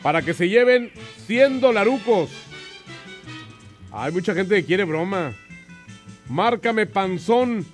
Para 0.01 0.21
que 0.21 0.33
se 0.33 0.47
lleven 0.47 0.91
100 1.25 1.59
dolarucos. 1.59 2.29
Hay 3.91 4.11
mucha 4.11 4.33
gente 4.33 4.55
que 4.55 4.65
quiere 4.65 4.83
broma. 4.85 5.33
Márcame 6.29 6.85
panzón, 6.85 7.65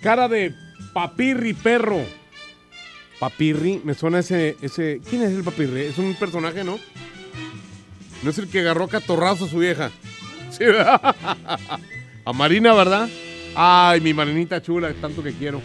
cara 0.00 0.28
de 0.28 0.54
papirri 0.92 1.54
perro. 1.54 2.00
Papirri, 3.18 3.80
me 3.84 3.94
suena 3.94 4.20
ese, 4.20 4.56
ese. 4.62 5.00
¿Quién 5.08 5.22
es 5.22 5.32
el 5.32 5.44
papirri? 5.44 5.82
Es 5.82 5.98
un 5.98 6.14
personaje, 6.14 6.64
¿no? 6.64 6.78
No 8.22 8.30
es 8.30 8.38
el 8.38 8.48
que 8.48 8.60
agarró 8.60 8.88
catorrazo 8.88 9.46
a 9.46 9.48
su 9.48 9.58
vieja. 9.58 9.90
Sí, 10.50 10.64
¿verdad? 10.64 11.16
A 12.24 12.32
Marina, 12.32 12.72
¿verdad? 12.72 13.08
Ay, 13.54 14.00
mi 14.00 14.14
Marinita 14.14 14.62
chula, 14.62 14.92
tanto 14.94 15.22
que 15.22 15.32
quiero. 15.32 15.60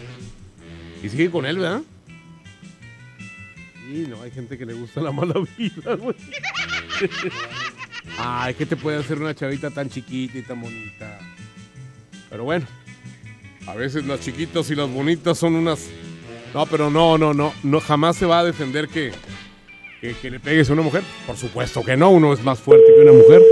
Y 1.02 1.08
sigue 1.08 1.30
con 1.30 1.46
él, 1.46 1.58
¿verdad? 1.58 1.82
Y 3.88 4.06
no, 4.06 4.20
hay 4.22 4.30
gente 4.30 4.58
que 4.58 4.66
le 4.66 4.74
gusta 4.74 5.00
la 5.00 5.12
mala 5.12 5.34
vida, 5.56 5.94
güey. 5.94 6.16
Ay, 8.18 8.54
¿qué 8.54 8.66
te 8.66 8.76
puede 8.76 8.98
hacer 8.98 9.18
una 9.18 9.34
chavita 9.34 9.70
tan 9.70 9.88
chiquita 9.88 10.38
y 10.38 10.42
tan 10.42 10.60
bonita? 10.60 11.18
Pero 12.28 12.44
bueno, 12.44 12.66
a 13.66 13.74
veces 13.74 14.04
las 14.04 14.20
chiquitas 14.20 14.70
y 14.70 14.74
las 14.74 14.90
bonitas 14.90 15.38
son 15.38 15.54
unas. 15.54 15.88
No, 16.52 16.66
pero 16.66 16.90
no, 16.90 17.16
no, 17.16 17.32
no, 17.32 17.54
no, 17.62 17.80
jamás 17.80 18.16
se 18.16 18.26
va 18.26 18.40
a 18.40 18.44
defender 18.44 18.88
que, 18.88 19.12
que, 20.00 20.14
que 20.14 20.30
le 20.30 20.40
pegues 20.40 20.68
a 20.70 20.72
una 20.72 20.82
mujer. 20.82 21.02
Por 21.26 21.36
supuesto 21.36 21.84
que 21.84 21.96
no, 21.96 22.10
uno 22.10 22.32
es 22.32 22.42
más 22.42 22.58
fuerte 22.60 22.84
que 22.94 23.02
una 23.02 23.12
mujer. 23.12 23.42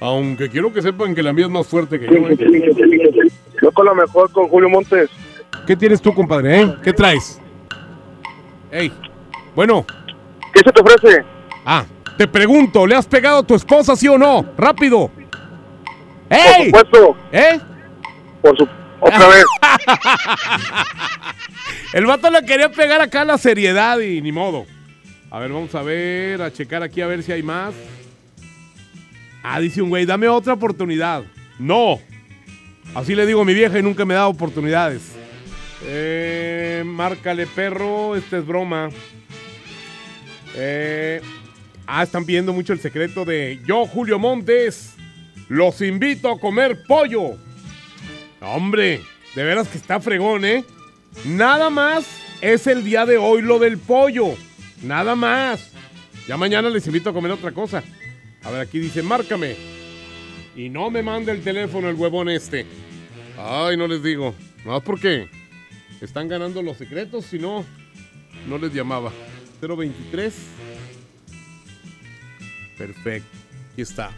Aunque 0.00 0.48
quiero 0.48 0.72
que 0.72 0.80
sepan 0.80 1.14
que 1.14 1.22
la 1.22 1.32
mía 1.32 1.44
es 1.46 1.50
más 1.50 1.66
fuerte 1.66 2.00
que 2.00 2.06
yo. 2.06 2.12
¿eh? 2.12 3.30
Yo 3.62 3.70
con 3.72 3.84
lo 3.86 3.94
mejor 3.94 4.32
con 4.32 4.48
Julio 4.48 4.68
Montes. 4.70 5.10
¿Qué 5.66 5.76
tienes 5.76 6.00
tú, 6.00 6.14
compadre? 6.14 6.62
eh? 6.62 6.74
¿Qué 6.82 6.92
traes? 6.92 7.38
Ey, 8.70 8.90
bueno. 9.54 9.84
¿Qué 10.54 10.60
se 10.64 10.72
te 10.72 10.80
ofrece? 10.80 11.22
Ah, 11.66 11.84
te 12.16 12.26
pregunto, 12.26 12.86
¿le 12.86 12.94
has 12.94 13.06
pegado 13.06 13.40
a 13.40 13.42
tu 13.42 13.54
esposa, 13.54 13.94
sí 13.94 14.08
o 14.08 14.16
no? 14.16 14.46
¡Rápido! 14.56 15.10
¡Ey! 16.30 16.70
Por 16.70 16.84
supuesto. 16.86 17.16
¿Eh? 17.32 17.60
Por 18.40 18.56
su... 18.56 18.66
Otra 19.00 19.28
vez. 19.28 19.44
El 21.92 22.06
vato 22.06 22.30
le 22.30 22.44
quería 22.44 22.70
pegar 22.70 23.00
acá 23.00 23.24
la 23.24 23.38
seriedad 23.38 23.98
y 23.98 24.20
ni 24.20 24.30
modo. 24.30 24.66
A 25.30 25.38
ver, 25.38 25.52
vamos 25.52 25.72
a 25.76 25.82
ver, 25.82 26.42
a 26.42 26.52
checar 26.52 26.82
aquí 26.82 27.00
a 27.00 27.06
ver 27.06 27.22
si 27.22 27.30
hay 27.30 27.42
más. 27.42 27.72
Ah, 29.44 29.60
dice 29.60 29.80
un 29.80 29.88
güey, 29.88 30.04
dame 30.04 30.26
otra 30.26 30.54
oportunidad. 30.54 31.22
No. 31.58 32.00
Así 32.96 33.14
le 33.14 33.24
digo 33.26 33.42
a 33.42 33.44
mi 33.44 33.54
vieja 33.54 33.78
y 33.78 33.82
nunca 33.82 34.04
me 34.04 34.14
da 34.14 34.26
oportunidades. 34.26 35.02
Eh, 35.86 36.82
márcale 36.84 37.46
perro, 37.46 38.16
esta 38.16 38.38
es 38.38 38.46
broma. 38.46 38.90
Eh, 40.56 41.20
ah, 41.86 42.02
están 42.02 42.24
pidiendo 42.24 42.52
mucho 42.52 42.72
el 42.72 42.80
secreto 42.80 43.24
de 43.24 43.60
yo, 43.64 43.86
Julio 43.86 44.18
Montes, 44.18 44.94
los 45.48 45.80
invito 45.80 46.28
a 46.28 46.40
comer 46.40 46.82
pollo. 46.88 47.38
Hombre, 48.40 49.00
de 49.36 49.44
veras 49.44 49.68
que 49.68 49.78
está 49.78 50.00
fregón, 50.00 50.44
¿eh? 50.44 50.64
Nada 51.24 51.70
más 51.70 52.04
es 52.40 52.66
el 52.66 52.82
día 52.82 53.06
de 53.06 53.16
hoy 53.16 53.42
lo 53.42 53.60
del 53.60 53.78
pollo. 53.78 54.34
Nada 54.82 55.14
más. 55.14 55.70
Ya 56.26 56.36
mañana 56.36 56.70
les 56.70 56.86
invito 56.86 57.10
a 57.10 57.12
comer 57.12 57.32
otra 57.32 57.52
cosa. 57.52 57.82
A 58.42 58.50
ver, 58.50 58.60
aquí 58.60 58.78
dice, 58.78 59.02
márcame. 59.02 59.56
Y 60.56 60.68
no 60.68 60.90
me 60.90 61.02
mande 61.02 61.32
el 61.32 61.42
teléfono 61.42 61.88
el 61.88 61.96
huevón 61.96 62.28
este. 62.28 62.66
Ay, 63.38 63.76
no 63.76 63.86
les 63.86 64.02
digo. 64.02 64.34
No, 64.64 64.80
porque 64.80 65.28
están 66.00 66.28
ganando 66.28 66.62
los 66.62 66.76
secretos, 66.76 67.26
si 67.26 67.38
no, 67.38 67.64
no 68.48 68.58
les 68.58 68.72
llamaba. 68.72 69.12
023. 69.60 70.34
Perfecto. 72.76 73.28
Aquí 73.72 73.82
está. 73.82 74.10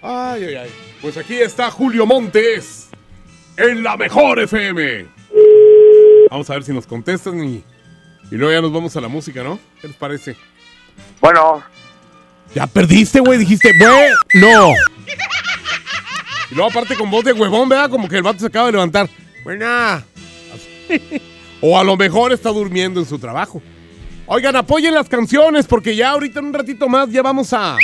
Ay, 0.00 0.44
ay, 0.44 0.54
ay. 0.56 0.70
Pues 1.00 1.16
aquí 1.16 1.34
está 1.34 1.70
Julio 1.70 2.06
Montes. 2.06 2.90
En 3.56 3.82
la 3.82 3.96
mejor 3.96 4.40
FM. 4.40 5.06
Vamos 6.30 6.50
a 6.50 6.54
ver 6.54 6.64
si 6.64 6.72
nos 6.72 6.86
contestan 6.86 7.44
y, 7.44 7.62
y 8.32 8.36
luego 8.36 8.50
ya 8.50 8.62
nos 8.62 8.72
vamos 8.72 8.96
a 8.96 9.00
la 9.02 9.08
música, 9.08 9.42
¿no? 9.42 9.58
¿Qué 9.78 9.88
les 9.88 9.96
parece? 9.96 10.34
Bueno. 11.20 11.62
Ya 12.54 12.66
perdiste, 12.66 13.20
güey. 13.20 13.38
Dijiste, 13.38 13.70
güey, 13.78 14.10
no. 14.40 14.70
Y 16.50 16.54
luego 16.54 16.70
aparte 16.70 16.96
con 16.96 17.10
voz 17.10 17.26
de 17.26 17.34
huevón, 17.34 17.68
¿verdad? 17.68 17.90
Como 17.90 18.08
que 18.08 18.16
el 18.16 18.22
vato 18.22 18.38
se 18.38 18.46
acaba 18.46 18.66
de 18.66 18.72
levantar. 18.72 19.10
Buena. 19.44 20.02
O 21.60 21.78
a 21.78 21.84
lo 21.84 21.94
mejor 21.94 22.32
está 22.32 22.48
durmiendo 22.48 23.00
en 23.00 23.06
su 23.06 23.18
trabajo. 23.18 23.60
Oigan, 24.24 24.56
apoyen 24.56 24.94
las 24.94 25.10
canciones 25.10 25.66
porque 25.66 25.94
ya 25.94 26.12
ahorita 26.12 26.40
en 26.40 26.46
un 26.46 26.54
ratito 26.54 26.88
más 26.88 27.10
ya 27.10 27.20
vamos 27.20 27.52
a, 27.52 27.76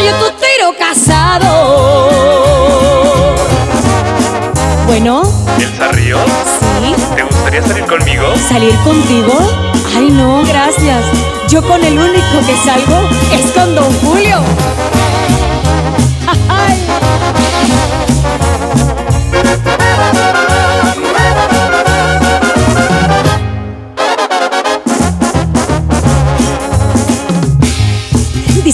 Rayo 0.00 0.14
tu 0.14 0.30
tiro 0.38 0.74
casado. 0.78 2.08
Bueno, 4.86 5.22
¿Elsa 5.58 5.92
Ríos? 5.92 6.22
sí. 6.80 6.94
¿Te 7.16 7.22
gustaría 7.22 7.62
salir 7.62 7.84
conmigo? 7.84 8.34
¿Salir 8.48 8.74
contigo? 8.76 9.34
Ay, 9.94 10.08
no, 10.08 10.42
gracias. 10.46 11.04
Yo 11.50 11.62
con 11.62 11.84
el 11.84 11.98
único 11.98 12.40
que 12.46 12.56
salgo 12.64 13.10
es 13.30 13.50
con 13.52 13.74
Don 13.74 13.92
Julio. 14.00 14.38
Ay. 16.48 16.78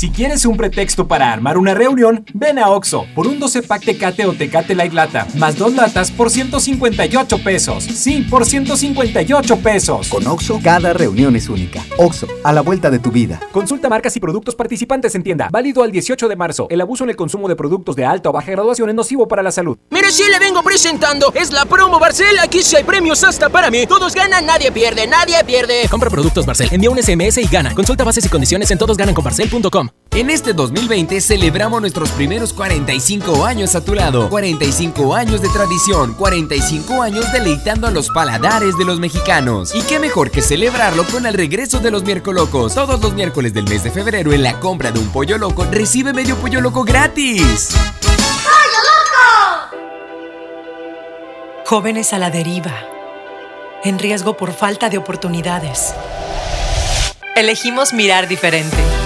Si 0.00 0.08
quieres 0.08 0.46
un 0.46 0.56
pretexto 0.56 1.06
para 1.06 1.30
armar 1.30 1.58
una 1.58 1.74
reunión, 1.74 2.24
ven 2.32 2.58
a 2.58 2.70
Oxo 2.70 3.04
por 3.14 3.26
un 3.26 3.38
12 3.38 3.64
pack 3.64 3.84
Tecate 3.84 4.24
o 4.24 4.32
Tecate 4.32 4.74
Light 4.74 4.94
Lata, 4.94 5.26
más 5.34 5.58
dos 5.58 5.74
latas 5.74 6.10
por 6.10 6.30
158 6.30 7.44
pesos. 7.44 7.84
Sí, 7.84 8.26
por 8.30 8.46
158 8.46 9.58
pesos. 9.58 10.08
Con 10.08 10.26
Oxo, 10.26 10.58
cada 10.64 10.94
reunión 10.94 11.36
es 11.36 11.50
única. 11.50 11.84
Oxo, 11.98 12.26
a 12.44 12.50
la 12.50 12.62
vuelta 12.62 12.90
de 12.90 12.98
tu 12.98 13.10
vida. 13.10 13.40
Consulta 13.52 13.90
marcas 13.90 14.16
y 14.16 14.20
productos 14.20 14.54
participantes 14.54 15.14
en 15.16 15.22
tienda. 15.22 15.50
Válido 15.52 15.82
al 15.82 15.92
18 15.92 16.28
de 16.28 16.36
marzo. 16.36 16.66
El 16.70 16.80
abuso 16.80 17.04
en 17.04 17.10
el 17.10 17.16
consumo 17.16 17.46
de 17.46 17.56
productos 17.56 17.94
de 17.94 18.06
alta 18.06 18.30
o 18.30 18.32
baja 18.32 18.52
graduación 18.52 18.88
es 18.88 18.94
nocivo 18.94 19.28
para 19.28 19.42
la 19.42 19.52
salud. 19.52 19.76
Mire, 19.90 20.10
si 20.12 20.22
le 20.30 20.38
vengo 20.38 20.62
presentando, 20.62 21.30
es 21.34 21.52
la 21.52 21.66
promo 21.66 21.98
Barcel. 21.98 22.38
Aquí 22.38 22.62
sí 22.62 22.74
hay 22.74 22.84
premios 22.84 23.22
hasta 23.22 23.50
para 23.50 23.70
mí. 23.70 23.86
Todos 23.86 24.14
ganan, 24.14 24.46
nadie 24.46 24.72
pierde, 24.72 25.06
nadie 25.06 25.44
pierde. 25.44 25.86
Compra 25.90 26.08
productos 26.08 26.46
Barcel, 26.46 26.70
envía 26.72 26.88
un 26.88 26.96
SMS 26.96 27.36
y 27.36 27.46
gana. 27.48 27.74
Consulta 27.74 28.02
bases 28.02 28.24
y 28.24 28.30
condiciones 28.30 28.70
en 28.70 28.78
todosgananconbarcel.com. 28.78 29.89
En 30.12 30.28
este 30.28 30.52
2020 30.52 31.20
celebramos 31.20 31.80
nuestros 31.80 32.10
primeros 32.10 32.52
45 32.52 33.46
años 33.46 33.76
a 33.76 33.84
tu 33.84 33.94
lado. 33.94 34.28
45 34.28 35.14
años 35.14 35.40
de 35.40 35.48
tradición, 35.50 36.14
45 36.14 37.00
años 37.00 37.32
deleitando 37.32 37.86
a 37.86 37.92
los 37.92 38.10
paladares 38.10 38.76
de 38.76 38.84
los 38.84 38.98
mexicanos. 38.98 39.72
Y 39.72 39.82
qué 39.82 40.00
mejor 40.00 40.32
que 40.32 40.42
celebrarlo 40.42 41.04
con 41.06 41.26
el 41.26 41.34
regreso 41.34 41.78
de 41.78 41.92
los 41.92 42.02
miércolocos. 42.02 42.74
Todos 42.74 43.00
los 43.00 43.14
miércoles 43.14 43.54
del 43.54 43.68
mes 43.68 43.84
de 43.84 43.92
febrero 43.92 44.32
en 44.32 44.42
la 44.42 44.58
compra 44.58 44.90
de 44.90 44.98
un 44.98 45.08
pollo 45.12 45.38
loco 45.38 45.64
recibe 45.70 46.12
medio 46.12 46.36
pollo 46.36 46.60
loco 46.60 46.82
gratis. 46.82 47.70
Jóvenes 51.66 52.12
a 52.12 52.18
la 52.18 52.30
deriva, 52.30 52.74
en 53.84 54.00
riesgo 54.00 54.36
por 54.36 54.52
falta 54.52 54.90
de 54.90 54.98
oportunidades. 54.98 55.94
Elegimos 57.36 57.92
mirar 57.92 58.26
diferente 58.26 58.76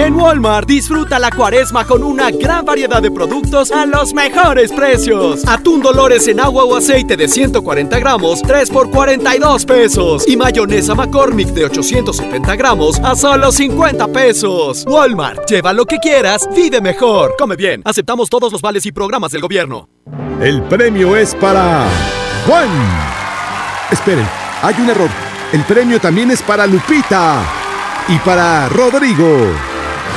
En 0.00 0.14
Walmart 0.14 0.66
disfruta 0.66 1.18
la 1.18 1.30
cuaresma 1.30 1.84
con 1.84 2.02
una 2.02 2.30
gran 2.30 2.64
variedad 2.64 3.02
de 3.02 3.10
productos 3.10 3.70
a 3.70 3.84
los 3.84 4.14
mejores 4.14 4.72
precios. 4.72 5.46
Atún 5.46 5.82
Dolores 5.82 6.26
en 6.26 6.40
agua 6.40 6.64
o 6.64 6.74
aceite 6.74 7.18
de 7.18 7.28
140 7.28 7.98
gramos, 7.98 8.40
3 8.40 8.70
por 8.70 8.90
42 8.90 9.66
pesos. 9.66 10.26
Y 10.26 10.38
mayonesa 10.38 10.94
McCormick 10.94 11.48
de 11.48 11.66
870 11.66 12.56
gramos 12.56 12.98
a 13.00 13.14
solo 13.14 13.52
50 13.52 14.08
pesos. 14.08 14.86
Walmart, 14.88 15.46
lleva 15.46 15.74
lo 15.74 15.84
que 15.84 15.98
quieras, 15.98 16.48
vive 16.56 16.80
mejor. 16.80 17.34
Come 17.38 17.56
bien, 17.56 17.82
aceptamos 17.84 18.30
todos 18.30 18.50
los 18.50 18.62
vales 18.62 18.86
y 18.86 18.92
programas 18.92 19.32
del 19.32 19.42
gobierno. 19.42 19.90
El 20.40 20.62
premio 20.62 21.14
es 21.14 21.34
para 21.34 21.84
Juan. 22.46 22.70
Esperen, 23.90 24.26
hay 24.62 24.74
un 24.80 24.88
error. 24.88 25.10
El 25.52 25.62
premio 25.64 26.00
también 26.00 26.30
es 26.30 26.40
para 26.40 26.66
Lupita 26.66 27.44
y 28.08 28.16
para 28.20 28.66
Rodrigo. 28.70 29.69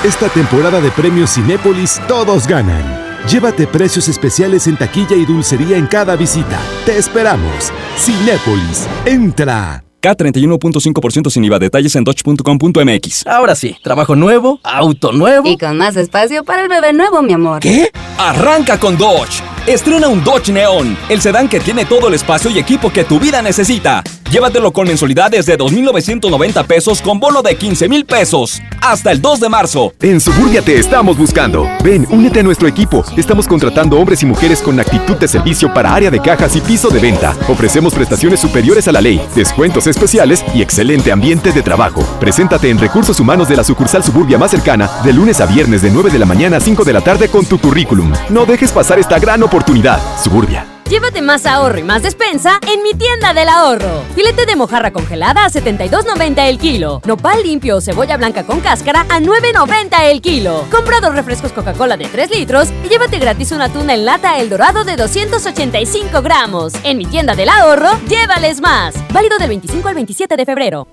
Esta 0.03 0.27
temporada 0.27 0.81
de 0.81 0.91
premios 0.91 1.33
Cinépolis 1.33 2.01
todos 2.09 2.45
ganan. 2.45 2.83
Llévate 3.25 3.65
precios 3.67 4.09
especiales 4.09 4.67
en 4.67 4.75
taquilla 4.75 5.15
y 5.15 5.25
dulcería 5.25 5.77
en 5.77 5.87
cada 5.87 6.17
visita. 6.17 6.59
Te 6.85 6.97
esperamos. 6.97 7.71
Cinépolis, 7.97 8.85
entra. 9.05 9.81
K31.5% 10.01 11.29
sin 11.29 11.45
IVA. 11.45 11.57
Detalles 11.57 11.95
en 11.95 12.03
dodge.com.mx. 12.03 13.27
Ahora 13.27 13.55
sí, 13.55 13.77
trabajo 13.81 14.17
nuevo, 14.17 14.59
auto 14.61 15.13
nuevo. 15.13 15.47
Y 15.47 15.57
con 15.57 15.77
más 15.77 15.95
espacio 15.95 16.43
para 16.43 16.63
el 16.63 16.67
bebé 16.67 16.91
nuevo, 16.91 17.21
mi 17.21 17.31
amor. 17.31 17.61
¿Qué? 17.61 17.89
Arranca 18.17 18.77
con 18.77 18.97
Dodge. 18.97 19.41
Estrena 19.65 20.09
un 20.09 20.21
Dodge 20.21 20.51
Neon, 20.51 20.97
el 21.07 21.21
sedán 21.21 21.47
que 21.47 21.61
tiene 21.61 21.85
todo 21.85 22.09
el 22.09 22.15
espacio 22.15 22.51
y 22.51 22.59
equipo 22.59 22.91
que 22.91 23.05
tu 23.05 23.21
vida 23.21 23.41
necesita. 23.41 24.03
Llévatelo 24.33 24.73
con 24.73 24.87
mensualidades 24.87 25.45
de 25.45 25.59
2.990 25.59 26.65
pesos 26.65 27.03
con 27.03 27.19
bono 27.19 27.43
de 27.43 27.55
15.000 27.55 28.03
pesos. 28.03 28.63
Hasta 28.81 29.11
el 29.11 29.21
2 29.21 29.41
de 29.41 29.47
marzo. 29.47 29.93
En 30.01 30.19
Suburbia 30.19 30.63
te 30.63 30.75
estamos 30.75 31.15
buscando. 31.19 31.69
Ven, 31.83 32.07
únete 32.09 32.39
a 32.39 32.43
nuestro 32.43 32.67
equipo. 32.67 33.05
Estamos 33.15 33.47
contratando 33.47 33.95
hombres 33.95 34.23
y 34.23 34.25
mujeres 34.25 34.59
con 34.63 34.79
actitud 34.79 35.17
de 35.17 35.27
servicio 35.27 35.71
para 35.71 35.93
área 35.93 36.09
de 36.09 36.19
cajas 36.19 36.55
y 36.55 36.61
piso 36.61 36.89
de 36.89 36.99
venta. 36.99 37.37
Ofrecemos 37.47 37.93
prestaciones 37.93 38.39
superiores 38.39 38.87
a 38.87 38.91
la 38.91 39.01
ley, 39.01 39.21
descuentos 39.35 39.85
especiales 39.85 40.43
y 40.55 40.63
excelente 40.63 41.11
ambiente 41.11 41.51
de 41.51 41.61
trabajo. 41.61 42.01
Preséntate 42.19 42.71
en 42.71 42.79
Recursos 42.79 43.19
Humanos 43.19 43.47
de 43.47 43.57
la 43.57 43.63
sucursal 43.63 44.03
Suburbia 44.03 44.39
más 44.39 44.49
cercana 44.49 44.89
de 45.05 45.13
lunes 45.13 45.41
a 45.41 45.45
viernes 45.45 45.83
de 45.83 45.91
9 45.91 46.09
de 46.09 46.17
la 46.17 46.25
mañana 46.25 46.57
a 46.57 46.59
5 46.59 46.83
de 46.83 46.93
la 46.93 47.01
tarde 47.01 47.29
con 47.29 47.45
tu 47.45 47.59
currículum. 47.59 48.11
No 48.31 48.47
dejes 48.47 48.71
pasar 48.71 48.97
esta 48.97 49.19
gran 49.19 49.43
oportunidad. 49.43 50.01
Suburbia. 50.23 50.72
Llévate 50.93 51.23
más 51.23 51.47
ahorro 51.47 51.79
y 51.79 51.83
más 51.83 52.03
despensa 52.03 52.59
en 52.71 52.83
mi 52.83 52.93
tienda 52.93 53.33
del 53.33 53.49
ahorro. 53.49 54.03
Filete 54.13 54.45
de 54.45 54.55
mojarra 54.55 54.93
congelada 54.93 55.43
a 55.43 55.49
72.90 55.49 56.47
el 56.47 56.59
kilo. 56.59 57.01
Nopal 57.07 57.41
limpio 57.41 57.77
o 57.77 57.81
cebolla 57.81 58.15
blanca 58.15 58.43
con 58.43 58.59
cáscara 58.59 59.01
a 59.09 59.19
9.90 59.19 60.11
el 60.11 60.21
kilo. 60.21 60.67
Compra 60.69 60.99
dos 61.01 61.15
refrescos 61.15 61.51
Coca-Cola 61.51 61.97
de 61.97 62.05
3 62.05 62.29
litros 62.29 62.69
y 62.85 62.89
llévate 62.89 63.17
gratis 63.17 63.51
una 63.51 63.73
tuna 63.73 63.95
en 63.95 64.05
lata 64.05 64.37
El 64.37 64.51
Dorado 64.51 64.83
de 64.83 64.95
285 64.95 66.21
gramos. 66.21 66.73
En 66.83 66.99
mi 66.99 67.07
tienda 67.07 67.33
del 67.33 67.49
ahorro, 67.49 67.89
llévales 68.07 68.61
más. 68.61 68.93
Válido 69.11 69.39
del 69.39 69.49
25 69.49 69.87
al 69.87 69.95
27 69.95 70.37
de 70.37 70.45
febrero. 70.45 70.87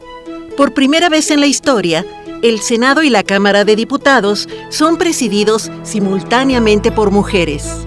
Por 0.56 0.72
primera 0.72 1.10
vez 1.10 1.30
en 1.30 1.40
la 1.40 1.46
historia, 1.46 2.06
el 2.40 2.60
Senado 2.62 3.02
y 3.02 3.10
la 3.10 3.22
Cámara 3.22 3.66
de 3.66 3.76
Diputados 3.76 4.48
son 4.70 4.96
presididos 4.96 5.70
simultáneamente 5.82 6.90
por 6.90 7.10
mujeres. 7.10 7.86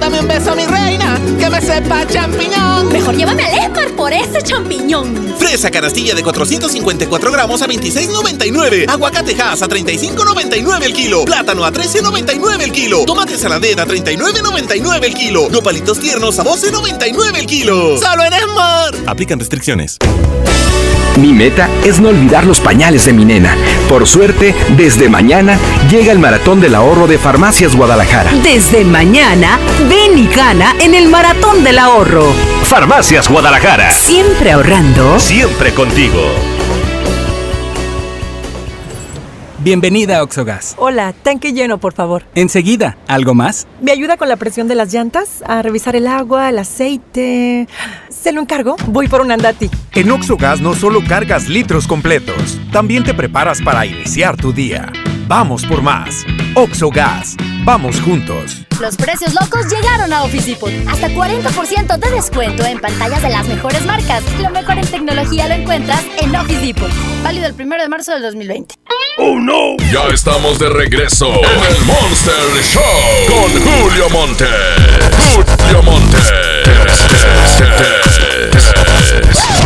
Dame 0.00 0.20
un 0.20 0.28
beso, 0.28 0.56
mi 0.56 0.66
reina, 0.66 1.20
que 1.38 1.50
me 1.50 1.60
sepa 1.60 2.06
champiñón. 2.06 2.88
Mejor 2.90 3.14
llévame 3.14 3.44
al 3.44 3.52
Esmar 3.52 3.90
por 3.90 4.12
ese 4.12 4.42
champiñón. 4.42 5.34
Fresa 5.38 5.70
canastilla 5.70 6.14
de 6.14 6.22
454 6.22 7.30
gramos 7.30 7.60
a 7.60 7.68
26.99. 7.68 8.88
Aguacatejas 8.88 9.62
a 9.62 9.68
35.99 9.68 10.82
el 10.84 10.92
kilo. 10.94 11.24
Plátano 11.26 11.64
a 11.64 11.72
13.99 11.72 12.62
el 12.62 12.72
kilo. 12.72 13.04
Tomate 13.04 13.36
saladera 13.36 13.82
a 13.82 13.86
39.99 13.86 15.04
el 15.04 15.14
kilo. 15.14 15.48
Nopalitos 15.50 16.00
tiernos 16.00 16.38
a 16.38 16.44
12.99 16.44 17.36
el 17.38 17.46
kilo. 17.46 17.98
¡Solo 17.98 18.24
en 18.24 18.32
Esmar! 18.32 18.94
Aplican 19.06 19.38
restricciones. 19.38 19.98
Mi 21.18 21.32
meta 21.32 21.68
es 21.84 22.00
no 22.00 22.08
olvidar 22.08 22.46
los 22.46 22.60
pañales 22.60 23.04
de 23.04 23.12
mi 23.12 23.24
nena. 23.24 23.56
Por 23.88 24.06
suerte, 24.06 24.54
desde 24.76 25.08
mañana 25.08 25.58
llega 25.90 26.12
el 26.12 26.18
maratón 26.18 26.60
del 26.60 26.74
ahorro 26.74 27.06
de 27.08 27.18
Farmacias 27.18 27.74
Guadalajara. 27.74 28.30
Desde 28.42 28.84
mañana, 28.84 29.58
ven 29.90 30.16
y 30.16 30.28
gana 30.28 30.74
en 30.80 30.94
el 30.94 31.08
maratón 31.08 31.64
del 31.64 31.78
ahorro. 31.78 32.32
Farmacias 32.62 33.28
Guadalajara. 33.28 33.90
Siempre 33.90 34.52
ahorrando. 34.52 35.18
Siempre 35.18 35.74
contigo. 35.74 36.22
Bienvenida 39.58 40.18
a 40.18 40.22
Oxogas. 40.22 40.74
Hola, 40.78 41.12
tanque 41.12 41.52
lleno, 41.52 41.76
por 41.76 41.92
favor. 41.92 42.24
Enseguida, 42.34 42.96
¿algo 43.08 43.34
más? 43.34 43.66
¿Me 43.82 43.92
ayuda 43.92 44.16
con 44.16 44.30
la 44.30 44.36
presión 44.36 44.68
de 44.68 44.74
las 44.74 44.90
llantas? 44.90 45.42
A 45.46 45.60
revisar 45.60 45.96
el 45.96 46.06
agua, 46.06 46.48
el 46.48 46.58
aceite. 46.58 47.68
¿Se 48.08 48.32
lo 48.32 48.40
encargo? 48.40 48.76
Voy 48.86 49.06
por 49.06 49.20
un 49.20 49.32
andati. 49.32 49.68
En 49.92 50.10
Oxogas 50.12 50.62
no 50.62 50.74
solo 50.74 51.02
cargas 51.06 51.48
litros 51.48 51.86
completos, 51.86 52.58
también 52.72 53.04
te 53.04 53.12
preparas 53.12 53.60
para 53.60 53.84
iniciar 53.84 54.36
tu 54.36 54.52
día. 54.52 54.90
Vamos 55.30 55.64
por 55.64 55.80
más. 55.80 56.26
Oxogas. 56.56 57.36
Vamos 57.62 58.00
juntos. 58.00 58.66
Los 58.80 58.96
precios 58.96 59.32
locos 59.32 59.64
llegaron 59.70 60.12
a 60.12 60.24
Office 60.24 60.50
Depot. 60.50 60.72
Hasta 60.88 61.08
40% 61.08 61.98
de 61.98 62.10
descuento 62.10 62.66
en 62.66 62.80
pantallas 62.80 63.22
de 63.22 63.28
las 63.28 63.46
mejores 63.46 63.86
marcas. 63.86 64.24
Lo 64.40 64.50
mejor 64.50 64.78
en 64.78 64.86
tecnología 64.88 65.46
lo 65.46 65.54
encuentras 65.54 66.02
en 66.20 66.34
Office 66.34 66.66
Depot. 66.66 66.90
Válido 67.22 67.46
el 67.46 67.54
1 67.54 67.76
de 67.76 67.88
marzo 67.88 68.12
del 68.14 68.22
2020. 68.22 68.74
¡Oh, 69.18 69.38
no! 69.38 69.76
Ya 69.92 70.12
estamos 70.12 70.58
de 70.58 70.68
regreso 70.68 71.28
en 71.28 71.76
el 71.76 71.84
Monster 71.84 72.64
Show 72.64 72.82
con 73.28 73.52
Julio 73.62 74.10
Monte. 74.10 74.46
Julio 75.32 75.82
Monte. 75.84 76.18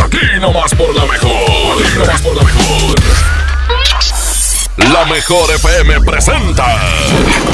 Aquí 0.03 0.39
nomás 0.39 0.75
por 0.75 0.93
la 0.93 1.05
mejor. 1.05 1.31
Aquí 1.81 1.97
nomás 1.97 2.21
por 2.21 2.35
la 2.35 2.43
mejor. 2.43 3.34
La 4.77 5.05
mejor 5.05 5.49
FM 5.51 6.01
presenta 6.01 6.65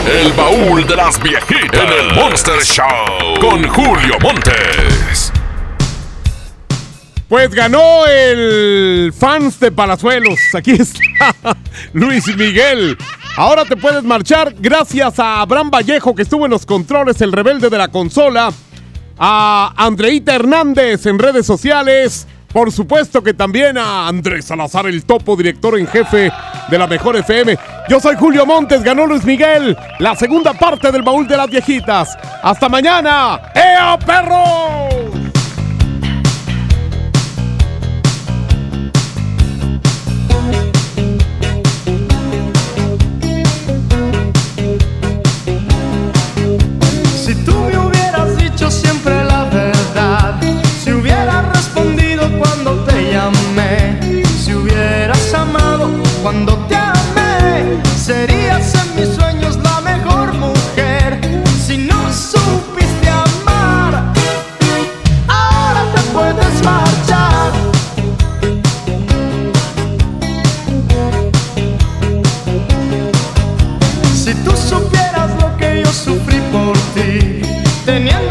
El 0.09 0.33
baúl 0.33 0.87
de 0.87 0.95
las 0.95 1.21
viejitas 1.21 1.79
en 1.79 1.89
el 2.09 2.15
Monster 2.15 2.59
Show 2.63 3.39
con 3.39 3.67
Julio 3.67 4.15
Montes. 4.23 5.31
Pues 7.29 7.51
ganó 7.51 8.07
el 8.07 9.13
fans 9.15 9.59
de 9.59 9.71
Palazuelos. 9.71 10.39
Aquí 10.55 10.71
está 10.71 11.35
Luis 11.93 12.25
Miguel. 12.35 12.97
Ahora 13.37 13.65
te 13.65 13.77
puedes 13.77 14.03
marchar 14.03 14.55
gracias 14.57 15.19
a 15.19 15.41
Abraham 15.41 15.69
Vallejo 15.69 16.15
que 16.15 16.23
estuvo 16.23 16.45
en 16.45 16.51
los 16.51 16.65
controles, 16.65 17.21
el 17.21 17.31
rebelde 17.31 17.69
de 17.69 17.77
la 17.77 17.89
consola. 17.89 18.51
A 19.19 19.75
Andreita 19.77 20.33
Hernández 20.33 21.05
en 21.05 21.19
redes 21.19 21.45
sociales. 21.45 22.25
Por 22.53 22.71
supuesto 22.71 23.23
que 23.23 23.33
también 23.33 23.77
a 23.77 24.07
Andrés 24.07 24.45
Salazar, 24.45 24.85
el 24.87 25.05
topo 25.05 25.35
director 25.35 25.79
en 25.79 25.87
jefe 25.87 26.31
de 26.69 26.77
la 26.77 26.87
Mejor 26.87 27.15
FM. 27.15 27.57
Yo 27.87 27.99
soy 27.99 28.15
Julio 28.15 28.45
Montes, 28.45 28.83
ganó 28.83 29.05
Luis 29.05 29.23
Miguel. 29.23 29.77
La 29.99 30.15
segunda 30.15 30.53
parte 30.53 30.91
del 30.91 31.01
baúl 31.01 31.27
de 31.27 31.37
las 31.37 31.49
viejitas. 31.49 32.17
Hasta 32.43 32.67
mañana. 32.67 33.39
¡Ea, 33.55 33.97
perro! 34.05 34.90
Teniendo 77.85 78.30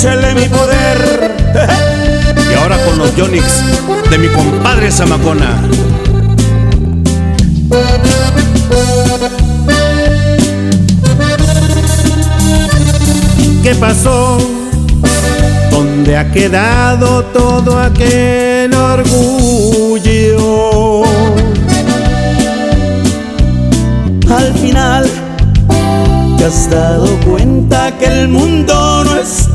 Y 0.00 0.06
échale 0.06 0.34
mi 0.34 0.48
poder. 0.48 1.30
Y 2.50 2.54
ahora 2.54 2.82
con 2.86 2.98
los 2.98 3.14
Yonix 3.16 3.62
de 4.08 4.16
mi 4.16 4.28
compadre 4.28 4.90
Zamacona. 4.90 5.60
¿Qué 13.62 13.74
pasó? 13.74 14.38
¿Dónde 15.70 16.16
ha 16.16 16.32
quedado 16.32 17.22
todo 17.26 17.78
aquel 17.78 18.72
orgullo? 18.72 20.22
Al 24.30 24.54
final 24.54 25.10
te 26.38 26.44
has 26.46 26.70
dado 26.70 27.06
cuenta 27.20 27.92
que 27.98 28.06
el 28.06 28.28
mundo 28.28 29.04
no 29.04 29.16
es 29.16 29.39